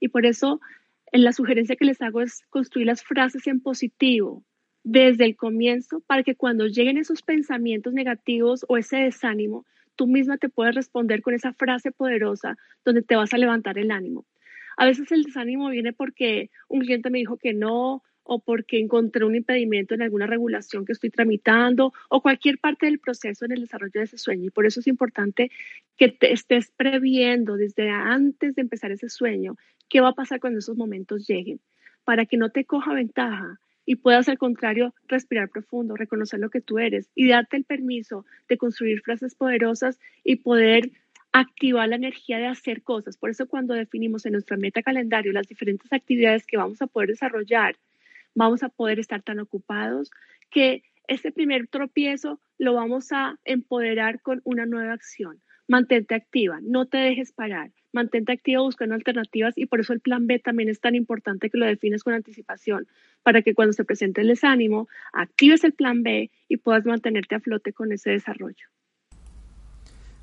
Y 0.00 0.08
por 0.08 0.26
eso 0.26 0.60
la 1.12 1.32
sugerencia 1.32 1.76
que 1.76 1.84
les 1.84 2.00
hago 2.02 2.20
es 2.20 2.42
construir 2.50 2.86
las 2.86 3.02
frases 3.02 3.46
en 3.46 3.60
positivo, 3.60 4.44
desde 4.84 5.24
el 5.24 5.36
comienzo 5.36 6.00
para 6.06 6.22
que 6.22 6.34
cuando 6.34 6.66
lleguen 6.66 6.96
esos 6.98 7.22
pensamientos 7.22 7.92
negativos 7.92 8.64
o 8.68 8.76
ese 8.76 8.96
desánimo, 8.96 9.66
tú 9.96 10.06
misma 10.06 10.38
te 10.38 10.48
puedes 10.48 10.74
responder 10.74 11.20
con 11.20 11.34
esa 11.34 11.52
frase 11.52 11.92
poderosa 11.92 12.56
donde 12.84 13.02
te 13.02 13.16
vas 13.16 13.34
a 13.34 13.38
levantar 13.38 13.78
el 13.78 13.90
ánimo. 13.90 14.24
A 14.76 14.86
veces 14.86 15.10
el 15.10 15.24
desánimo 15.24 15.68
viene 15.70 15.92
porque 15.92 16.50
un 16.68 16.80
cliente 16.80 17.10
me 17.10 17.18
dijo 17.18 17.36
que 17.36 17.52
no 17.52 18.02
o 18.30 18.40
porque 18.40 18.78
encontré 18.78 19.24
un 19.24 19.34
impedimento 19.34 19.94
en 19.94 20.02
alguna 20.02 20.26
regulación 20.26 20.84
que 20.84 20.92
estoy 20.92 21.08
tramitando 21.08 21.94
o 22.10 22.20
cualquier 22.20 22.58
parte 22.58 22.84
del 22.84 22.98
proceso 22.98 23.46
en 23.46 23.52
el 23.52 23.62
desarrollo 23.62 23.92
de 23.94 24.02
ese 24.02 24.18
sueño. 24.18 24.44
Y 24.44 24.50
por 24.50 24.66
eso 24.66 24.80
es 24.80 24.86
importante 24.86 25.50
que 25.96 26.08
te 26.08 26.32
estés 26.34 26.70
previendo 26.76 27.56
desde 27.56 27.88
antes 27.88 28.54
de 28.54 28.60
empezar 28.60 28.92
ese 28.92 29.08
sueño 29.08 29.56
qué 29.88 30.02
va 30.02 30.10
a 30.10 30.14
pasar 30.14 30.40
cuando 30.40 30.58
esos 30.58 30.76
momentos 30.76 31.26
lleguen, 31.26 31.58
para 32.04 32.26
que 32.26 32.36
no 32.36 32.50
te 32.50 32.66
coja 32.66 32.92
ventaja 32.92 33.58
y 33.86 33.96
puedas 33.96 34.28
al 34.28 34.36
contrario 34.36 34.94
respirar 35.06 35.48
profundo, 35.48 35.96
reconocer 35.96 36.38
lo 36.38 36.50
que 36.50 36.60
tú 36.60 36.78
eres 36.78 37.08
y 37.14 37.28
darte 37.28 37.56
el 37.56 37.64
permiso 37.64 38.26
de 38.46 38.58
construir 38.58 39.00
frases 39.00 39.34
poderosas 39.34 39.98
y 40.22 40.36
poder 40.36 40.90
activar 41.32 41.88
la 41.88 41.96
energía 41.96 42.36
de 42.36 42.46
hacer 42.46 42.82
cosas. 42.82 43.16
Por 43.16 43.30
eso 43.30 43.46
cuando 43.46 43.72
definimos 43.72 44.26
en 44.26 44.32
nuestra 44.32 44.58
meta 44.58 44.82
calendario 44.82 45.32
las 45.32 45.48
diferentes 45.48 45.90
actividades 45.94 46.46
que 46.46 46.58
vamos 46.58 46.82
a 46.82 46.86
poder 46.86 47.08
desarrollar, 47.08 47.76
vamos 48.38 48.62
a 48.62 48.68
poder 48.68 48.98
estar 48.98 49.22
tan 49.22 49.40
ocupados 49.40 50.10
que 50.50 50.82
ese 51.06 51.32
primer 51.32 51.68
tropiezo 51.68 52.40
lo 52.58 52.74
vamos 52.74 53.12
a 53.12 53.38
empoderar 53.44 54.20
con 54.22 54.40
una 54.44 54.66
nueva 54.66 54.92
acción. 54.92 55.42
Mantente 55.66 56.14
activa, 56.14 56.60
no 56.62 56.86
te 56.86 56.98
dejes 56.98 57.32
parar 57.32 57.70
mantente 57.92 58.32
activo 58.32 58.64
buscando 58.64 58.94
alternativas 58.94 59.56
y 59.56 59.66
por 59.66 59.80
eso 59.80 59.92
el 59.92 60.00
plan 60.00 60.26
B 60.26 60.38
también 60.38 60.68
es 60.68 60.80
tan 60.80 60.94
importante 60.94 61.50
que 61.50 61.58
lo 61.58 61.66
defines 61.66 62.04
con 62.04 62.14
anticipación, 62.14 62.86
para 63.22 63.42
que 63.42 63.54
cuando 63.54 63.72
se 63.72 63.84
presente 63.84 64.20
el 64.20 64.28
desánimo, 64.28 64.88
actives 65.12 65.64
el 65.64 65.72
plan 65.72 66.02
B 66.02 66.30
y 66.48 66.56
puedas 66.58 66.84
mantenerte 66.84 67.34
a 67.34 67.40
flote 67.40 67.72
con 67.72 67.92
ese 67.92 68.10
desarrollo. 68.10 68.68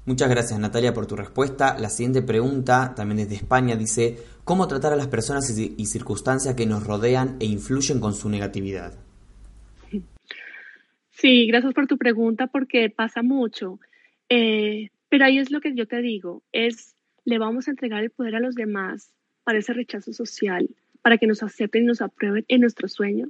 Muchas 0.06 0.30
gracias 0.30 0.60
Natalia 0.60 0.94
por 0.94 1.08
tu 1.08 1.16
respuesta. 1.16 1.78
La 1.80 1.90
siguiente 1.90 2.22
pregunta, 2.22 2.94
también 2.96 3.18
desde 3.18 3.36
España, 3.36 3.76
dice, 3.76 4.18
¿cómo 4.44 4.68
tratar 4.68 4.94
a 4.94 4.96
las 4.96 5.08
personas 5.08 5.50
y 5.58 5.86
circunstancias 5.88 6.54
que 6.54 6.68
nos 6.68 6.86
rodean 6.86 7.38
e 7.40 7.46
influyen 7.46 8.00
con 8.00 8.14
su 8.14 8.30
negatividad? 8.30 8.94
Sí, 11.10 11.48
gracias 11.48 11.74
por 11.74 11.88
tu 11.88 11.98
pregunta 11.98 12.46
porque 12.48 12.90
pasa 12.90 13.24
mucho. 13.24 13.80
Eh, 14.30 14.90
pero 15.10 15.26
ahí 15.26 15.40
es 15.40 15.50
lo 15.50 15.62
que 15.62 15.74
yo 15.74 15.88
te 15.88 16.02
digo, 16.02 16.44
es 16.52 16.94
le 17.24 17.40
vamos 17.40 17.68
a 17.68 17.72
entregar 17.72 18.04
el 18.04 18.12
poder 18.12 18.36
a 18.36 18.40
los 18.40 18.54
demás 18.54 19.12
para 19.44 19.58
ese 19.58 19.74
rechazo 19.74 20.14
social, 20.14 20.70
para 21.02 21.18
que 21.18 21.26
nos 21.26 21.42
acepten 21.42 21.84
y 21.84 21.86
nos 21.86 22.02
aprueben 22.02 22.46
en 22.48 22.62
nuestro 22.62 22.88
sueño? 22.88 23.30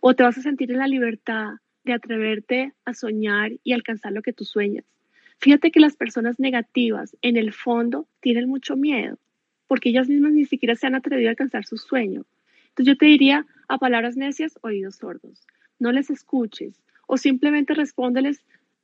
¿O 0.00 0.14
te 0.14 0.22
vas 0.22 0.38
a 0.38 0.42
sentir 0.42 0.72
en 0.72 0.78
la 0.78 0.88
libertad 0.88 1.52
de 1.84 1.92
atreverte 1.92 2.72
a 2.84 2.94
soñar 2.94 3.52
y 3.62 3.72
alcanzar 3.74 4.12
lo 4.12 4.22
que 4.22 4.32
tú 4.32 4.44
sueñas? 4.44 4.84
Fíjate 5.44 5.70
que 5.70 5.78
las 5.78 5.94
personas 5.94 6.40
negativas 6.40 7.18
en 7.20 7.36
el 7.36 7.52
fondo 7.52 8.08
tienen 8.20 8.48
mucho 8.48 8.76
miedo, 8.76 9.18
porque 9.66 9.90
ellas 9.90 10.08
mismas 10.08 10.32
ni 10.32 10.46
siquiera 10.46 10.74
se 10.74 10.86
han 10.86 10.94
atrevido 10.94 11.28
a 11.28 11.32
alcanzar 11.32 11.66
su 11.66 11.76
sueño. 11.76 12.24
Entonces 12.68 12.86
yo 12.86 12.96
te 12.96 13.04
diría, 13.04 13.44
a 13.68 13.76
palabras 13.76 14.16
necias, 14.16 14.58
oídos 14.62 14.96
sordos. 14.96 15.46
No 15.78 15.92
les 15.92 16.08
escuches 16.08 16.80
o 17.06 17.18
simplemente 17.18 17.74
respóndeles, 17.74 18.42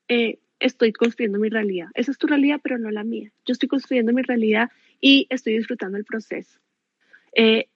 eh, 0.08 0.38
estoy 0.58 0.92
construyendo 0.92 1.38
mi 1.38 1.48
realidad. 1.48 1.88
Esa 1.94 2.10
es 2.10 2.18
tu 2.18 2.26
realidad, 2.26 2.60
pero 2.62 2.76
no 2.76 2.90
la 2.90 3.04
mía. 3.04 3.32
Yo 3.46 3.52
estoy 3.52 3.70
construyendo 3.70 4.12
mi 4.12 4.20
realidad 4.20 4.68
y 5.00 5.28
estoy 5.30 5.56
disfrutando 5.56 5.96
el 5.96 6.04
proceso. 6.04 6.60
Eh, 7.32 7.68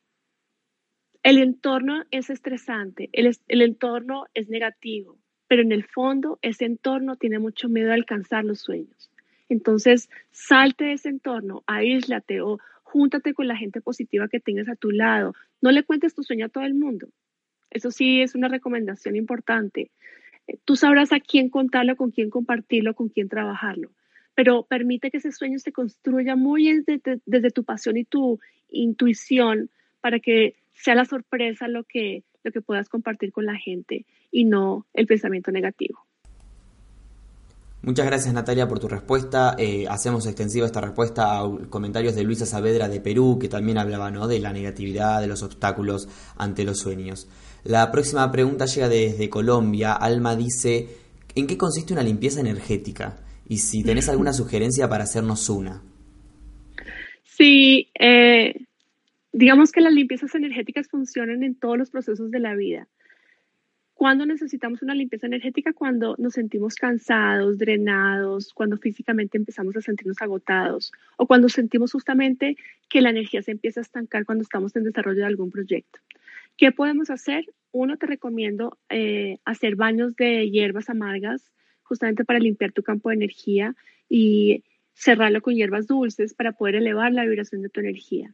el 1.22 1.38
entorno 1.38 2.04
es 2.10 2.28
estresante, 2.28 3.08
el, 3.14 3.34
el, 3.48 3.62
entorno 3.62 4.26
es 4.34 4.50
negativo, 4.50 5.16
pero 5.48 5.62
en 5.62 5.72
el 5.72 5.84
fondo 5.84 6.38
ese 6.42 6.64
entorno 6.64 7.16
tiene 7.16 7.38
mucho 7.38 7.68
miedo 7.68 7.90
a 7.90 7.94
alcanzar 7.94 8.44
los 8.44 8.60
sueños. 8.60 9.10
Entonces, 9.48 10.08
salte 10.30 10.86
de 10.86 10.92
ese 10.92 11.08
entorno, 11.08 11.62
aíslate 11.66 12.40
o 12.40 12.58
júntate 12.82 13.34
con 13.34 13.48
la 13.48 13.56
gente 13.56 13.80
positiva 13.80 14.28
que 14.28 14.40
tengas 14.40 14.68
a 14.68 14.76
tu 14.76 14.90
lado. 14.90 15.34
No 15.60 15.70
le 15.70 15.82
cuentes 15.82 16.14
tu 16.14 16.22
sueño 16.22 16.46
a 16.46 16.48
todo 16.48 16.64
el 16.64 16.74
mundo. 16.74 17.08
Eso 17.70 17.90
sí 17.90 18.22
es 18.22 18.34
una 18.34 18.48
recomendación 18.48 19.16
importante 19.16 19.90
tú 20.64 20.76
sabrás 20.76 21.12
a 21.12 21.20
quién 21.20 21.48
contarlo, 21.48 21.96
con 21.96 22.10
quién 22.10 22.30
compartirlo, 22.30 22.94
con 22.94 23.08
quién 23.08 23.28
trabajarlo. 23.28 23.90
Pero 24.34 24.64
permite 24.64 25.10
que 25.10 25.18
ese 25.18 25.32
sueño 25.32 25.58
se 25.58 25.72
construya 25.72 26.36
muy 26.36 26.82
desde, 26.84 27.50
tu 27.50 27.64
pasión 27.64 27.96
y 27.96 28.04
tu 28.04 28.40
intuición 28.68 29.70
para 30.00 30.18
que 30.18 30.56
sea 30.72 30.94
la 30.94 31.04
sorpresa 31.04 31.68
lo 31.68 31.84
que, 31.84 32.24
lo 32.44 32.52
que 32.52 32.60
puedas 32.60 32.88
compartir 32.88 33.32
con 33.32 33.46
la 33.46 33.56
gente 33.56 34.04
y 34.30 34.44
no 34.44 34.86
el 34.94 35.06
pensamiento 35.06 35.50
negativo. 35.50 35.98
Muchas 37.84 38.06
gracias 38.06 38.32
Natalia 38.32 38.66
por 38.66 38.78
tu 38.78 38.88
respuesta. 38.88 39.56
Eh, 39.58 39.86
hacemos 39.88 40.26
extensiva 40.26 40.64
esta 40.64 40.80
respuesta 40.80 41.38
a 41.38 41.50
comentarios 41.68 42.14
de 42.14 42.24
Luisa 42.24 42.46
Saavedra 42.46 42.88
de 42.88 43.00
Perú, 43.00 43.38
que 43.38 43.48
también 43.48 43.76
hablaba 43.76 44.10
¿no? 44.10 44.26
de 44.26 44.38
la 44.38 44.54
negatividad, 44.54 45.20
de 45.20 45.26
los 45.26 45.42
obstáculos 45.42 46.08
ante 46.38 46.64
los 46.64 46.78
sueños. 46.78 47.28
La 47.62 47.92
próxima 47.92 48.30
pregunta 48.32 48.64
llega 48.64 48.88
desde 48.88 49.28
Colombia. 49.28 49.92
Alma 49.92 50.34
dice, 50.34 50.96
¿en 51.34 51.46
qué 51.46 51.58
consiste 51.58 51.92
una 51.92 52.02
limpieza 52.02 52.40
energética? 52.40 53.18
Y 53.46 53.58
si 53.58 53.82
tenés 53.82 54.08
alguna 54.08 54.32
sugerencia 54.34 54.88
para 54.88 55.04
hacernos 55.04 55.50
una. 55.50 55.82
Sí, 57.24 57.90
eh, 57.98 58.64
digamos 59.34 59.72
que 59.72 59.80
las 59.80 59.92
limpiezas 59.92 60.34
energéticas 60.36 60.86
funcionan 60.88 61.42
en 61.42 61.56
todos 61.56 61.76
los 61.76 61.90
procesos 61.90 62.30
de 62.30 62.38
la 62.38 62.54
vida. 62.54 62.86
¿Cuándo 63.94 64.26
necesitamos 64.26 64.80
una 64.82 64.94
limpieza 64.94 65.26
energética? 65.26 65.72
Cuando 65.72 66.14
nos 66.18 66.34
sentimos 66.34 66.76
cansados, 66.76 67.58
drenados, 67.58 68.52
cuando 68.54 68.76
físicamente 68.76 69.36
empezamos 69.36 69.76
a 69.76 69.80
sentirnos 69.80 70.22
agotados 70.22 70.92
o 71.16 71.26
cuando 71.26 71.48
sentimos 71.48 71.92
justamente 71.92 72.56
que 72.88 73.00
la 73.00 73.10
energía 73.10 73.42
se 73.42 73.50
empieza 73.50 73.80
a 73.80 73.82
estancar 73.82 74.24
cuando 74.24 74.42
estamos 74.42 74.74
en 74.76 74.84
desarrollo 74.84 75.20
de 75.20 75.26
algún 75.26 75.50
proyecto. 75.50 75.98
¿Qué 76.56 76.70
podemos 76.70 77.10
hacer? 77.10 77.44
Uno, 77.72 77.96
te 77.96 78.06
recomiendo 78.06 78.78
eh, 78.88 79.38
hacer 79.44 79.74
baños 79.74 80.14
de 80.14 80.48
hierbas 80.48 80.90
amargas 80.90 81.50
justamente 81.82 82.24
para 82.24 82.38
limpiar 82.38 82.70
tu 82.70 82.84
campo 82.84 83.08
de 83.08 83.16
energía 83.16 83.74
y 84.08 84.62
cerrarlo 84.92 85.42
con 85.42 85.54
hierbas 85.54 85.88
dulces 85.88 86.34
para 86.34 86.52
poder 86.52 86.76
elevar 86.76 87.12
la 87.12 87.24
vibración 87.24 87.62
de 87.62 87.68
tu 87.68 87.80
energía. 87.80 88.32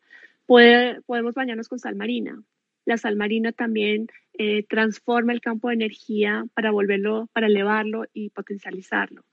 Podemos 1.07 1.35
bañarnos 1.35 1.69
con 1.69 1.79
sal 1.79 1.95
marina. 1.95 2.43
La 2.85 2.97
sal 2.97 3.15
marina 3.15 3.53
también 3.53 4.09
eh, 4.33 4.65
transforma 4.65 5.33
el 5.33 5.41
campo 5.41 5.69
de 5.69 5.75
energía 5.75 6.45
para 6.55 6.73
volverlo, 6.73 7.29
para 7.33 7.47
elevarlo 7.47 8.05
y 8.13 8.31
potencializarlo. 8.31 9.25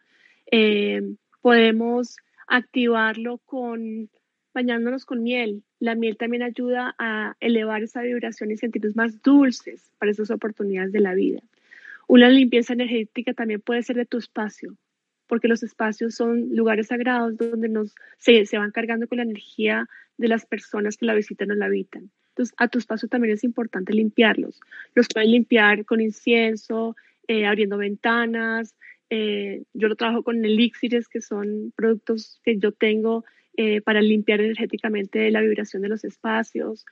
Eh, 0.51 1.01
podemos 1.41 2.17
activarlo 2.47 3.39
con 3.39 4.09
bañándonos 4.53 5.05
con 5.05 5.23
miel. 5.23 5.63
La 5.79 5.95
miel 5.95 6.17
también 6.17 6.43
ayuda 6.43 6.95
a 6.99 7.35
elevar 7.39 7.81
esa 7.81 8.01
vibración 8.01 8.51
y 8.51 8.57
sentirnos 8.57 8.95
más 8.95 9.21
dulces 9.23 9.91
para 9.97 10.11
esas 10.11 10.29
oportunidades 10.29 10.91
de 10.91 10.99
la 10.99 11.15
vida. 11.15 11.41
Una 12.07 12.29
limpieza 12.29 12.73
energética 12.73 13.33
también 13.33 13.61
puede 13.61 13.81
ser 13.81 13.95
de 13.95 14.05
tu 14.05 14.17
espacio, 14.17 14.75
porque 15.27 15.47
los 15.47 15.63
espacios 15.63 16.15
son 16.15 16.49
lugares 16.55 16.87
sagrados 16.87 17.37
donde 17.37 17.69
nos, 17.69 17.95
se, 18.17 18.45
se 18.45 18.57
van 18.57 18.71
cargando 18.71 19.07
con 19.07 19.17
la 19.17 19.23
energía 19.23 19.87
de 20.17 20.27
las 20.27 20.45
personas 20.45 20.97
que 20.97 21.05
la 21.05 21.13
visitan 21.13 21.51
o 21.51 21.55
la 21.55 21.65
habitan. 21.65 22.09
Entonces, 22.29 22.55
a 22.57 22.67
tu 22.67 22.77
espacio 22.77 23.07
también 23.07 23.33
es 23.33 23.43
importante 23.43 23.93
limpiarlos. 23.93 24.59
Los 24.93 25.07
pueden 25.07 25.31
limpiar 25.31 25.85
con 25.85 26.01
incienso, 26.01 26.95
eh, 27.27 27.45
abriendo 27.45 27.77
ventanas. 27.77 28.75
Eh, 29.09 29.63
yo 29.73 29.87
lo 29.87 29.95
trabajo 29.95 30.23
con 30.23 30.45
elixires, 30.45 31.07
que 31.07 31.21
son 31.21 31.73
productos 31.75 32.39
que 32.43 32.57
yo 32.57 32.71
tengo 32.71 33.25
eh, 33.55 33.81
para 33.81 34.01
limpiar 34.01 34.39
energéticamente 34.41 35.31
la 35.31 35.41
vibración 35.41 35.81
de 35.81 35.89
los 35.89 36.03
espacios, 36.03 36.85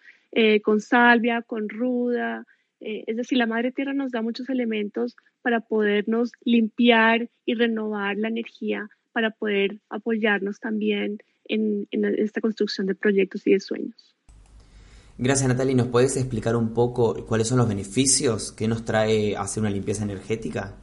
con 0.63 0.81
salvia, 0.81 1.41
con 1.43 1.69
ruda. 1.69 2.45
Es 2.79 3.17
decir, 3.17 3.37
la 3.37 3.47
Madre 3.47 3.71
Tierra 3.71 3.93
nos 3.93 4.11
da 4.11 4.21
muchos 4.21 4.49
elementos 4.49 5.15
para 5.41 5.61
podernos 5.61 6.31
limpiar 6.43 7.29
y 7.45 7.55
renovar 7.55 8.17
la 8.17 8.27
energía, 8.27 8.89
para 9.11 9.31
poder 9.31 9.79
apoyarnos 9.89 10.59
también 10.59 11.19
en 11.47 11.87
esta 11.91 12.41
construcción 12.41 12.87
de 12.87 12.95
proyectos 12.95 13.45
y 13.47 13.53
de 13.53 13.59
sueños. 13.59 14.15
Gracias 15.17 15.47
Natalia. 15.47 15.75
¿Nos 15.75 15.87
puedes 15.87 16.17
explicar 16.17 16.57
un 16.57 16.73
poco 16.73 17.25
cuáles 17.25 17.47
son 17.47 17.57
los 17.57 17.69
beneficios 17.69 18.51
que 18.51 18.67
nos 18.67 18.83
trae 18.83 19.35
hacer 19.37 19.61
una 19.61 19.69
limpieza 19.69 20.03
energética? 20.03 20.75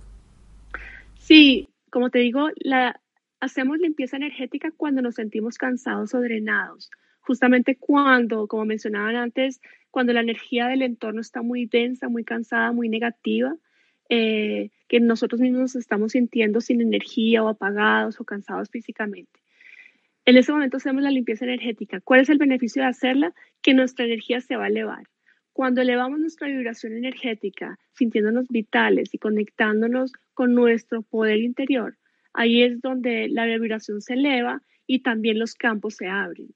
Sí, 1.18 1.68
como 1.90 2.08
te 2.08 2.20
digo, 2.20 2.48
la, 2.56 2.98
hacemos 3.40 3.78
limpieza 3.78 4.16
energética 4.16 4.70
cuando 4.74 5.02
nos 5.02 5.16
sentimos 5.16 5.58
cansados 5.58 6.14
o 6.14 6.20
drenados. 6.20 6.90
Justamente 7.20 7.76
cuando, 7.76 8.46
como 8.46 8.64
mencionaban 8.64 9.16
antes, 9.16 9.60
cuando 9.92 10.14
la 10.14 10.20
energía 10.20 10.66
del 10.68 10.82
entorno 10.82 11.20
está 11.20 11.42
muy 11.42 11.66
densa, 11.66 12.08
muy 12.08 12.24
cansada, 12.24 12.72
muy 12.72 12.88
negativa, 12.88 13.54
eh, 14.08 14.70
que 14.88 15.00
nosotros 15.00 15.40
mismos 15.40 15.60
nos 15.60 15.76
estamos 15.76 16.12
sintiendo 16.12 16.62
sin 16.62 16.80
energía 16.80 17.44
o 17.44 17.48
apagados 17.48 18.18
o 18.18 18.24
cansados 18.24 18.70
físicamente. 18.70 19.40
En 20.24 20.38
ese 20.38 20.50
momento 20.50 20.78
hacemos 20.78 21.02
la 21.02 21.10
limpieza 21.10 21.44
energética. 21.44 22.00
¿Cuál 22.00 22.20
es 22.20 22.30
el 22.30 22.38
beneficio 22.38 22.82
de 22.82 22.88
hacerla? 22.88 23.34
Que 23.60 23.74
nuestra 23.74 24.06
energía 24.06 24.40
se 24.40 24.56
va 24.56 24.64
a 24.64 24.68
elevar. 24.68 25.04
Cuando 25.52 25.82
elevamos 25.82 26.18
nuestra 26.18 26.48
vibración 26.48 26.94
energética, 26.94 27.78
sintiéndonos 27.92 28.48
vitales 28.48 29.12
y 29.12 29.18
conectándonos 29.18 30.12
con 30.32 30.54
nuestro 30.54 31.02
poder 31.02 31.40
interior, 31.40 31.98
ahí 32.32 32.62
es 32.62 32.80
donde 32.80 33.28
la 33.28 33.44
vibración 33.44 34.00
se 34.00 34.14
eleva 34.14 34.62
y 34.86 35.00
también 35.00 35.38
los 35.38 35.54
campos 35.54 35.96
se 35.96 36.06
abren. 36.06 36.54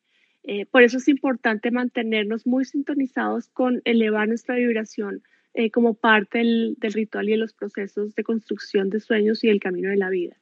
Eh, 0.49 0.65
por 0.65 0.85
eso 0.85 0.99
es 0.99 1.09
importante 1.09 1.73
mantenernos 1.73 2.47
muy 2.47 2.65
sintonizados 2.65 3.49
con 3.49 3.83
elevar 3.85 4.29
nuestra 4.29 4.55
vibración 4.55 5.23
eh, 5.55 5.73
como 5.73 5.95
parte 5.95 6.39
del, 6.39 6.77
ritual 6.81 7.29
y 7.29 7.33
de 7.33 7.39
los 7.39 7.53
procesos 7.53 8.15
de 8.15 8.23
construcción 8.23 8.89
de 8.89 9.01
sueños 9.01 9.43
y 9.43 9.49
el 9.49 9.59
camino 9.59 9.91
de 9.91 9.97
la 9.97 10.09
vida. 10.09 10.37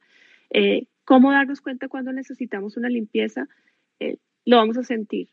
Eh, 0.51 0.85
¿Cómo 1.05 1.31
darnos 1.31 1.59
cuenta 1.59 1.87
cuando 1.87 2.13
necesitamos 2.13 2.77
una 2.77 2.89
limpieza? 2.89 3.47
Lo 4.45 4.57
vamos 4.57 4.77
a 4.77 4.83
sentir 4.83 5.29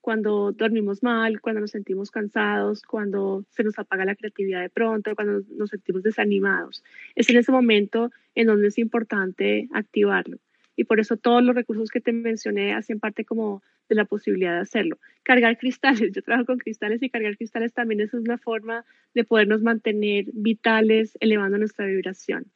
cuando 0.00 0.52
dormimos 0.52 1.02
mal, 1.02 1.40
cuando 1.40 1.60
nos 1.60 1.72
sentimos 1.72 2.10
cansados, 2.10 2.82
cuando 2.82 3.44
se 3.50 3.64
nos 3.64 3.78
apaga 3.78 4.04
la 4.04 4.14
creatividad 4.14 4.62
de 4.62 4.70
pronto, 4.70 5.14
cuando 5.14 5.42
nos 5.56 5.70
sentimos 5.70 6.04
desanimados. 6.04 6.84
Es 7.16 7.28
en 7.28 7.36
ese 7.36 7.50
momento 7.52 8.12
en 8.34 8.46
donde 8.46 8.68
es 8.68 8.78
importante 8.78 9.68
activarlo. 9.72 10.38
Y 10.76 10.84
por 10.84 11.00
eso 11.00 11.16
todos 11.16 11.42
los 11.42 11.56
recursos 11.56 11.90
que 11.90 12.00
te 12.00 12.12
mencioné 12.12 12.72
hacen 12.72 13.00
parte 13.00 13.24
como 13.24 13.62
de 13.88 13.94
la 13.94 14.04
posibilidad 14.04 14.54
de 14.54 14.60
hacerlo. 14.60 14.98
Cargar 15.22 15.58
cristales, 15.58 16.12
yo 16.12 16.22
trabajo 16.22 16.46
con 16.46 16.58
cristales 16.58 17.02
y 17.02 17.10
cargar 17.10 17.36
cristales 17.36 17.72
también 17.72 18.00
es 18.00 18.14
una 18.14 18.38
forma 18.38 18.84
de 19.14 19.24
podernos 19.24 19.62
mantener 19.62 20.26
vitales, 20.32 21.16
elevando 21.20 21.58
nuestra 21.58 21.86
vibración. 21.86 22.46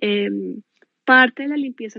Em, 0.00 0.62
parte 1.04 1.44
de 1.44 1.48
la 1.48 1.56
limpieza 1.56 1.98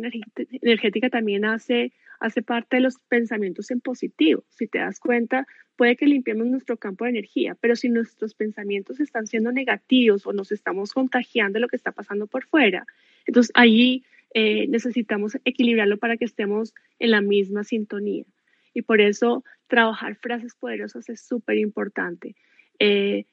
energética 0.61 1.09
también 1.09 1.45
hace, 1.45 1.91
hace 2.19 2.41
parte 2.41 2.77
de 2.77 2.81
los 2.81 2.99
pensamientos 3.09 3.69
en 3.71 3.81
positivo. 3.81 4.43
Si 4.49 4.67
te 4.67 4.79
das 4.79 4.99
cuenta, 4.99 5.45
puede 5.75 5.95
que 5.95 6.05
limpiemos 6.05 6.47
nuestro 6.47 6.77
campo 6.77 7.05
de 7.05 7.11
energía, 7.11 7.55
pero 7.59 7.75
si 7.75 7.89
nuestros 7.89 8.33
pensamientos 8.33 8.99
están 8.99 9.27
siendo 9.27 9.51
negativos 9.51 10.25
o 10.25 10.33
nos 10.33 10.51
estamos 10.51 10.93
contagiando 10.93 11.59
lo 11.59 11.67
que 11.67 11.75
está 11.75 11.91
pasando 11.91 12.27
por 12.27 12.45
fuera, 12.45 12.85
entonces 13.25 13.51
ahí 13.55 14.03
eh, 14.33 14.67
necesitamos 14.67 15.37
equilibrarlo 15.45 15.97
para 15.97 16.17
que 16.17 16.25
estemos 16.25 16.73
en 16.99 17.11
la 17.11 17.21
misma 17.21 17.63
sintonía. 17.63 18.25
Y 18.73 18.81
por 18.81 19.01
eso 19.01 19.43
trabajar 19.67 20.15
frases 20.15 20.55
poderosas 20.55 21.09
es 21.09 21.21
súper 21.21 21.57
importante. 21.57 22.35
Eh, 22.79 23.25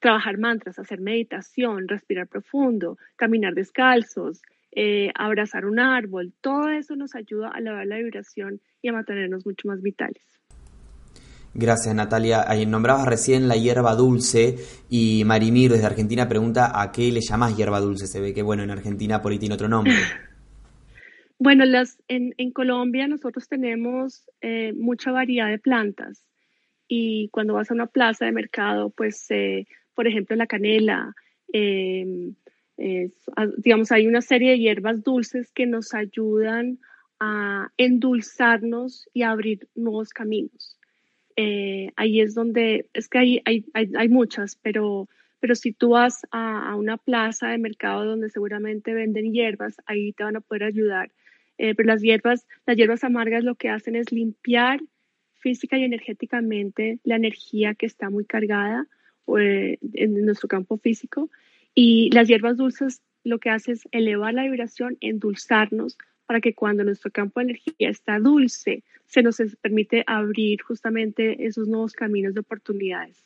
trabajar 0.00 0.38
mantras, 0.38 0.78
hacer 0.78 1.00
meditación, 1.00 1.88
respirar 1.88 2.26
profundo, 2.28 2.98
caminar 3.16 3.54
descalzos, 3.54 4.42
eh, 4.72 5.10
abrazar 5.14 5.66
un 5.66 5.78
árbol, 5.78 6.32
todo 6.40 6.70
eso 6.70 6.96
nos 6.96 7.14
ayuda 7.14 7.52
a 7.54 7.58
elevar 7.58 7.86
la 7.86 7.96
vibración 7.96 8.60
y 8.80 8.88
a 8.88 8.92
mantenernos 8.92 9.46
mucho 9.46 9.68
más 9.68 9.80
vitales. 9.82 10.22
Gracias 11.54 11.94
Natalia. 11.94 12.46
Nombrabas 12.66 13.06
recién 13.06 13.46
la 13.46 13.56
hierba 13.56 13.94
dulce 13.94 14.56
y 14.88 15.22
Marimir 15.26 15.70
desde 15.70 15.84
Argentina 15.84 16.26
pregunta 16.26 16.80
a 16.80 16.90
qué 16.90 17.12
le 17.12 17.20
llamás 17.20 17.56
hierba 17.56 17.78
dulce. 17.80 18.06
Se 18.06 18.20
ve 18.20 18.32
que 18.32 18.42
bueno, 18.42 18.62
en 18.62 18.70
Argentina 18.70 19.20
por 19.20 19.32
ahí 19.32 19.38
tiene 19.38 19.54
otro 19.54 19.68
nombre. 19.68 19.92
Bueno, 21.42 21.64
las, 21.64 22.00
en, 22.06 22.52
Colombia 22.52 23.08
nosotros 23.08 23.48
tenemos 23.48 24.30
eh, 24.42 24.72
mucha 24.74 25.10
variedad 25.10 25.50
de 25.50 25.58
plantas 25.58 26.24
y 26.86 27.30
cuando 27.30 27.54
vas 27.54 27.68
a 27.68 27.74
una 27.74 27.88
plaza 27.88 28.26
de 28.26 28.30
mercado, 28.30 28.90
pues 28.90 29.28
eh, 29.32 29.66
por 29.96 30.06
ejemplo 30.06 30.36
la 30.36 30.46
canela, 30.46 31.16
eh, 31.52 32.30
digamos, 33.56 33.90
hay 33.90 34.06
una 34.06 34.20
serie 34.20 34.52
de 34.52 34.60
hierbas 34.60 35.02
dulces 35.02 35.50
que 35.50 35.66
nos 35.66 35.94
ayudan 35.94 36.78
a 37.18 37.72
endulzarnos 37.76 39.08
y 39.12 39.22
a 39.22 39.30
abrir 39.30 39.66
nuevos 39.74 40.10
caminos. 40.10 40.78
Eh, 41.34 41.90
ahí 41.96 42.20
es 42.20 42.36
donde, 42.36 42.88
es 42.94 43.08
que 43.08 43.18
hay, 43.18 43.42
hay, 43.44 43.64
hay, 43.74 44.08
muchas, 44.08 44.54
pero, 44.62 45.08
pero 45.40 45.56
si 45.56 45.72
tú 45.72 45.90
vas 45.90 46.22
a, 46.30 46.76
una 46.76 46.98
plaza 46.98 47.48
de 47.48 47.58
mercado 47.58 48.04
donde 48.04 48.30
seguramente 48.30 48.94
venden 48.94 49.32
hierbas, 49.32 49.74
ahí 49.86 50.12
te 50.12 50.22
van 50.22 50.36
a 50.36 50.40
poder 50.40 50.62
ayudar. 50.62 51.10
Eh, 51.58 51.74
pero 51.74 51.86
las 51.86 52.02
hierbas, 52.02 52.46
las 52.66 52.76
hierbas 52.76 53.04
amargas 53.04 53.44
lo 53.44 53.54
que 53.54 53.68
hacen 53.68 53.96
es 53.96 54.10
limpiar 54.10 54.80
física 55.34 55.76
y 55.76 55.84
energéticamente 55.84 56.98
la 57.04 57.16
energía 57.16 57.74
que 57.74 57.86
está 57.86 58.10
muy 58.10 58.24
cargada 58.24 58.86
eh, 59.38 59.78
en 59.94 60.24
nuestro 60.24 60.48
campo 60.48 60.78
físico 60.78 61.30
y 61.74 62.10
las 62.12 62.28
hierbas 62.28 62.56
dulces 62.56 63.02
lo 63.24 63.38
que 63.38 63.50
hace 63.50 63.72
es 63.72 63.88
elevar 63.92 64.34
la 64.34 64.44
vibración, 64.44 64.96
endulzarnos 65.00 65.96
para 66.26 66.40
que 66.40 66.54
cuando 66.54 66.84
nuestro 66.84 67.10
campo 67.10 67.40
de 67.40 67.44
energía 67.44 67.90
está 67.90 68.18
dulce, 68.18 68.82
se 69.06 69.22
nos 69.22 69.40
permite 69.60 70.02
abrir 70.06 70.62
justamente 70.62 71.44
esos 71.44 71.68
nuevos 71.68 71.92
caminos 71.92 72.34
de 72.34 72.40
oportunidades. 72.40 73.24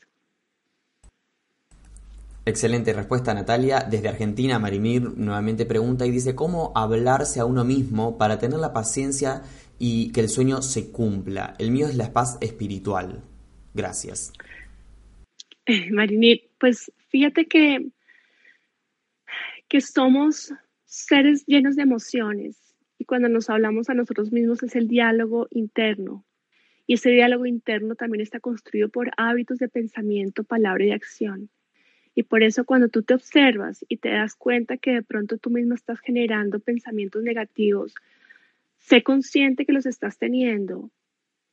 Excelente 2.48 2.92
respuesta, 2.92 3.34
Natalia. 3.34 3.80
Desde 3.80 4.08
Argentina, 4.08 4.60
Marimir 4.60 5.02
nuevamente 5.02 5.66
pregunta 5.66 6.06
y 6.06 6.12
dice, 6.12 6.36
¿cómo 6.36 6.70
hablarse 6.76 7.40
a 7.40 7.44
uno 7.44 7.64
mismo 7.64 8.18
para 8.18 8.38
tener 8.38 8.60
la 8.60 8.72
paciencia 8.72 9.42
y 9.80 10.12
que 10.12 10.20
el 10.20 10.28
sueño 10.28 10.62
se 10.62 10.92
cumpla? 10.92 11.56
El 11.58 11.72
mío 11.72 11.88
es 11.88 11.96
la 11.96 12.12
paz 12.12 12.38
espiritual. 12.40 13.24
Gracias. 13.74 14.32
Marimir, 15.90 16.48
pues 16.60 16.92
fíjate 17.08 17.46
que, 17.46 17.88
que 19.66 19.80
somos 19.80 20.52
seres 20.84 21.44
llenos 21.46 21.74
de 21.74 21.82
emociones 21.82 22.76
y 22.96 23.06
cuando 23.06 23.28
nos 23.28 23.50
hablamos 23.50 23.90
a 23.90 23.94
nosotros 23.94 24.30
mismos 24.30 24.62
es 24.62 24.76
el 24.76 24.86
diálogo 24.86 25.48
interno. 25.50 26.24
Y 26.86 26.94
ese 26.94 27.10
diálogo 27.10 27.44
interno 27.44 27.96
también 27.96 28.22
está 28.22 28.38
construido 28.38 28.88
por 28.88 29.10
hábitos 29.16 29.58
de 29.58 29.68
pensamiento, 29.68 30.44
palabra 30.44 30.84
y 30.84 30.92
acción. 30.92 31.50
Y 32.16 32.22
por 32.22 32.42
eso 32.42 32.64
cuando 32.64 32.88
tú 32.88 33.02
te 33.02 33.12
observas 33.12 33.84
y 33.90 33.98
te 33.98 34.08
das 34.08 34.34
cuenta 34.34 34.78
que 34.78 34.90
de 34.90 35.02
pronto 35.02 35.36
tú 35.36 35.50
mismo 35.50 35.74
estás 35.74 36.00
generando 36.00 36.60
pensamientos 36.60 37.22
negativos, 37.22 37.94
sé 38.78 39.02
consciente 39.02 39.66
que 39.66 39.74
los 39.74 39.84
estás 39.84 40.16
teniendo 40.16 40.90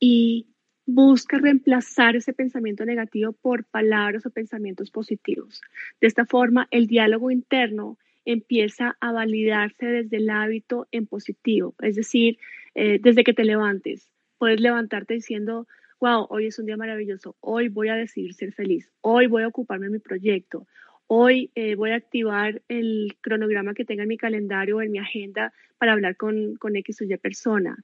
y 0.00 0.46
busca 0.86 1.36
reemplazar 1.36 2.16
ese 2.16 2.32
pensamiento 2.32 2.86
negativo 2.86 3.32
por 3.32 3.64
palabras 3.64 4.24
o 4.24 4.30
pensamientos 4.30 4.90
positivos. 4.90 5.60
De 6.00 6.06
esta 6.06 6.24
forma, 6.24 6.66
el 6.70 6.86
diálogo 6.86 7.30
interno 7.30 7.98
empieza 8.24 8.96
a 9.00 9.12
validarse 9.12 9.84
desde 9.84 10.16
el 10.16 10.30
hábito 10.30 10.88
en 10.92 11.06
positivo, 11.06 11.74
es 11.82 11.94
decir, 11.94 12.38
eh, 12.74 12.98
desde 13.02 13.22
que 13.22 13.34
te 13.34 13.44
levantes. 13.44 14.08
Puedes 14.38 14.62
levantarte 14.62 15.12
diciendo, 15.12 15.66
wow, 16.00 16.26
hoy 16.30 16.46
es 16.46 16.58
un 16.58 16.66
día 16.66 16.76
maravilloso, 16.76 17.36
hoy 17.40 17.68
voy 17.68 17.88
a 17.88 17.94
decidir 17.94 18.34
ser 18.34 18.52
feliz, 18.52 18.90
hoy 19.00 19.26
voy 19.26 19.42
a 19.42 19.48
ocuparme 19.48 19.86
de 19.86 19.92
mi 19.92 19.98
proyecto, 19.98 20.66
hoy 21.06 21.50
eh, 21.54 21.74
voy 21.74 21.90
a 21.90 21.96
activar 21.96 22.62
el 22.68 23.16
cronograma 23.20 23.74
que 23.74 23.84
tenga 23.84 24.02
en 24.02 24.08
mi 24.08 24.16
calendario 24.16 24.76
o 24.76 24.82
en 24.82 24.90
mi 24.90 24.98
agenda 24.98 25.52
para 25.78 25.92
hablar 25.92 26.16
con, 26.16 26.56
con 26.56 26.76
X 26.76 27.00
o 27.00 27.04
Y 27.04 27.16
persona. 27.18 27.76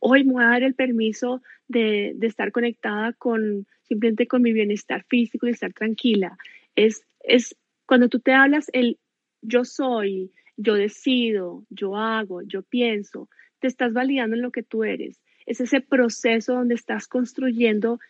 Hoy 0.00 0.24
me 0.24 0.34
voy 0.34 0.44
a 0.44 0.48
dar 0.48 0.62
el 0.62 0.74
permiso 0.74 1.42
de, 1.66 2.12
de 2.14 2.26
estar 2.26 2.52
conectada 2.52 3.12
con 3.12 3.66
simplemente 3.82 4.28
con 4.28 4.42
mi 4.42 4.52
bienestar 4.52 5.04
físico 5.08 5.46
y 5.46 5.50
estar 5.50 5.72
tranquila. 5.72 6.36
Es, 6.76 7.02
es 7.20 7.56
cuando 7.86 8.08
tú 8.08 8.20
te 8.20 8.32
hablas 8.32 8.70
el 8.72 8.98
yo 9.42 9.64
soy, 9.64 10.32
yo 10.56 10.74
decido, 10.74 11.64
yo 11.70 11.96
hago, 11.96 12.42
yo 12.42 12.62
pienso, 12.62 13.28
te 13.60 13.66
estás 13.66 13.92
validando 13.92 14.36
en 14.36 14.42
lo 14.42 14.50
que 14.50 14.62
tú 14.62 14.84
eres 14.84 15.20
es 15.48 15.62
ese 15.62 15.80
proceso 15.80 16.52
donde 16.52 16.74
estás 16.74 17.08
construyendo 17.08 18.00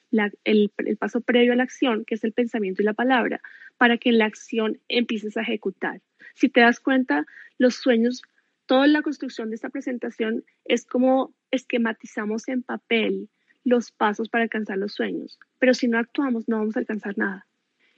el, 0.43 0.72
paso 0.99 1.20
previo 1.20 1.53
a 1.53 1.57
la 1.57 1.62
acción, 1.62 2.05
que 2.05 2.16
es 2.16 2.24
el 2.24 2.32
pensamiento 2.32 2.82
y 2.82 2.84
la 2.84 2.95
palabra, 2.95 3.41
para 3.76 3.97
que 3.97 4.09
en 4.09 4.18
la 4.18 4.24
acción 4.24 4.80
empieces 4.89 5.36
a 5.36 5.43
ejecutar. 5.43 6.03
Si 6.34 6.49
te 6.49 6.61
das 6.61 6.80
cuenta, 6.80 7.26
los 7.57 7.76
sueños, 7.76 8.22
toda 8.66 8.89
la 8.89 9.03
construcción 9.03 9.51
de 9.51 9.55
esta 9.55 9.70
presentación 9.70 10.45
es 10.64 10.84
como 10.84 11.32
esquematizamos 11.53 12.49
en 12.49 12.64
papel 12.64 13.28
los 13.62 13.93
pasos 13.93 14.28
para 14.28 14.43
alcanzar 14.43 14.78
los 14.78 14.95
sueños, 14.95 15.39
pero 15.61 15.74
si 15.74 15.86
no 15.86 15.99
actuamos 15.99 16.49
no 16.49 16.59
vamos 16.59 16.74
a 16.74 16.80
alcanzar 16.80 17.16
nada. 17.18 17.47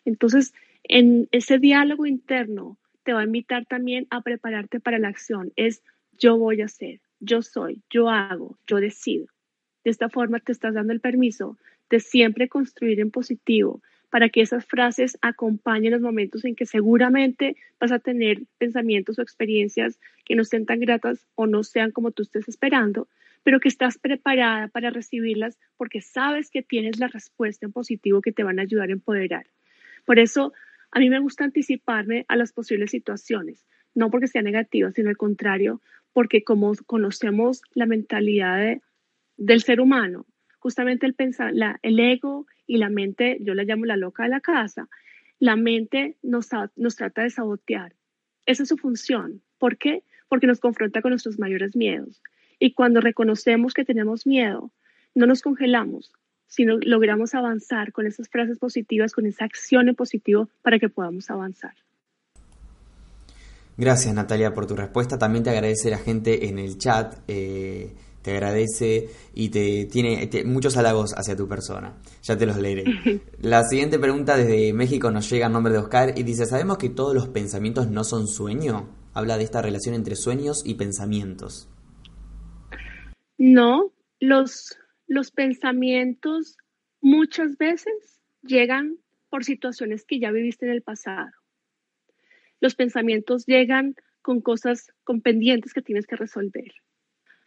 Entonces, 0.05 0.53
en 0.84 1.28
ese 1.32 1.59
diálogo 1.59 2.05
interno 2.05 2.78
te 3.05 3.14
va 3.14 3.20
a 3.20 3.24
invitar 3.24 3.64
también 3.64 4.07
a 4.11 4.20
prepararte 4.20 4.80
para 4.80 4.99
la 4.99 5.09
acción. 5.09 5.51
Es 5.57 5.82
yo 6.18 6.36
voy 6.36 6.61
a 6.61 6.66
hacer, 6.66 7.01
yo 7.20 7.42
soy, 7.42 7.82
yo 7.90 8.08
hago, 8.08 8.58
yo 8.66 8.76
decido. 8.76 9.26
De 9.84 9.90
esta 9.90 10.08
forma 10.08 10.40
te 10.40 10.52
estás 10.52 10.74
dando 10.74 10.92
el 10.92 11.00
permiso 11.00 11.56
de 11.88 12.00
siempre 12.00 12.48
construir 12.48 13.00
en 13.00 13.10
positivo 13.10 13.80
para 14.10 14.28
que 14.28 14.40
esas 14.40 14.66
frases 14.66 15.16
acompañen 15.22 15.92
los 15.92 16.00
momentos 16.00 16.44
en 16.44 16.56
que 16.56 16.66
seguramente 16.66 17.56
vas 17.78 17.92
a 17.92 18.00
tener 18.00 18.42
pensamientos 18.58 19.18
o 19.18 19.22
experiencias 19.22 20.00
que 20.24 20.34
no 20.34 20.42
estén 20.42 20.66
tan 20.66 20.80
gratas 20.80 21.26
o 21.36 21.46
no 21.46 21.62
sean 21.62 21.92
como 21.92 22.10
tú 22.10 22.22
estés 22.22 22.48
esperando, 22.48 23.08
pero 23.44 23.60
que 23.60 23.68
estás 23.68 23.98
preparada 23.98 24.68
para 24.68 24.90
recibirlas 24.90 25.58
porque 25.76 26.00
sabes 26.00 26.50
que 26.50 26.62
tienes 26.62 26.98
la 26.98 27.06
respuesta 27.06 27.66
en 27.66 27.72
positivo 27.72 28.20
que 28.20 28.32
te 28.32 28.42
van 28.42 28.58
a 28.58 28.62
ayudar 28.62 28.90
a 28.90 28.94
empoderar. 28.94 29.46
Por 30.04 30.18
eso, 30.18 30.52
a 30.90 30.98
mí 30.98 31.08
me 31.08 31.20
gusta 31.20 31.44
anticiparme 31.44 32.24
a 32.28 32.36
las 32.36 32.52
posibles 32.52 32.90
situaciones, 32.90 33.64
no 33.94 34.10
porque 34.10 34.26
sea 34.26 34.42
negativa, 34.42 34.90
sino 34.90 35.08
al 35.08 35.16
contrario, 35.16 35.80
porque 36.12 36.42
como 36.44 36.72
conocemos 36.86 37.62
la 37.74 37.86
mentalidad 37.86 38.78
del 39.36 39.62
ser 39.62 39.80
humano, 39.80 40.26
justamente 40.58 41.06
el, 41.06 41.14
pensar, 41.14 41.52
el 41.82 42.00
ego 42.00 42.46
y 42.66 42.78
la 42.78 42.88
mente, 42.88 43.38
yo 43.40 43.54
la 43.54 43.64
llamo 43.64 43.86
la 43.86 43.96
loca 43.96 44.24
de 44.24 44.28
la 44.28 44.40
casa, 44.40 44.88
la 45.38 45.56
mente 45.56 46.16
nos, 46.22 46.48
nos 46.76 46.96
trata 46.96 47.22
de 47.22 47.30
sabotear. 47.30 47.94
Esa 48.46 48.62
es 48.62 48.68
su 48.68 48.76
función. 48.76 49.42
¿Por 49.58 49.78
qué? 49.78 50.02
Porque 50.28 50.46
nos 50.46 50.61
confronta 50.61 51.02
con 51.02 51.11
nuestros 51.11 51.38
mayores 51.38 51.74
miedos. 51.76 52.22
Y 52.58 52.74
cuando 52.74 53.00
reconocemos 53.00 53.72
que 53.72 53.84
tenemos 53.84 54.26
miedo, 54.26 54.70
no 55.14 55.26
nos 55.26 55.40
congelamos, 55.40 56.12
sino 56.46 56.78
logramos 56.78 57.34
avanzar 57.34 57.92
con 57.92 58.06
esas 58.06 58.28
frases 58.28 58.58
positivas, 58.58 59.12
con 59.12 59.24
esa 59.24 59.44
acción 59.44 59.88
en 59.88 59.94
positivo 59.94 60.50
para 60.62 60.78
que 60.78 60.88
podamos 60.88 61.30
avanzar. 61.30 61.74
Gracias 63.81 64.14
Natalia 64.14 64.53
por 64.53 64.66
tu 64.66 64.76
respuesta. 64.76 65.18
También 65.18 65.43
te 65.43 65.49
agradece 65.49 65.89
la 65.89 65.97
gente 65.97 66.49
en 66.49 66.59
el 66.59 66.76
chat. 66.76 67.14
Eh, 67.26 67.95
te 68.20 68.33
agradece 68.33 69.09
y 69.33 69.49
te 69.49 69.87
tiene 69.87 70.28
muchos 70.45 70.76
halagos 70.76 71.14
hacia 71.16 71.35
tu 71.35 71.49
persona. 71.49 71.95
Ya 72.22 72.37
te 72.37 72.45
los 72.45 72.59
leeré. 72.59 72.85
La 73.41 73.64
siguiente 73.64 73.99
pregunta 73.99 74.37
desde 74.37 74.74
México 74.74 75.11
nos 75.11 75.31
llega 75.31 75.47
en 75.47 75.55
nombre 75.55 75.72
de 75.72 75.78
Oscar 75.78 76.12
y 76.14 76.24
dice, 76.24 76.45
¿sabemos 76.45 76.76
que 76.76 76.91
todos 76.91 77.14
los 77.14 77.28
pensamientos 77.28 77.89
no 77.89 78.05
son 78.05 78.28
sueño? 78.28 78.91
Habla 79.14 79.39
de 79.39 79.45
esta 79.45 79.62
relación 79.62 79.95
entre 79.95 80.14
sueños 80.14 80.62
y 80.62 80.74
pensamientos. 80.74 81.70
No, 83.39 83.93
los, 84.20 84.76
los 85.07 85.31
pensamientos 85.31 86.59
muchas 87.01 87.57
veces 87.57 88.20
llegan 88.43 88.99
por 89.31 89.43
situaciones 89.43 90.05
que 90.05 90.20
ya 90.20 90.31
viviste 90.33 90.66
en 90.66 90.72
el 90.72 90.83
pasado 90.83 91.39
los 92.61 92.74
pensamientos 92.74 93.46
llegan 93.46 93.94
con 94.22 94.40
cosas, 94.40 94.92
con 95.04 95.20
pendientes 95.22 95.72
que 95.72 95.82
tienes 95.82 96.06
que 96.06 96.16
resolver. 96.16 96.72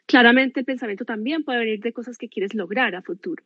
Claramente 0.06 0.62
el 0.62 0.66
pensamiento 0.66 1.06
también 1.06 1.44
puede 1.44 1.60
venir 1.60 1.80
de 1.80 1.94
cosas 1.94 2.18
que 2.18 2.30
quieres 2.30 2.54
lograr 2.54 2.96
a 2.96 3.02
futuro, 3.02 3.44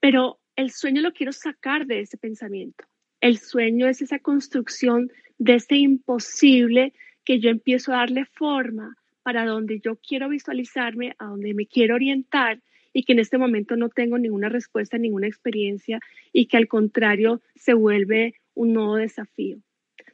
pero 0.00 0.38
el 0.56 0.70
sueño 0.70 1.02
lo 1.02 1.12
quiero 1.12 1.32
sacar 1.32 1.86
de 1.86 2.00
ese 2.00 2.16
pensamiento. 2.16 2.84
El 3.20 3.38
sueño 3.38 3.88
es 3.88 4.02
esa 4.02 4.18
construcción 4.18 5.10
de 5.38 5.54
ese 5.54 5.76
imposible 5.76 6.92
que 7.24 7.40
yo 7.40 7.50
empiezo 7.50 7.92
a 7.92 7.98
darle 7.98 8.24
forma 8.24 8.96
para 9.22 9.46
donde 9.46 9.80
yo 9.80 9.96
quiero 9.96 10.28
visualizarme, 10.28 11.14
a 11.18 11.26
donde 11.26 11.54
me 11.54 11.66
quiero 11.66 11.94
orientar 11.94 12.60
y 12.92 13.04
que 13.04 13.12
en 13.14 13.18
este 13.18 13.38
momento 13.38 13.76
no 13.76 13.88
tengo 13.88 14.18
ninguna 14.18 14.48
respuesta, 14.48 14.98
ninguna 14.98 15.26
experiencia 15.26 15.98
y 16.32 16.46
que 16.46 16.56
al 16.56 16.68
contrario 16.68 17.42
se 17.54 17.74
vuelve 17.74 18.34
un 18.54 18.74
nuevo 18.74 18.96
desafío. 18.96 19.58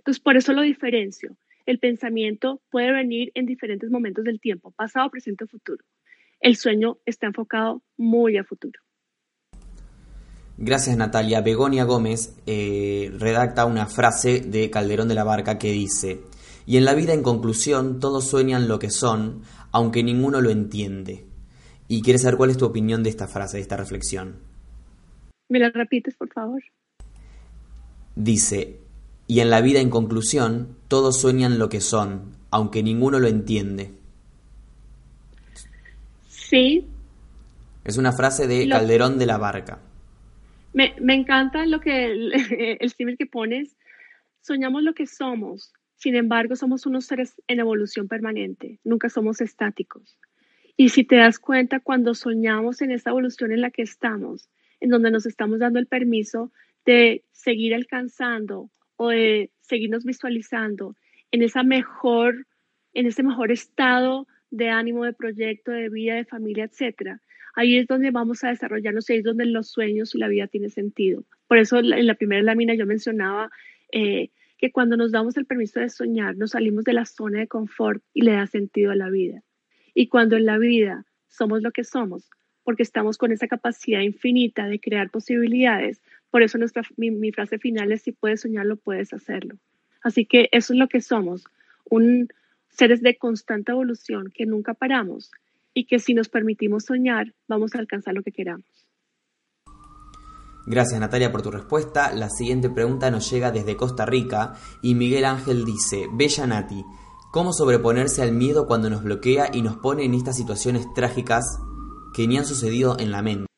Entonces, 0.01 0.23
por 0.23 0.37
eso 0.39 0.55
lo 0.55 0.63
diferencio. 0.63 1.37
El 1.67 1.79
pensamiento 1.79 2.63
puede 2.71 2.91
venir 2.91 3.33
en 3.35 3.45
diferentes 3.45 3.91
momentos 3.91 4.25
del 4.25 4.41
tiempo, 4.41 4.71
pasado, 4.71 5.11
presente 5.11 5.45
o 5.45 5.47
futuro. 5.47 5.85
El 6.41 6.57
sueño 6.57 6.97
está 7.05 7.27
enfocado 7.27 7.83
muy 7.99 8.39
a 8.39 8.45
futuro. 8.45 8.81
Gracias 10.57 10.97
Natalia. 10.97 11.43
Begonia 11.43 11.85
Gómez 11.85 12.35
eh, 12.47 13.13
redacta 13.19 13.67
una 13.67 13.87
frase 13.87 14.41
de 14.41 14.71
Calderón 14.71 15.09
de 15.09 15.15
la 15.15 15.25
Barca 15.25 15.59
que 15.59 15.71
dice, 15.71 16.23
y 16.65 16.79
en 16.79 16.87
la 16.87 16.95
vida 16.95 17.13
en 17.13 17.23
conclusión 17.23 18.01
todos 18.01 18.27
sueñan 18.27 18.69
lo 18.69 18.79
que 18.79 18.89
son, 18.89 19.43
aunque 19.71 20.03
ninguno 20.03 20.41
lo 20.41 20.49
entiende. 20.49 21.27
Y 21.89 22.01
quiere 22.01 22.19
saber 22.19 22.39
cuál 22.39 22.51
es 22.51 22.57
tu 22.57 22.65
opinión 22.65 23.03
de 23.03 23.11
esta 23.11 23.29
frase, 23.29 23.59
de 23.59 23.63
esta 23.63 23.77
reflexión. 23.77 24.39
¿Me 25.51 25.59
la 25.59 25.69
repites, 25.69 26.15
por 26.15 26.33
favor? 26.33 26.63
Dice, 28.17 28.80
y 29.31 29.39
en 29.39 29.49
la 29.49 29.61
vida, 29.61 29.79
en 29.79 29.91
conclusión, 29.91 30.77
todos 30.89 31.21
sueñan 31.21 31.61
lo 31.61 31.69
que 31.69 31.81
son, 31.81 32.33
aunque 32.51 32.83
ninguno 32.83 33.21
lo 33.21 33.29
entiende. 33.29 33.93
Sí. 36.27 36.85
Es 37.85 37.97
una 37.97 38.11
frase 38.11 38.49
de 38.49 38.69
Calderón 38.69 39.21
de 39.21 39.27
la 39.27 39.39
Barca. 39.39 39.79
Me, 40.73 40.97
encanta 41.15 41.65
lo 41.65 41.79
que 41.79 42.07
el, 42.07 42.33
el 42.81 43.17
que 43.17 43.27
pones. 43.27 43.77
Soñamos 44.41 44.83
lo 44.83 44.95
que 44.95 45.07
somos, 45.07 45.73
sin 45.95 46.17
embargo, 46.17 46.57
somos 46.57 46.85
unos 46.85 47.05
seres 47.05 47.41
en 47.47 47.61
evolución 47.61 48.09
permanente, 48.09 48.81
nunca 48.83 49.09
somos 49.09 49.41
estáticos. 49.41 50.19
Y 50.77 50.89
si 50.89 51.05
te 51.05 51.15
das 51.15 51.39
cuenta, 51.39 51.79
cuando 51.79 52.15
soñamos 52.15 52.83
en 52.83 52.91
esta 52.91 53.11
evolución 53.11 53.53
en 53.53 53.61
la 53.61 53.71
que 53.71 53.83
estamos, 53.83 54.49
en 54.81 54.91
donde 54.91 55.13
nos 55.13 55.25
estamos 55.25 55.61
dando 55.61 55.79
el 55.79 55.87
permiso 55.87 56.51
de 56.85 57.23
seguir 57.31 57.77
alcanzando 57.77 58.71
o 59.03 59.09
de 59.09 59.51
seguirnos 59.63 60.05
visualizando 60.05 60.95
en 61.31 61.41
esa 61.43 61.63
mejor, 61.63 62.47
en 62.93 63.07
ese 63.07 63.23
mejor 63.23 63.51
estado 63.51 64.27
de 64.51 64.69
ánimo, 64.69 65.07
de 65.07 65.15
proyecto, 65.15 65.71
de 65.71 65.89
vida, 65.89 66.17
de 66.17 66.27
familia, 66.27 66.65
etcétera. 66.65 67.23
Ahí 67.55 67.79
es 67.79 67.87
donde 67.87 68.11
vamos 68.11 68.45
a 68.45 68.51
desarrollarnos 68.51 69.09
y 69.09 69.15
ahí 69.15 69.19
es 69.21 69.25
donde 69.25 69.47
los 69.47 69.71
sueños 69.71 70.15
y 70.15 70.19
la 70.19 70.29
vida 70.29 70.49
tienen 70.49 70.69
sentido. 70.69 71.25
Por 71.49 71.57
eso 71.57 71.79
en 71.79 72.07
la 72.07 72.15
primera 72.15 72.43
lámina 72.43 72.75
yo 72.75 72.85
mencionaba 72.85 73.51
eh, 73.91 74.29
que 74.59 74.71
cuando 74.71 74.99
nos 74.99 75.13
damos 75.13 75.35
el 75.39 75.47
permiso 75.47 75.81
de 75.81 75.89
soñar, 75.89 76.37
nos 76.37 76.51
salimos 76.51 76.85
de 76.85 76.93
la 76.93 77.07
zona 77.07 77.39
de 77.39 77.49
confort 77.49 78.03
y 78.13 78.21
le 78.21 78.33
da 78.33 78.47
sentido 78.47 78.91
a 78.91 78.97
la 78.97 79.09
vida. 79.09 79.43
Y 79.95 80.09
cuando 80.09 80.37
en 80.37 80.45
la 80.45 80.59
vida 80.59 81.07
somos 81.27 81.63
lo 81.63 81.71
que 81.71 81.85
somos, 81.85 82.29
porque 82.65 82.83
estamos 82.83 83.17
con 83.17 83.33
esa 83.33 83.49
capacidad 83.49 84.01
infinita 84.01 84.67
de 84.67 84.79
crear 84.79 85.09
posibilidades, 85.09 86.03
por 86.31 86.43
eso 86.43 86.59
nuestra, 86.59 86.83
mi, 86.97 87.33
frase 87.33 87.59
final 87.59 87.93
es, 87.93 88.03
si 88.03 88.13
puedes 88.13 88.43
soñarlo, 88.43 88.77
puedes 88.77 89.13
hacerlo. 89.13 89.57
Así 90.03 90.27
que 90.27 90.49
eso 90.53 90.73
es 90.73 90.79
lo 90.79 90.89
que 90.89 91.01
somos, 91.01 91.45
un 91.85 92.29
seres 92.69 93.03
de 93.03 93.17
constante 93.17 93.73
evolución 93.73 94.33
que 94.33 94.47
nunca 94.47 94.75
paramos 94.75 95.31
y 95.75 95.87
que 95.87 95.99
si 95.99 96.15
nos 96.15 96.29
permitimos 96.29 96.85
soñar, 96.85 97.35
vamos 97.49 97.75
a 97.75 97.79
alcanzar 97.79 98.15
lo 98.15 98.23
que 98.23 98.33
queramos. 98.33 98.65
Gracias 100.67 101.01
Natalia 101.01 101.33
por 101.33 101.43
tu 101.43 101.51
respuesta. 101.51 102.13
La 102.15 102.29
siguiente 102.31 102.71
pregunta 102.71 103.11
nos 103.11 103.31
llega 103.31 103.51
desde 103.51 103.77
Costa 103.77 104.07
Rica 104.07 104.55
y 104.83 104.95
Miguel 104.95 105.25
Ángel 105.25 105.65
dice, 105.65 106.07
Bella 106.13 106.47
Nati, 106.47 106.85
¿cómo 107.33 107.53
sobreponerse 107.53 108.23
al 108.23 108.33
miedo 108.33 108.67
cuando 108.67 108.89
nos 108.89 109.03
bloquea 109.03 109.51
y 109.53 109.63
nos 109.63 109.79
pone 109.79 110.05
en 110.05 110.15
estas 110.15 110.37
situaciones 110.37 110.87
trágicas 110.95 111.45
que 112.15 112.29
ni 112.29 112.39
han 112.39 112.47
sucedido 112.47 112.97
en 112.99 113.11
la 113.11 113.23
mente? 113.23 113.50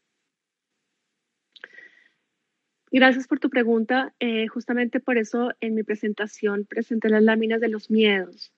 Gracias 2.94 3.26
por 3.26 3.40
tu 3.40 3.48
pregunta. 3.48 4.12
Eh, 4.20 4.48
justamente 4.48 5.00
por 5.00 5.16
eso 5.16 5.52
en 5.62 5.74
mi 5.74 5.82
presentación 5.82 6.66
presenté 6.66 7.08
las 7.08 7.22
láminas 7.22 7.58
de 7.62 7.68
los 7.68 7.90
miedos. 7.90 8.52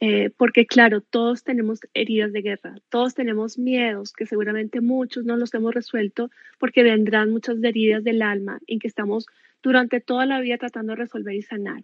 Eh, 0.00 0.30
porque 0.38 0.66
claro, 0.66 1.02
todos 1.02 1.44
tenemos 1.44 1.80
heridas 1.92 2.32
de 2.32 2.42
guerra, 2.42 2.74
todos 2.88 3.14
tenemos 3.14 3.58
miedos 3.58 4.12
que 4.12 4.26
seguramente 4.26 4.80
muchos 4.80 5.24
no 5.24 5.36
los 5.36 5.52
hemos 5.54 5.72
resuelto 5.74 6.30
porque 6.58 6.82
vendrán 6.82 7.30
muchas 7.30 7.62
heridas 7.62 8.02
del 8.02 8.22
alma 8.22 8.58
en 8.66 8.78
que 8.78 8.88
estamos 8.88 9.26
durante 9.62 10.00
toda 10.00 10.26
la 10.26 10.40
vida 10.40 10.58
tratando 10.58 10.92
de 10.92 10.96
resolver 10.96 11.34
y 11.34 11.42
sanar. 11.42 11.82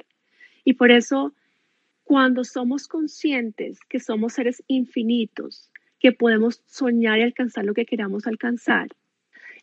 Y 0.64 0.74
por 0.74 0.90
eso, 0.90 1.34
cuando 2.02 2.44
somos 2.44 2.88
conscientes 2.88 3.78
que 3.88 4.00
somos 4.00 4.32
seres 4.32 4.62
infinitos, 4.68 5.70
que 5.98 6.12
podemos 6.12 6.62
soñar 6.66 7.18
y 7.18 7.22
alcanzar 7.22 7.64
lo 7.64 7.74
que 7.74 7.86
queramos 7.86 8.26
alcanzar, 8.26 8.88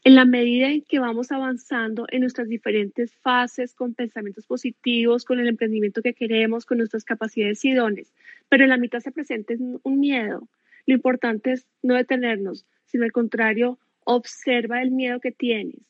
en 0.04 0.16
la 0.16 0.26
medida 0.26 0.70
en 0.70 0.82
que 0.82 1.00
vamos 1.00 1.32
avanzando 1.32 2.06
en 2.10 2.22
nuestras 2.22 2.48
diferentes 2.48 3.14
fases 3.16 3.74
con 3.74 3.94
pensamientos 3.94 4.46
positivos, 4.46 5.26
con 5.26 5.40
el 5.40 5.48
emprendimiento 5.48 6.02
que 6.02 6.14
queremos, 6.14 6.66
con 6.66 6.78
nuestras 6.78 7.04
capacidades 7.04 7.64
y 7.66 7.74
dones, 7.74 8.14
pero 8.50 8.64
en 8.64 8.70
la 8.70 8.78
mitad 8.78 9.00
se 9.00 9.12
presenta 9.12 9.54
un 9.84 10.00
miedo. 10.00 10.48
Lo 10.86 10.96
importante 10.96 11.52
es 11.52 11.68
no 11.84 11.96
detenernos, 11.96 12.66
sino 12.86 13.04
al 13.04 13.12
contrario, 13.12 13.78
observa 14.04 14.82
el 14.82 14.92
miedo 14.92 15.20
que 15.20 15.32
tienes 15.32 15.82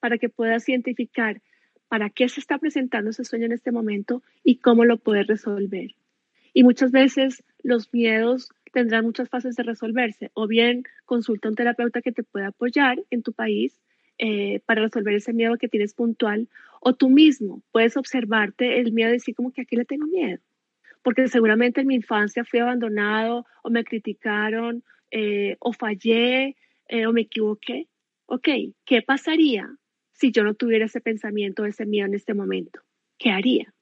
para 0.00 0.18
que 0.18 0.28
puedas 0.28 0.68
identificar 0.68 1.42
para 1.88 2.10
qué 2.10 2.28
se 2.28 2.40
está 2.40 2.58
presentando 2.58 3.10
ese 3.10 3.24
sueño 3.24 3.46
en 3.46 3.52
este 3.52 3.70
momento 3.70 4.22
y 4.42 4.56
cómo 4.56 4.84
lo 4.84 4.98
puedes 4.98 5.26
resolver. 5.26 5.94
Y 6.52 6.64
muchas 6.64 6.90
veces 6.90 7.44
los 7.62 7.92
miedos 7.92 8.48
tendrán 8.76 9.06
muchas 9.06 9.30
fases 9.30 9.56
de 9.56 9.62
resolverse. 9.62 10.30
O 10.34 10.46
bien 10.46 10.82
consulta 11.06 11.48
a 11.48 11.50
un 11.50 11.54
terapeuta 11.54 12.02
que 12.02 12.12
te 12.12 12.22
pueda 12.22 12.48
apoyar 12.48 13.02
en 13.08 13.22
tu 13.22 13.32
país 13.32 13.80
eh, 14.18 14.60
para 14.66 14.82
resolver 14.82 15.14
ese 15.14 15.32
miedo 15.32 15.56
que 15.56 15.66
tienes 15.66 15.94
puntual. 15.94 16.50
O 16.82 16.94
tú 16.94 17.08
mismo 17.08 17.62
puedes 17.72 17.96
observarte 17.96 18.78
el 18.78 18.92
miedo 18.92 19.08
y 19.08 19.14
decir 19.14 19.34
como 19.34 19.50
que 19.50 19.62
aquí 19.62 19.76
le 19.76 19.86
tengo 19.86 20.06
miedo. 20.06 20.42
Porque 21.02 21.26
seguramente 21.28 21.80
en 21.80 21.86
mi 21.86 21.94
infancia 21.94 22.44
fui 22.44 22.60
abandonado 22.60 23.46
o 23.62 23.70
me 23.70 23.82
criticaron 23.82 24.84
eh, 25.10 25.56
o 25.58 25.72
fallé 25.72 26.54
eh, 26.88 27.06
o 27.06 27.14
me 27.14 27.22
equivoqué. 27.22 27.88
Ok, 28.26 28.48
¿qué 28.84 29.00
pasaría 29.00 29.70
si 30.12 30.32
yo 30.32 30.44
no 30.44 30.52
tuviera 30.52 30.84
ese 30.84 31.00
pensamiento, 31.00 31.64
ese 31.64 31.86
miedo 31.86 32.08
en 32.08 32.14
este 32.14 32.34
momento? 32.34 32.80
¿Qué 33.16 33.30
haría? 33.30 33.72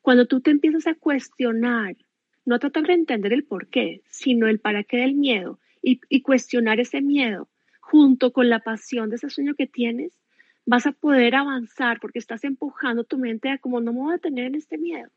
Cuando 0.00 0.26
tú 0.26 0.40
te 0.40 0.50
empiezas 0.50 0.86
a 0.86 0.94
cuestionar 0.94 1.96
no 2.44 2.58
tratar 2.58 2.86
de 2.86 2.94
entender 2.94 3.32
el 3.32 3.44
por 3.44 3.68
qué, 3.68 4.02
sino 4.08 4.48
el 4.48 4.58
para 4.58 4.84
qué 4.84 4.98
del 4.98 5.14
miedo 5.14 5.58
y, 5.82 6.22
cuestionar 6.22 6.80
ese 6.80 7.00
miedo 7.00 7.48
junto 7.80 8.32
con 8.32 8.48
la 8.48 8.60
pasión 8.60 9.10
de 9.10 9.16
ese 9.16 9.30
sueño 9.30 9.54
que 9.54 9.66
tienes, 9.66 10.18
vas 10.66 10.86
a 10.86 10.92
poder 10.92 11.34
avanzar 11.34 11.98
porque 12.00 12.18
estás 12.18 12.44
empujando 12.44 13.04
tu 13.04 13.18
mente 13.18 13.48
a 13.48 13.58
como 13.58 13.80
no 13.80 13.92
me 13.92 14.00
voy 14.00 14.14
a 14.14 14.18
tener 14.18 14.46
en 14.46 14.54
este 14.54 14.78
miedo. 14.78 15.10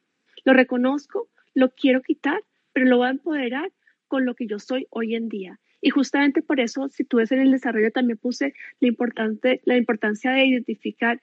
Lo 0.44 0.54
reconozco, 0.54 1.30
lo 1.54 1.70
quiero 1.72 2.02
quitar, 2.02 2.44
pero 2.72 2.88
lo 2.88 2.98
voy 2.98 3.08
a 3.08 3.12
empoderar 3.12 3.72
con 4.08 4.26
lo 4.26 4.36
que 4.36 4.48
yo 4.48 4.60
soy 4.60 4.88
hoy 4.90 5.16
en 5.16 5.30
día. 5.30 5.60
Y 5.82 5.90
justamente 5.90 6.42
por 6.42 6.60
eso, 6.60 6.88
si 6.90 7.04
tú 7.04 7.18
ves 7.18 7.32
en 7.32 7.42
el 7.42 7.52
desarrollo, 7.52 7.92
también 7.92 8.18
puse 8.18 8.54
la, 8.80 8.88
importante, 8.88 9.62
la 9.66 9.76
importancia 9.76 10.32
de 10.32 10.46
identificar 10.46 11.22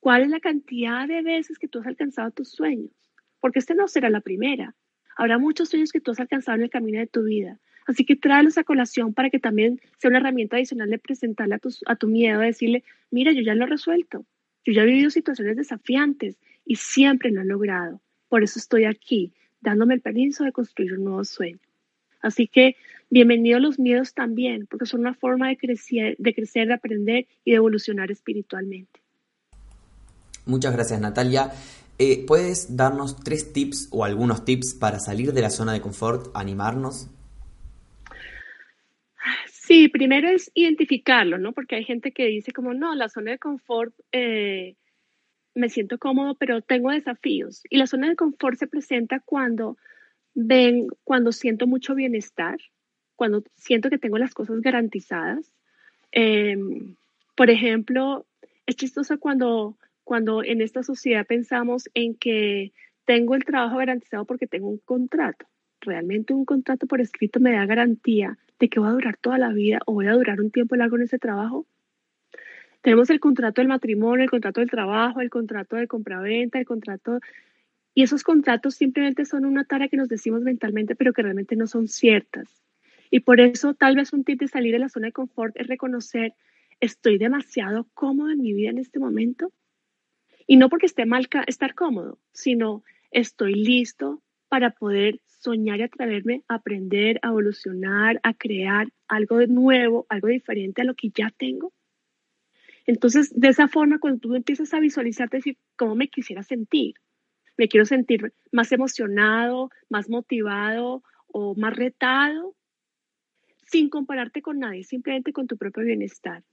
cuál 0.00 0.22
es 0.22 0.28
la 0.28 0.40
cantidad 0.40 1.08
de 1.08 1.22
veces 1.22 1.58
que 1.58 1.66
tú 1.66 1.80
has 1.80 1.86
alcanzado 1.86 2.30
tus 2.30 2.50
sueños, 2.50 2.92
porque 3.40 3.58
este 3.58 3.74
no 3.74 3.88
será 3.88 4.08
la 4.08 4.20
primera. 4.20 4.76
Habrá 5.16 5.38
muchos 5.38 5.70
sueños 5.70 5.90
que 5.90 6.00
tú 6.00 6.12
has 6.12 6.20
alcanzado 6.20 6.56
en 6.56 6.64
el 6.64 6.70
camino 6.70 6.98
de 6.98 7.06
tu 7.06 7.24
vida. 7.24 7.58
Así 7.86 8.04
que 8.04 8.16
tráelos 8.16 8.58
a 8.58 8.64
colación 8.64 9.14
para 9.14 9.30
que 9.30 9.38
también 9.38 9.80
sea 9.98 10.10
una 10.10 10.18
herramienta 10.18 10.56
adicional 10.56 10.90
de 10.90 10.98
presentarle 10.98 11.54
a 11.54 11.58
tu, 11.58 11.70
a 11.86 11.96
tu 11.96 12.08
miedo, 12.08 12.40
decirle, 12.40 12.84
mira, 13.10 13.32
yo 13.32 13.40
ya 13.42 13.54
lo 13.54 13.64
he 13.64 13.68
resuelto. 13.68 14.26
Yo 14.64 14.72
ya 14.72 14.82
he 14.82 14.86
vivido 14.86 15.10
situaciones 15.10 15.56
desafiantes 15.56 16.36
y 16.64 16.76
siempre 16.76 17.30
lo 17.30 17.42
he 17.42 17.44
logrado. 17.44 18.00
Por 18.28 18.42
eso 18.42 18.58
estoy 18.58 18.84
aquí, 18.84 19.32
dándome 19.60 19.94
el 19.94 20.00
permiso 20.00 20.44
de 20.44 20.52
construir 20.52 20.94
un 20.94 21.04
nuevo 21.04 21.24
sueño. 21.24 21.60
Así 22.20 22.48
que 22.48 22.76
bienvenidos 23.08 23.62
los 23.62 23.78
miedos 23.78 24.12
también, 24.12 24.66
porque 24.66 24.86
son 24.86 25.00
una 25.00 25.14
forma 25.14 25.48
de 25.48 25.56
crecer, 25.56 26.16
de 26.18 26.34
crecer, 26.34 26.66
de 26.66 26.74
aprender 26.74 27.26
y 27.44 27.52
de 27.52 27.58
evolucionar 27.58 28.10
espiritualmente. 28.10 29.00
Muchas 30.44 30.72
gracias, 30.72 31.00
Natalia. 31.00 31.50
Eh, 31.98 32.26
¿Puedes 32.26 32.76
darnos 32.76 33.20
tres 33.20 33.52
tips 33.52 33.88
o 33.90 34.04
algunos 34.04 34.44
tips 34.44 34.74
para 34.74 34.98
salir 34.98 35.32
de 35.32 35.40
la 35.40 35.50
zona 35.50 35.72
de 35.72 35.80
confort, 35.80 36.28
animarnos? 36.34 37.08
Sí, 39.46 39.88
primero 39.88 40.28
es 40.28 40.50
identificarlo, 40.54 41.38
¿no? 41.38 41.52
Porque 41.52 41.74
hay 41.76 41.84
gente 41.84 42.12
que 42.12 42.26
dice 42.26 42.52
como, 42.52 42.74
no, 42.74 42.94
la 42.94 43.08
zona 43.08 43.32
de 43.32 43.38
confort 43.38 43.94
eh, 44.12 44.76
me 45.54 45.70
siento 45.70 45.98
cómodo, 45.98 46.34
pero 46.34 46.60
tengo 46.60 46.90
desafíos. 46.90 47.62
Y 47.70 47.78
la 47.78 47.86
zona 47.86 48.08
de 48.08 48.16
confort 48.16 48.58
se 48.58 48.66
presenta 48.66 49.20
cuando 49.20 49.78
ven, 50.34 50.88
cuando 51.02 51.32
siento 51.32 51.66
mucho 51.66 51.94
bienestar, 51.94 52.58
cuando 53.16 53.42
siento 53.56 53.88
que 53.88 53.98
tengo 53.98 54.18
las 54.18 54.34
cosas 54.34 54.60
garantizadas. 54.60 55.50
Em, 56.12 56.94
por 57.34 57.50
ejemplo, 57.50 58.26
es 58.66 58.76
chistoso 58.76 59.18
cuando 59.18 59.76
cuando 60.06 60.44
en 60.44 60.60
esta 60.60 60.84
sociedad 60.84 61.26
pensamos 61.26 61.90
en 61.92 62.14
que 62.14 62.72
tengo 63.06 63.34
el 63.34 63.44
trabajo 63.44 63.78
garantizado 63.78 64.24
porque 64.24 64.46
tengo 64.46 64.68
un 64.68 64.78
contrato. 64.78 65.46
Realmente 65.80 66.32
un 66.32 66.44
contrato 66.44 66.86
por 66.86 67.00
escrito 67.00 67.40
me 67.40 67.50
da 67.50 67.66
garantía 67.66 68.38
de 68.60 68.68
que 68.68 68.78
voy 68.78 68.88
a 68.88 68.92
durar 68.92 69.16
toda 69.16 69.36
la 69.36 69.48
vida 69.48 69.80
o 69.84 69.94
voy 69.94 70.06
a 70.06 70.12
durar 70.12 70.40
un 70.40 70.52
tiempo 70.52 70.76
largo 70.76 70.94
en 70.94 71.02
ese 71.02 71.18
trabajo. 71.18 71.66
Tenemos 72.82 73.10
el 73.10 73.18
contrato 73.18 73.60
del 73.60 73.66
matrimonio, 73.66 74.22
el 74.22 74.30
contrato 74.30 74.60
del 74.60 74.70
trabajo, 74.70 75.20
el 75.20 75.28
contrato 75.28 75.74
de 75.74 75.88
compraventa, 75.88 76.60
el 76.60 76.66
contrato... 76.66 77.18
Y 77.92 78.04
esos 78.04 78.22
contratos 78.22 78.76
simplemente 78.76 79.24
son 79.24 79.44
una 79.44 79.64
tarea 79.64 79.88
que 79.88 79.96
nos 79.96 80.08
decimos 80.08 80.42
mentalmente, 80.42 80.94
pero 80.94 81.12
que 81.12 81.22
realmente 81.22 81.56
no 81.56 81.66
son 81.66 81.88
ciertas. 81.88 82.62
Y 83.10 83.20
por 83.20 83.40
eso 83.40 83.74
tal 83.74 83.96
vez 83.96 84.12
un 84.12 84.22
tip 84.22 84.38
de 84.38 84.46
salir 84.46 84.72
de 84.72 84.78
la 84.78 84.88
zona 84.88 85.06
de 85.06 85.12
confort 85.12 85.56
es 85.56 85.66
reconocer, 85.66 86.34
estoy 86.78 87.18
demasiado 87.18 87.88
cómodo 87.92 88.30
en 88.30 88.40
mi 88.40 88.52
vida 88.52 88.70
en 88.70 88.78
este 88.78 89.00
momento 89.00 89.50
y 90.46 90.56
no 90.56 90.68
porque 90.68 90.86
esté 90.86 91.06
mal 91.06 91.28
estar 91.46 91.74
cómodo, 91.74 92.18
sino 92.32 92.84
estoy 93.10 93.54
listo 93.54 94.22
para 94.48 94.70
poder 94.70 95.20
soñar 95.26 95.80
y 95.80 95.84
atreverme 95.84 96.42
aprender, 96.48 97.18
a 97.22 97.28
evolucionar, 97.28 98.20
a 98.22 98.34
crear 98.34 98.88
algo 99.08 99.44
nuevo, 99.46 100.06
algo 100.08 100.28
diferente 100.28 100.82
a 100.82 100.84
lo 100.84 100.94
que 100.94 101.10
ya 101.10 101.32
tengo. 101.36 101.72
Entonces, 102.86 103.32
de 103.34 103.48
esa 103.48 103.68
forma, 103.68 103.98
cuando 103.98 104.20
tú 104.20 104.34
empiezas 104.34 104.72
a 104.72 104.80
visualizarte, 104.80 105.38
decir, 105.38 105.58
¿cómo 105.76 105.96
me 105.96 106.08
quisiera 106.08 106.42
sentir? 106.42 106.94
Me 107.56 107.68
quiero 107.68 107.84
sentir 107.84 108.32
más 108.52 108.70
emocionado, 108.70 109.70
más 109.88 110.08
motivado 110.08 111.02
o 111.26 111.54
más 111.56 111.74
retado, 111.74 112.54
sin 113.66 113.88
compararte 113.88 114.42
con 114.42 114.60
nadie, 114.60 114.84
simplemente 114.84 115.32
con 115.32 115.48
tu 115.48 115.56
propio 115.56 115.84
bienestar. 115.84 116.44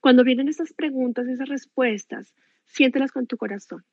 Cuando 0.00 0.24
vienen 0.24 0.48
esas 0.48 0.74
preguntas, 0.74 1.26
esas 1.26 1.48
respuestas, 1.48 2.34
siéntelas 2.68 3.12
con 3.12 3.26
tu 3.26 3.36
corazón. 3.36 3.84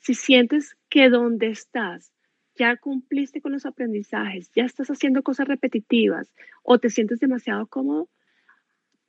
Si 0.00 0.14
sientes 0.14 0.76
que 0.88 1.08
donde 1.08 1.48
estás 1.48 2.12
ya 2.56 2.76
cumpliste 2.76 3.40
con 3.40 3.52
los 3.52 3.66
aprendizajes, 3.66 4.50
ya 4.54 4.64
estás 4.64 4.88
haciendo 4.88 5.22
cosas 5.22 5.48
repetitivas 5.48 6.32
o 6.62 6.78
te 6.78 6.90
sientes 6.90 7.20
demasiado 7.20 7.66
cómodo, 7.66 8.08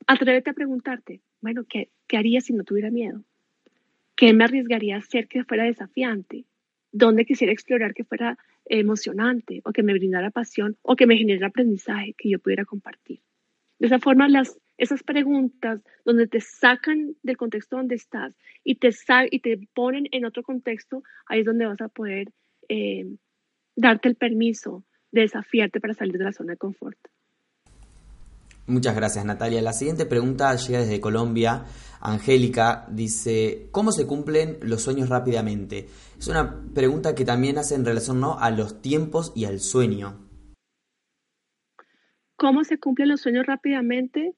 atrévete 0.07 0.49
a 0.49 0.53
preguntarte, 0.53 1.21
bueno, 1.41 1.63
¿qué, 1.67 1.89
qué 2.07 2.17
haría 2.17 2.41
si 2.41 2.53
no 2.53 2.63
tuviera 2.63 2.91
miedo? 2.91 3.23
¿Qué 4.15 4.33
me 4.33 4.45
arriesgaría 4.45 4.95
a 4.95 4.99
hacer 4.99 5.27
que 5.27 5.43
fuera 5.43 5.65
desafiante? 5.65 6.45
¿Dónde 6.91 7.25
quisiera 7.25 7.51
explorar 7.51 7.93
que 7.93 8.05
fuera 8.05 8.37
emocionante 8.65 9.61
o 9.65 9.73
que 9.73 9.83
me 9.83 9.93
brindara 9.93 10.31
pasión 10.31 10.77
o 10.81 10.95
que 10.95 11.05
me 11.05 11.17
generara 11.17 11.47
aprendizaje 11.47 12.15
que 12.17 12.29
yo 12.29 12.39
pudiera 12.39 12.65
compartir? 12.65 13.21
De 13.79 13.87
esa 13.87 13.99
forma, 13.99 14.29
las 14.29 14.57
Esas 14.77 15.03
preguntas 15.03 15.81
donde 16.03 16.27
te 16.27 16.41
sacan 16.41 17.15
del 17.23 17.37
contexto 17.37 17.77
donde 17.77 17.95
estás 17.95 18.35
y 18.63 18.75
te, 18.75 18.89
y 19.31 19.39
te 19.39 19.67
ponen 19.73 20.07
en 20.11 20.25
otro 20.25 20.43
contexto, 20.43 21.03
ahí 21.27 21.39
es 21.39 21.45
donde 21.45 21.65
vas 21.65 21.81
a 21.81 21.87
poder 21.87 22.31
eh, 22.67 23.05
darte 23.75 24.09
el 24.09 24.15
permiso 24.15 24.83
de 25.11 25.21
desafiarte 25.21 25.79
para 25.79 25.93
salir 25.93 26.17
de 26.17 26.25
la 26.25 26.33
zona 26.33 26.53
de 26.53 26.57
confort. 26.57 26.97
Muchas 28.67 28.95
gracias 28.95 29.23
Natalia. 29.23 29.61
La 29.61 29.73
siguiente 29.73 30.07
pregunta 30.07 30.55
llega 30.55 30.79
desde 30.79 30.99
Colombia. 30.99 31.65
Angélica 32.01 32.87
dice, 32.89 33.69
¿cómo 33.71 33.91
se 33.91 34.07
cumplen 34.07 34.57
los 34.61 34.81
sueños 34.81 35.07
rápidamente? 35.09 35.87
Es 36.17 36.27
una 36.27 36.63
pregunta 36.73 37.13
que 37.13 37.25
también 37.25 37.59
hace 37.59 37.75
en 37.75 37.85
relación 37.85 38.19
¿no? 38.19 38.39
a 38.39 38.49
los 38.49 38.81
tiempos 38.81 39.33
y 39.35 39.45
al 39.45 39.59
sueño. 39.59 40.25
¿Cómo 42.35 42.63
se 42.63 42.79
cumplen 42.79 43.09
los 43.09 43.21
sueños 43.21 43.45
rápidamente? 43.45 44.35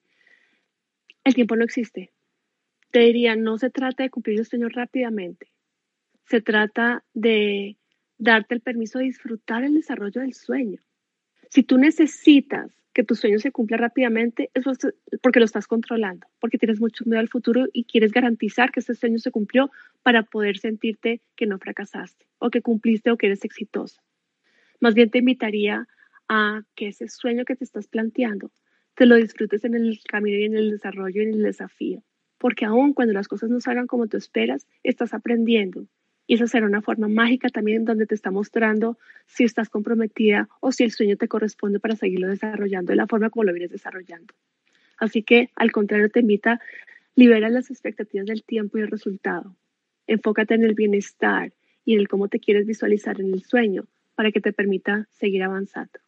El 1.27 1.35
tiempo 1.35 1.57
no 1.57 1.65
existe. 1.65 2.13
Te 2.89 2.99
diría, 2.99 3.35
no 3.35 3.57
se 3.57 3.69
trata 3.69 4.01
de 4.01 4.09
cumplir 4.09 4.37
los 4.37 4.47
sueños 4.47 4.71
rápidamente. 4.71 5.51
Se 6.23 6.39
trata 6.39 7.03
de 7.13 7.75
darte 8.17 8.55
el 8.55 8.61
permiso 8.61 8.99
de 8.99 9.05
disfrutar 9.05 9.65
el 9.65 9.73
desarrollo 9.73 10.21
del 10.21 10.33
sueño. 10.33 10.79
Si 11.49 11.63
tú 11.63 11.77
necesitas 11.77 12.71
que 12.93 13.03
tu 13.03 13.13
sueño 13.13 13.39
se 13.39 13.51
cumpla 13.51 13.75
rápidamente, 13.75 14.51
es 14.53 14.63
porque 15.21 15.39
lo 15.39 15.45
estás 15.45 15.67
controlando, 15.67 16.25
porque 16.39 16.57
tienes 16.57 16.79
mucho 16.79 17.03
miedo 17.05 17.19
al 17.19 17.27
futuro 17.27 17.65
y 17.73 17.83
quieres 17.83 18.13
garantizar 18.13 18.71
que 18.71 18.79
ese 18.79 18.95
sueño 18.95 19.19
se 19.19 19.31
cumplió 19.31 19.69
para 20.03 20.23
poder 20.23 20.57
sentirte 20.59 21.19
que 21.35 21.45
no 21.45 21.59
fracasaste 21.59 22.25
o 22.39 22.49
que 22.49 22.61
cumpliste 22.61 23.11
o 23.11 23.17
que 23.17 23.25
eres 23.25 23.43
exitosa. 23.43 24.01
Más 24.79 24.93
bien 24.95 25.09
te 25.09 25.17
invitaría 25.17 25.89
a 26.29 26.61
que 26.73 26.87
ese 26.87 27.09
sueño 27.09 27.43
que 27.43 27.57
te 27.57 27.65
estás 27.65 27.89
planteando 27.89 28.49
te 28.97 29.05
lo 29.05 29.15
disfrutes 29.15 29.63
en 29.63 29.75
el 29.75 29.99
camino 30.09 30.39
y 30.39 30.45
en 30.45 30.57
el 30.57 30.71
desarrollo 30.71 31.21
y 31.21 31.25
en 31.25 31.35
el 31.35 31.43
desafío, 31.43 32.01
porque 32.39 32.65
aun 32.65 32.93
cuando 32.93 33.13
las 33.13 33.27
cosas 33.27 33.51
no 33.51 33.61
salgan 33.61 33.85
como 33.85 34.07
tú 34.07 34.17
esperas, 34.17 34.65
estás 34.81 35.13
aprendiendo 35.13 35.85
y 36.25 36.33
esa 36.33 36.47
será 36.47 36.65
una 36.65 36.81
forma 36.81 37.07
mágica 37.07 37.49
también 37.49 37.85
donde 37.85 38.07
te 38.07 38.15
está 38.15 38.31
mostrando 38.31 38.97
si 39.27 39.43
estás 39.43 39.69
comprometida 39.69 40.49
o 40.61 40.71
si 40.71 40.83
el 40.83 40.91
sueño 40.91 41.15
te 41.15 41.27
corresponde 41.27 41.79
para 41.79 41.95
seguirlo 41.95 42.27
desarrollando 42.27 42.91
de 42.91 42.95
la 42.95 43.05
forma 43.05 43.29
como 43.29 43.43
lo 43.43 43.53
vienes 43.53 43.69
desarrollando. 43.69 44.33
Así 44.97 45.21
que, 45.21 45.51
al 45.55 45.71
contrario, 45.71 46.09
te 46.09 46.21
invita, 46.21 46.59
libera 47.15 47.49
las 47.49 47.69
expectativas 47.69 48.25
del 48.25 48.43
tiempo 48.43 48.79
y 48.79 48.81
el 48.81 48.87
resultado. 48.87 49.55
Enfócate 50.07 50.55
en 50.55 50.63
el 50.63 50.73
bienestar 50.73 51.53
y 51.85 51.93
en 51.93 51.99
el 51.99 52.07
cómo 52.07 52.29
te 52.29 52.39
quieres 52.39 52.65
visualizar 52.65 53.21
en 53.21 53.31
el 53.31 53.43
sueño 53.43 53.85
para 54.15 54.31
que 54.31 54.41
te 54.41 54.53
permita 54.53 55.07
seguir 55.11 55.43
avanzando. 55.43 55.99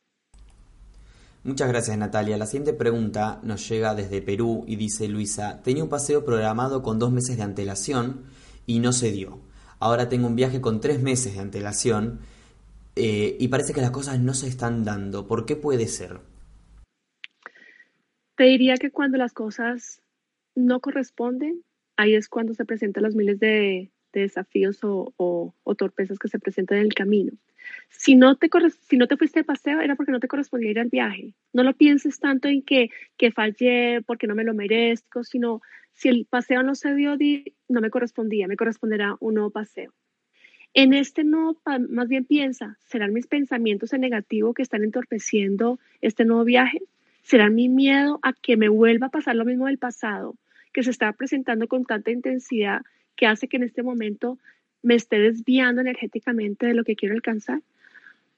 Muchas 1.44 1.70
gracias 1.70 1.98
Natalia. 1.98 2.38
La 2.38 2.46
siguiente 2.46 2.74
pregunta 2.74 3.40
nos 3.44 3.68
llega 3.70 3.96
desde 3.96 4.22
Perú 4.22 4.66
y 4.68 4.76
dice 4.76 5.08
Luisa, 5.08 5.62
tenía 5.64 5.84
un 5.84 5.90
paseo 5.90 6.26
programado 6.26 6.84
con 6.84 7.00
dos 7.00 7.12
meses 7.12 7.38
de 7.38 7.44
antelación 7.44 8.26
y 8.66 8.80
no 8.80 8.92
se 8.92 9.12
dio. 9.12 9.40
Ahora 9.80 10.10
tengo 10.10 10.28
un 10.28 10.36
viaje 10.36 10.60
con 10.60 10.82
tres 10.82 11.02
meses 11.02 11.36
de 11.36 11.40
antelación 11.40 12.20
eh, 12.98 13.38
y 13.40 13.48
parece 13.48 13.74
que 13.74 13.80
las 13.80 13.92
cosas 13.92 14.20
no 14.20 14.34
se 14.34 14.48
están 14.48 14.84
dando. 14.84 15.28
¿Por 15.28 15.46
qué 15.46 15.56
puede 15.56 15.88
ser? 15.88 16.20
Te 18.36 18.44
diría 18.44 18.76
que 18.76 18.92
cuando 18.92 19.18
las 19.18 19.32
cosas 19.32 20.02
no 20.56 20.82
corresponden, 20.82 21.64
ahí 21.96 22.16
es 22.16 22.28
cuando 22.28 22.54
se 22.54 22.66
presentan 22.66 23.04
los 23.04 23.16
miles 23.16 23.40
de, 23.40 23.92
desafíos 24.18 24.80
o, 24.82 25.54
torpezas 25.78 26.18
que 26.18 26.28
se 26.28 26.40
presentan 26.40 26.80
en 26.80 26.86
el 26.86 26.94
camino. 26.94 27.32
Si 27.90 28.16
no, 28.16 28.36
te, 28.36 28.50
si 28.88 28.98
no 28.98 29.08
te 29.08 29.18
fuiste 29.18 29.42
de 29.42 29.44
paseo, 29.44 29.80
era 29.80 29.96
porque 29.96 30.12
no 30.12 30.20
te 30.20 30.28
correspondía 30.28 30.72
ir 30.72 30.80
al 30.80 30.90
viaje. 30.90 31.36
No 31.54 31.64
lo 31.64 31.74
pienses 31.74 32.20
tanto 32.20 32.48
en 32.48 32.64
que, 32.64 32.90
que 33.18 33.32
fallé 33.32 34.02
porque 34.06 34.26
no 34.26 34.34
me 34.34 34.44
lo 34.44 34.56
merezco, 34.56 35.24
sino 35.24 35.62
si 35.94 36.10
el 36.10 36.26
paseo 36.26 36.64
no 36.64 36.76
se 36.76 36.96
dio, 36.96 37.18
no 37.68 37.82
me 37.82 37.90
correspondía, 37.90 38.48
me 38.48 38.56
corresponderá 38.56 39.16
un 39.20 39.36
nuevo 39.36 39.52
paseo. 39.52 39.94
En 40.74 40.94
este 40.94 41.24
no, 41.24 41.60
más 41.90 42.08
bien 42.08 42.26
piensa, 42.26 42.78
¿serán 42.88 43.12
mis 43.12 43.28
pensamientos 43.28 43.92
en 43.92 44.02
negativo 44.02 44.54
que 44.54 44.62
están 44.62 44.84
entorpeciendo 44.84 45.80
este 46.02 46.26
nuevo 46.26 46.44
viaje? 46.44 46.80
¿Será 47.24 47.50
mi 47.50 47.70
miedo 47.70 48.20
a 48.22 48.34
que 48.34 48.56
me 48.56 48.70
vuelva 48.70 49.08
a 49.08 49.12
pasar 49.12 49.36
lo 49.36 49.46
mismo 49.46 49.66
del 49.66 49.78
pasado, 49.78 50.36
que 50.72 50.84
se 50.84 50.92
está 50.92 51.12
presentando 51.14 51.68
con 51.68 51.86
tanta 51.86 52.12
intensidad 52.12 52.82
que 53.20 53.28
hace 53.28 53.50
que 53.50 53.58
en 53.58 53.64
este 53.64 53.84
momento 53.84 54.40
me 54.82 54.96
esté 54.96 55.20
desviando 55.20 55.82
energéticamente 55.82 56.68
de 56.68 56.74
lo 56.74 56.86
que 56.86 56.96
quiero 56.96 57.14
alcanzar? 57.14 57.62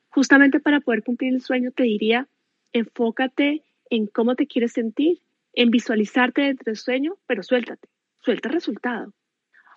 Justamente 0.09 0.59
para 0.59 0.79
poder 0.79 1.03
cumplir 1.03 1.35
el 1.35 1.41
sueño 1.41 1.69
te 1.69 1.83
diría, 1.83 2.27
enfócate 2.73 3.61
en 3.91 4.07
cómo 4.07 4.35
te 4.35 4.47
quieres 4.47 4.71
sentir 4.71 5.19
en 5.53 5.69
visualizarte 5.69 6.41
dentro 6.41 6.65
del 6.65 6.77
sueño, 6.77 7.17
pero 7.27 7.43
suéltate, 7.43 7.89
suelta 8.21 8.49
el 8.49 8.55
resultado. 8.55 9.13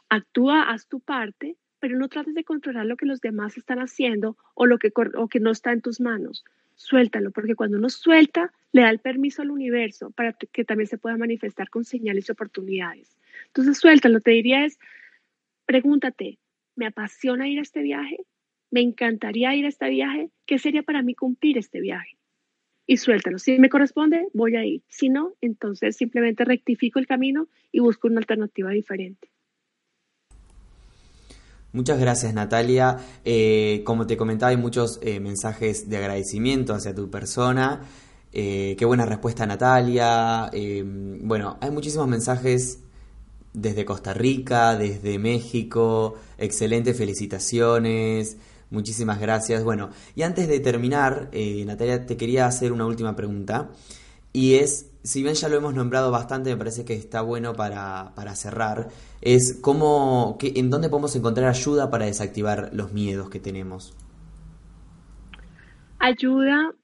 Actúa, 0.08 0.70
haz 0.70 0.88
tu 0.88 1.00
parte, 1.00 1.56
pero 1.80 1.98
no 1.98 2.08
trates 2.08 2.34
de 2.34 2.44
controlar 2.44 2.86
lo 2.86 2.96
que 2.96 3.04
los 3.04 3.20
demás 3.20 3.58
están 3.58 3.80
haciendo 3.80 4.38
o 4.54 4.64
lo 4.64 4.78
que, 4.78 4.90
o 4.96 5.28
que 5.28 5.40
no 5.40 5.50
está 5.50 5.72
en 5.72 5.82
tus 5.82 6.00
manos. 6.00 6.44
Suéltalo, 6.76 7.30
porque 7.30 7.56
cuando 7.56 7.76
uno 7.76 7.90
suelta, 7.90 8.52
le 8.72 8.82
da 8.82 8.90
el 8.90 9.00
permiso 9.00 9.42
al 9.42 9.50
universo 9.50 10.10
para 10.12 10.32
que 10.32 10.64
también 10.64 10.86
se 10.86 10.96
pueda 10.96 11.18
manifestar 11.18 11.68
con 11.68 11.84
señales 11.84 12.26
y 12.28 12.32
oportunidades. 12.32 13.18
Entonces, 13.46 13.78
suéltalo. 13.78 14.20
Te 14.20 14.32
diría 14.32 14.64
es, 14.64 14.78
pregúntate, 15.66 16.38
¿me 16.76 16.86
apasiona 16.86 17.48
ir 17.48 17.58
a 17.58 17.62
este 17.62 17.82
viaje? 17.82 18.18
¿Me 18.70 18.80
encantaría 18.80 19.54
ir 19.54 19.66
a 19.66 19.68
este 19.68 19.88
viaje? 19.88 20.30
¿Qué 20.46 20.58
sería 20.58 20.82
para 20.82 21.02
mí 21.02 21.14
cumplir 21.14 21.58
este 21.58 21.80
viaje? 21.80 22.18
y 22.86 22.96
suéltalo. 22.96 23.38
Si 23.38 23.58
me 23.58 23.68
corresponde, 23.68 24.28
voy 24.32 24.56
a 24.56 24.64
ir. 24.64 24.82
Si 24.88 25.08
no, 25.08 25.34
entonces 25.40 25.96
simplemente 25.96 26.44
rectifico 26.44 26.98
el 26.98 27.06
camino 27.06 27.48
y 27.72 27.80
busco 27.80 28.08
una 28.08 28.18
alternativa 28.18 28.70
diferente. 28.70 29.28
Muchas 31.72 31.98
gracias 31.98 32.32
Natalia. 32.34 32.98
Eh, 33.24 33.82
como 33.84 34.06
te 34.06 34.16
comentaba, 34.16 34.50
hay 34.50 34.56
muchos 34.56 35.00
eh, 35.02 35.18
mensajes 35.18 35.88
de 35.88 35.96
agradecimiento 35.96 36.72
hacia 36.74 36.94
tu 36.94 37.10
persona. 37.10 37.82
Eh, 38.32 38.76
qué 38.78 38.84
buena 38.84 39.06
respuesta 39.06 39.46
Natalia. 39.46 40.50
bueno, 41.20 41.58
hay 41.60 41.70
muchísimos 41.70 42.06
mensajes 42.06 42.83
desde 43.54 43.84
Costa 43.84 44.12
Rica, 44.12 44.76
desde 44.76 45.18
México. 45.18 46.16
Excelentes 46.36 46.98
felicitaciones. 46.98 48.36
Muchísimas 48.70 49.20
gracias. 49.20 49.64
Bueno, 49.64 49.90
y 50.14 50.22
antes 50.22 50.48
de 50.48 50.60
terminar, 50.60 51.30
eh, 51.32 51.64
Natalia, 51.64 52.04
te 52.04 52.16
quería 52.16 52.46
hacer 52.46 52.72
una 52.72 52.84
última 52.84 53.16
pregunta. 53.16 53.70
Y 54.32 54.56
es, 54.56 54.90
si 55.04 55.22
bien 55.22 55.34
ya 55.34 55.48
lo 55.48 55.56
hemos 55.56 55.74
nombrado 55.74 56.10
bastante, 56.10 56.50
me 56.50 56.56
parece 56.56 56.84
que 56.84 56.94
está 56.94 57.22
bueno 57.22 57.54
para, 57.54 58.12
cerrar, 58.34 58.88
es 59.20 59.60
cómo, 59.62 60.36
que, 60.40 60.54
en 60.56 60.70
dónde 60.70 60.88
podemos 60.88 61.14
encontrar 61.14 61.48
ayuda 61.48 61.88
para 61.88 62.06
desactivar 62.06 62.70
los 62.72 62.92
miedos 62.92 63.30
que 63.30 63.38
tenemos. 63.38 63.96
Ayuda, 66.00 66.74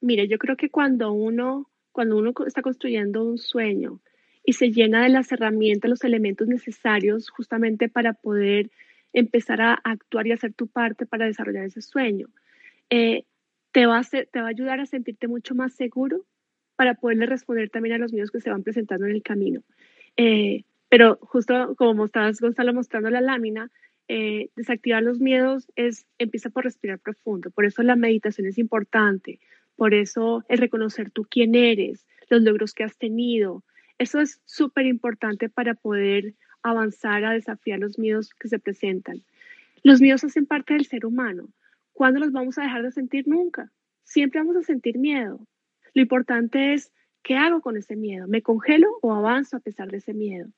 mire, 0.00 0.26
yo 0.26 0.38
creo 0.38 0.56
que 0.56 0.70
cuando 0.70 1.12
uno, 1.12 1.70
cuando 1.92 2.16
uno 2.16 2.32
está 2.46 2.62
construyendo 2.62 3.22
un 3.22 3.36
sueño 3.36 4.00
y 4.44 4.52
se 4.52 4.70
llena 4.70 5.02
de 5.02 5.08
las 5.08 5.32
herramientas, 5.32 5.88
los 5.88 6.04
elementos 6.04 6.48
necesarios 6.48 7.30
justamente 7.30 7.88
para 7.88 8.12
poder 8.12 8.70
empezar 9.12 9.62
a 9.62 9.74
actuar 9.74 10.26
y 10.26 10.32
hacer 10.32 10.52
tu 10.52 10.66
parte 10.66 11.06
para 11.06 11.26
desarrollar 11.26 11.64
ese 11.64 11.80
sueño. 11.80 12.28
Eh, 12.90 13.24
te, 13.72 13.86
va 13.86 13.98
a 13.98 14.02
te 14.04 14.40
va 14.40 14.46
a 14.46 14.50
ayudar 14.50 14.80
a 14.80 14.86
sentirte 14.86 15.28
mucho 15.28 15.54
más 15.54 15.74
seguro 15.74 16.26
para 16.76 16.94
poderle 16.94 17.26
responder 17.26 17.70
también 17.70 17.94
a 17.94 17.98
los 17.98 18.12
miedos 18.12 18.30
que 18.30 18.40
se 18.40 18.50
van 18.50 18.62
presentando 18.62 19.06
en 19.06 19.12
el 19.12 19.22
camino. 19.22 19.62
Eh, 20.16 20.64
pero 20.88 21.16
justo 21.22 21.74
como 21.76 22.06
estabas, 22.06 22.40
Gonzalo, 22.40 22.74
mostrando 22.74 23.10
la 23.10 23.20
lámina, 23.20 23.70
eh, 24.06 24.50
desactivar 24.54 25.02
los 25.02 25.18
miedos 25.18 25.70
es, 25.76 26.06
empieza 26.18 26.50
por 26.50 26.64
respirar 26.64 26.98
profundo. 26.98 27.50
Por 27.50 27.64
eso 27.64 27.82
la 27.82 27.96
meditación 27.96 28.46
es 28.46 28.58
importante. 28.58 29.40
Por 29.76 29.94
eso 29.94 30.44
el 30.48 30.58
reconocer 30.58 31.10
tú 31.10 31.26
quién 31.28 31.54
eres, 31.54 32.06
los 32.28 32.42
logros 32.42 32.74
que 32.74 32.84
has 32.84 32.96
tenido. 32.96 33.64
Eso 33.98 34.20
es 34.20 34.40
súper 34.44 34.86
importante 34.86 35.48
para 35.48 35.74
poder 35.74 36.34
avanzar 36.62 37.24
a 37.24 37.32
desafiar 37.32 37.78
los 37.78 37.98
miedos 37.98 38.30
que 38.34 38.48
se 38.48 38.58
presentan. 38.58 39.22
Los 39.82 40.00
miedos 40.00 40.24
hacen 40.24 40.46
parte 40.46 40.74
del 40.74 40.86
ser 40.86 41.06
humano. 41.06 41.48
¿Cuándo 41.92 42.18
los 42.18 42.32
vamos 42.32 42.58
a 42.58 42.62
dejar 42.62 42.82
de 42.82 42.90
sentir? 42.90 43.28
Nunca. 43.28 43.70
Siempre 44.02 44.40
vamos 44.40 44.56
a 44.56 44.62
sentir 44.62 44.98
miedo. 44.98 45.46
Lo 45.92 46.02
importante 46.02 46.72
es, 46.72 46.92
¿qué 47.22 47.36
hago 47.36 47.60
con 47.60 47.76
ese 47.76 47.94
miedo? 47.94 48.26
¿Me 48.26 48.42
congelo 48.42 48.88
o 49.02 49.12
avanzo 49.12 49.56
a 49.56 49.60
pesar 49.60 49.90
de 49.90 49.98
ese 49.98 50.12
miedo? 50.12 50.48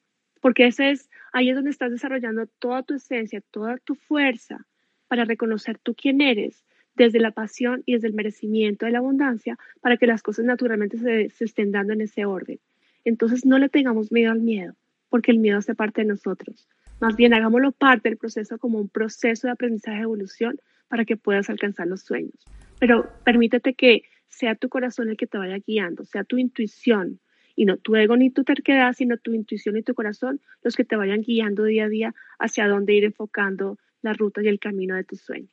Porque 0.41 0.67
ese 0.67 0.91
es, 0.91 1.11
ahí 1.33 1.51
es 1.51 1.57
donde 1.57 1.71
estás 1.71 1.91
desarrollando 1.91 2.47
toda 2.59 2.83
tu 2.83 2.95
esencia, 2.95 3.43
toda 3.51 3.77
tu 3.79 3.97
fuerza 3.97 4.67
para 5.09 5.25
reconocer 5.25 5.79
tú 5.79 5.95
quién 5.95 6.21
eres 6.21 6.65
desde 6.95 7.21
la 7.21 7.33
pasión 7.33 7.83
y 7.85 7.95
desde 7.95 8.09
el 8.09 8.15
merecimiento 8.15 8.87
de 8.87 8.93
la 8.93 8.99
abundancia 8.99 9.59
para 9.81 9.97
que 9.97 10.07
las 10.07 10.23
cosas 10.23 10.45
naturalmente 10.45 10.99
se, 10.99 11.31
se 11.31 11.45
estén 11.45 11.73
dando 11.73 11.93
en 11.93 12.01
ese 12.01 12.25
orden. 12.25 12.59
Entonces 13.07 13.47
no 13.47 13.59
le 13.59 13.69
tengamos 13.69 14.11
miedo 14.11 14.33
al 14.33 14.41
miedo 14.41 14.75
porque 15.09 15.31
el 15.31 15.39
miedo 15.39 15.59
hace 15.59 15.75
parte 15.75 16.03
de 16.03 16.09
nosotros. 16.09 16.69
Más 17.01 17.15
bien, 17.15 17.33
hagámoslo 17.33 17.71
parte 17.73 18.09
del 18.09 18.19
proceso 18.19 18.59
como 18.59 18.79
un 18.79 18.89
proceso 18.89 19.47
de 19.47 19.53
aprendizaje 19.53 19.99
de 19.99 20.03
evolución 20.03 20.57
para 20.89 21.05
que 21.05 21.17
puedas 21.17 21.49
alcanzar 21.49 21.87
los 21.87 22.03
sueños. 22.03 22.35
Pero 22.81 23.09
permítete 23.25 23.75
que 23.75 24.03
sea 24.29 24.57
tu 24.57 24.69
corazón 24.69 25.09
el 25.09 25.17
que 25.17 25.29
te 25.29 25.39
vaya 25.39 25.57
guiando, 25.65 26.05
sea 26.05 26.25
tu 26.25 26.37
intuición 26.37 27.21
y 27.55 27.65
no 27.65 27.77
tu 27.77 27.95
ego 27.95 28.17
ni 28.17 28.31
tu 28.31 28.43
terquedad, 28.43 28.93
sino 28.93 29.17
tu 29.19 29.33
intuición 29.33 29.77
y 29.77 29.83
tu 29.83 29.95
corazón 29.95 30.41
los 30.63 30.75
que 30.75 30.85
te 30.85 30.97
vayan 30.97 31.23
guiando 31.23 31.63
día 31.63 31.85
a 31.85 31.89
día 31.89 32.15
hacia 32.41 32.67
dónde 32.67 32.95
ir 32.95 33.05
enfocando 33.05 33.79
la 34.03 34.15
ruta 34.15 34.43
y 34.43 34.49
el 34.49 34.59
camino 34.59 34.97
de 34.97 35.05
tus 35.05 35.21
sueños. 35.21 35.51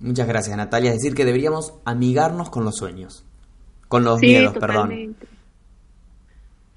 Muchas 0.00 0.26
gracias, 0.26 0.56
Natalia. 0.56 0.90
Es 0.90 0.96
decir, 0.96 1.14
que 1.14 1.24
deberíamos 1.24 1.74
amigarnos 1.84 2.50
con 2.50 2.64
los 2.64 2.76
sueños, 2.76 3.24
con 3.86 4.02
los 4.04 4.20
miedos, 4.20 4.58
perdón. 4.58 5.16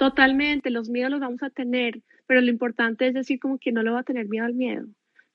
Totalmente, 0.02 0.72
los 0.72 0.89
miedos 0.89 1.12
los 1.12 1.20
vamos 1.20 1.43
a 1.43 1.52
tener, 1.52 2.02
pero 2.26 2.41
lo 2.41 2.49
importante 2.49 3.06
es 3.06 3.14
decir 3.14 3.39
como 3.39 3.60
que 3.60 3.72
no 3.72 3.84
le 3.84 3.91
voy 3.91 3.99
a 3.99 4.04
tener 4.04 4.28
miedo 4.28 4.47
al 4.47 4.56
miedo. 4.56 4.88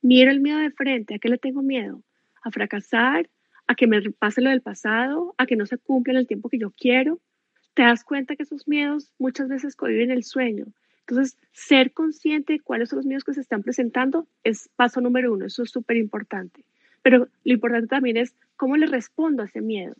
Miro 0.02 0.28
el 0.28 0.40
miedo 0.40 0.58
de 0.58 0.72
frente, 0.72 1.14
¿a 1.14 1.20
qué 1.20 1.28
le 1.28 1.38
tengo 1.38 1.62
miedo? 1.62 2.02
A 2.42 2.50
fracasar, 2.50 3.30
a 3.68 3.76
que 3.76 3.86
me 3.86 4.02
pase 4.10 4.40
lo 4.40 4.50
del 4.50 4.62
pasado, 4.62 5.36
a 5.38 5.46
que 5.46 5.54
no 5.54 5.66
se 5.66 5.78
cumpla 5.78 6.14
en 6.14 6.18
el 6.18 6.26
tiempo 6.26 6.48
que 6.48 6.58
yo 6.58 6.72
quiero. 6.72 7.20
Te 7.74 7.82
das 7.82 8.02
cuenta 8.02 8.34
que 8.34 8.42
esos 8.42 8.66
miedos 8.66 9.12
muchas 9.20 9.46
veces 9.46 9.76
cohiben 9.76 10.10
el 10.10 10.24
sueño. 10.24 10.66
Entonces, 11.06 11.38
ser 11.52 11.92
consciente 11.92 12.54
de 12.54 12.58
cuáles 12.58 12.88
son 12.88 12.96
los 12.96 13.06
miedos 13.06 13.22
que 13.22 13.34
se 13.34 13.42
están 13.42 13.62
presentando 13.62 14.26
es 14.42 14.68
paso 14.74 15.00
número 15.00 15.32
uno, 15.32 15.46
eso 15.46 15.62
es 15.62 15.70
súper 15.70 15.96
importante. 15.96 16.64
Pero 17.02 17.28
lo 17.44 17.52
importante 17.52 17.86
también 17.86 18.16
es 18.16 18.34
cómo 18.56 18.76
le 18.76 18.86
respondo 18.86 19.44
a 19.44 19.46
ese 19.46 19.60
miedo. 19.60 19.94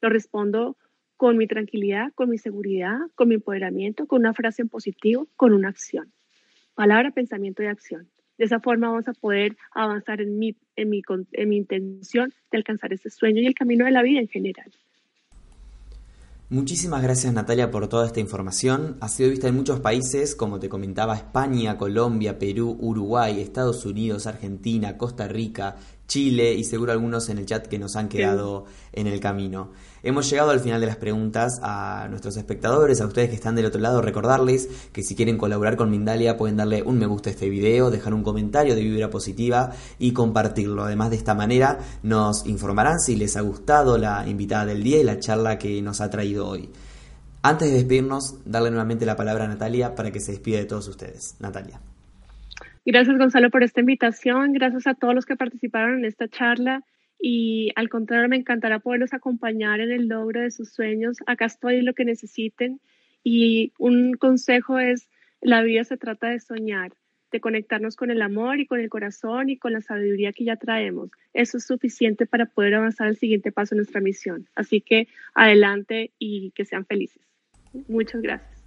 Lo 0.00 0.10
respondo 0.10 0.76
con 1.20 1.36
mi 1.36 1.46
tranquilidad, 1.46 2.14
con 2.14 2.30
mi 2.30 2.38
seguridad, 2.38 2.96
con 3.14 3.28
mi 3.28 3.34
empoderamiento, 3.34 4.06
con 4.06 4.20
una 4.20 4.32
frase 4.32 4.62
en 4.62 4.70
positivo, 4.70 5.28
con 5.36 5.52
una 5.52 5.68
acción. 5.68 6.10
Palabra, 6.74 7.10
pensamiento 7.10 7.62
y 7.62 7.66
acción. 7.66 8.08
De 8.38 8.46
esa 8.46 8.58
forma 8.58 8.88
vamos 8.88 9.06
a 9.06 9.12
poder 9.12 9.54
avanzar 9.72 10.22
en 10.22 10.38
mi, 10.38 10.56
en 10.76 10.88
mi, 10.88 11.02
en 11.32 11.48
mi 11.50 11.58
intención 11.58 12.32
de 12.50 12.56
alcanzar 12.56 12.94
ese 12.94 13.10
sueño 13.10 13.42
y 13.42 13.46
el 13.46 13.54
camino 13.54 13.84
de 13.84 13.90
la 13.90 14.02
vida 14.02 14.18
en 14.18 14.28
general. 14.28 14.72
Muchísimas 16.48 17.02
gracias 17.02 17.34
Natalia 17.34 17.70
por 17.70 17.86
toda 17.86 18.06
esta 18.06 18.18
información. 18.18 18.96
Ha 19.02 19.08
sido 19.10 19.28
vista 19.28 19.46
en 19.46 19.56
muchos 19.56 19.78
países, 19.80 20.34
como 20.34 20.58
te 20.58 20.70
comentaba, 20.70 21.14
España, 21.14 21.76
Colombia, 21.76 22.38
Perú, 22.38 22.78
Uruguay, 22.80 23.42
Estados 23.42 23.84
Unidos, 23.84 24.26
Argentina, 24.26 24.96
Costa 24.96 25.28
Rica, 25.28 25.76
Chile 26.08 26.54
y 26.54 26.64
seguro 26.64 26.92
algunos 26.92 27.28
en 27.28 27.36
el 27.36 27.46
chat 27.46 27.66
que 27.66 27.78
nos 27.78 27.94
han 27.94 28.08
quedado 28.08 28.64
en 28.92 29.06
el 29.06 29.20
camino. 29.20 29.70
Hemos 30.02 30.30
llegado 30.30 30.50
al 30.50 30.60
final 30.60 30.80
de 30.80 30.86
las 30.86 30.96
preguntas 30.96 31.60
a 31.62 32.06
nuestros 32.08 32.38
espectadores, 32.38 33.02
a 33.02 33.06
ustedes 33.06 33.28
que 33.28 33.34
están 33.34 33.54
del 33.54 33.66
otro 33.66 33.82
lado, 33.82 34.00
recordarles 34.00 34.88
que 34.92 35.02
si 35.02 35.14
quieren 35.14 35.36
colaborar 35.36 35.76
con 35.76 35.90
Mindalia 35.90 36.38
pueden 36.38 36.56
darle 36.56 36.82
un 36.82 36.98
me 36.98 37.04
gusta 37.04 37.28
a 37.28 37.32
este 37.32 37.50
video, 37.50 37.90
dejar 37.90 38.14
un 38.14 38.22
comentario 38.22 38.74
de 38.74 38.82
vibra 38.82 39.10
positiva 39.10 39.72
y 39.98 40.12
compartirlo. 40.12 40.84
Además 40.84 41.10
de 41.10 41.16
esta 41.16 41.34
manera 41.34 41.78
nos 42.02 42.46
informarán 42.46 42.98
si 42.98 43.14
les 43.14 43.36
ha 43.36 43.42
gustado 43.42 43.98
la 43.98 44.26
invitada 44.26 44.64
del 44.64 44.82
día 44.82 45.00
y 45.00 45.04
la 45.04 45.18
charla 45.18 45.58
que 45.58 45.82
nos 45.82 46.00
ha 46.00 46.08
traído 46.08 46.48
hoy. 46.48 46.70
Antes 47.42 47.68
de 47.68 47.74
despedirnos, 47.74 48.38
darle 48.46 48.70
nuevamente 48.70 49.04
la 49.04 49.16
palabra 49.16 49.44
a 49.44 49.48
Natalia 49.48 49.94
para 49.94 50.10
que 50.10 50.20
se 50.20 50.32
despida 50.32 50.58
de 50.58 50.64
todos 50.64 50.88
ustedes. 50.88 51.36
Natalia. 51.40 51.78
Gracias 52.86 53.18
Gonzalo 53.18 53.50
por 53.50 53.62
esta 53.62 53.80
invitación, 53.80 54.52
gracias 54.54 54.86
a 54.86 54.94
todos 54.94 55.14
los 55.14 55.26
que 55.26 55.36
participaron 55.36 55.98
en 55.98 56.04
esta 56.06 56.26
charla 56.26 56.82
y 57.20 57.70
al 57.76 57.88
contrario 57.88 58.28
me 58.28 58.36
encantará 58.36 58.78
poderlos 58.78 59.12
acompañar 59.12 59.80
en 59.80 59.92
el 59.92 60.08
logro 60.08 60.40
de 60.40 60.50
sus 60.50 60.72
sueños. 60.72 61.18
Acá 61.26 61.46
estoy 61.46 61.82
lo 61.82 61.94
que 61.94 62.04
necesiten 62.04 62.80
y 63.22 63.72
un 63.78 64.14
consejo 64.14 64.78
es 64.78 65.08
la 65.40 65.62
vida 65.62 65.84
se 65.84 65.96
trata 65.96 66.28
de 66.28 66.40
soñar, 66.40 66.92
de 67.30 67.40
conectarnos 67.40 67.96
con 67.96 68.10
el 68.10 68.22
amor 68.22 68.60
y 68.60 68.66
con 68.66 68.80
el 68.80 68.88
corazón 68.88 69.50
y 69.50 69.56
con 69.56 69.72
la 69.72 69.80
sabiduría 69.80 70.32
que 70.32 70.44
ya 70.44 70.56
traemos. 70.56 71.10
Eso 71.32 71.58
es 71.58 71.66
suficiente 71.66 72.26
para 72.26 72.46
poder 72.46 72.74
avanzar 72.74 73.06
al 73.06 73.16
siguiente 73.16 73.52
paso 73.52 73.74
en 73.74 73.78
nuestra 73.78 74.00
misión. 74.00 74.48
Así 74.54 74.80
que 74.80 75.08
adelante 75.34 76.12
y 76.18 76.52
que 76.52 76.64
sean 76.64 76.86
felices. 76.86 77.22
Muchas 77.88 78.20
gracias. 78.22 78.59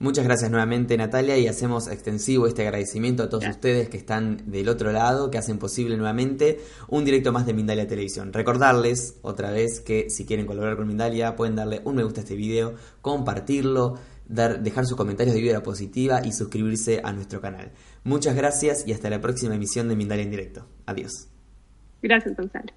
Muchas 0.00 0.24
gracias 0.24 0.50
nuevamente 0.50 0.96
Natalia 0.96 1.36
y 1.36 1.46
hacemos 1.46 1.86
extensivo 1.86 2.46
este 2.46 2.62
agradecimiento 2.62 3.22
a 3.22 3.28
todos 3.28 3.46
ustedes 3.46 3.90
que 3.90 3.98
están 3.98 4.50
del 4.50 4.70
otro 4.70 4.92
lado, 4.92 5.30
que 5.30 5.36
hacen 5.36 5.58
posible 5.58 5.98
nuevamente 5.98 6.58
un 6.88 7.04
directo 7.04 7.32
más 7.32 7.44
de 7.44 7.52
Mindalia 7.52 7.86
Televisión. 7.86 8.32
Recordarles 8.32 9.18
otra 9.20 9.50
vez 9.50 9.82
que 9.82 10.08
si 10.08 10.24
quieren 10.24 10.46
colaborar 10.46 10.78
con 10.78 10.88
Mindalia 10.88 11.36
pueden 11.36 11.54
darle 11.54 11.82
un 11.84 11.96
me 11.96 12.02
gusta 12.02 12.20
a 12.20 12.24
este 12.24 12.34
video, 12.34 12.76
compartirlo, 13.02 13.98
dar, 14.26 14.62
dejar 14.62 14.86
sus 14.86 14.96
comentarios 14.96 15.34
de 15.34 15.42
vida 15.42 15.62
positiva 15.62 16.22
y 16.24 16.32
suscribirse 16.32 17.02
a 17.04 17.12
nuestro 17.12 17.42
canal. 17.42 17.70
Muchas 18.02 18.34
gracias 18.34 18.88
y 18.88 18.94
hasta 18.94 19.10
la 19.10 19.20
próxima 19.20 19.54
emisión 19.54 19.86
de 19.90 19.96
Mindalia 19.96 20.24
en 20.24 20.30
directo. 20.30 20.64
Adiós. 20.86 21.28
Gracias 22.00 22.34
Gonzalo. 22.38 22.72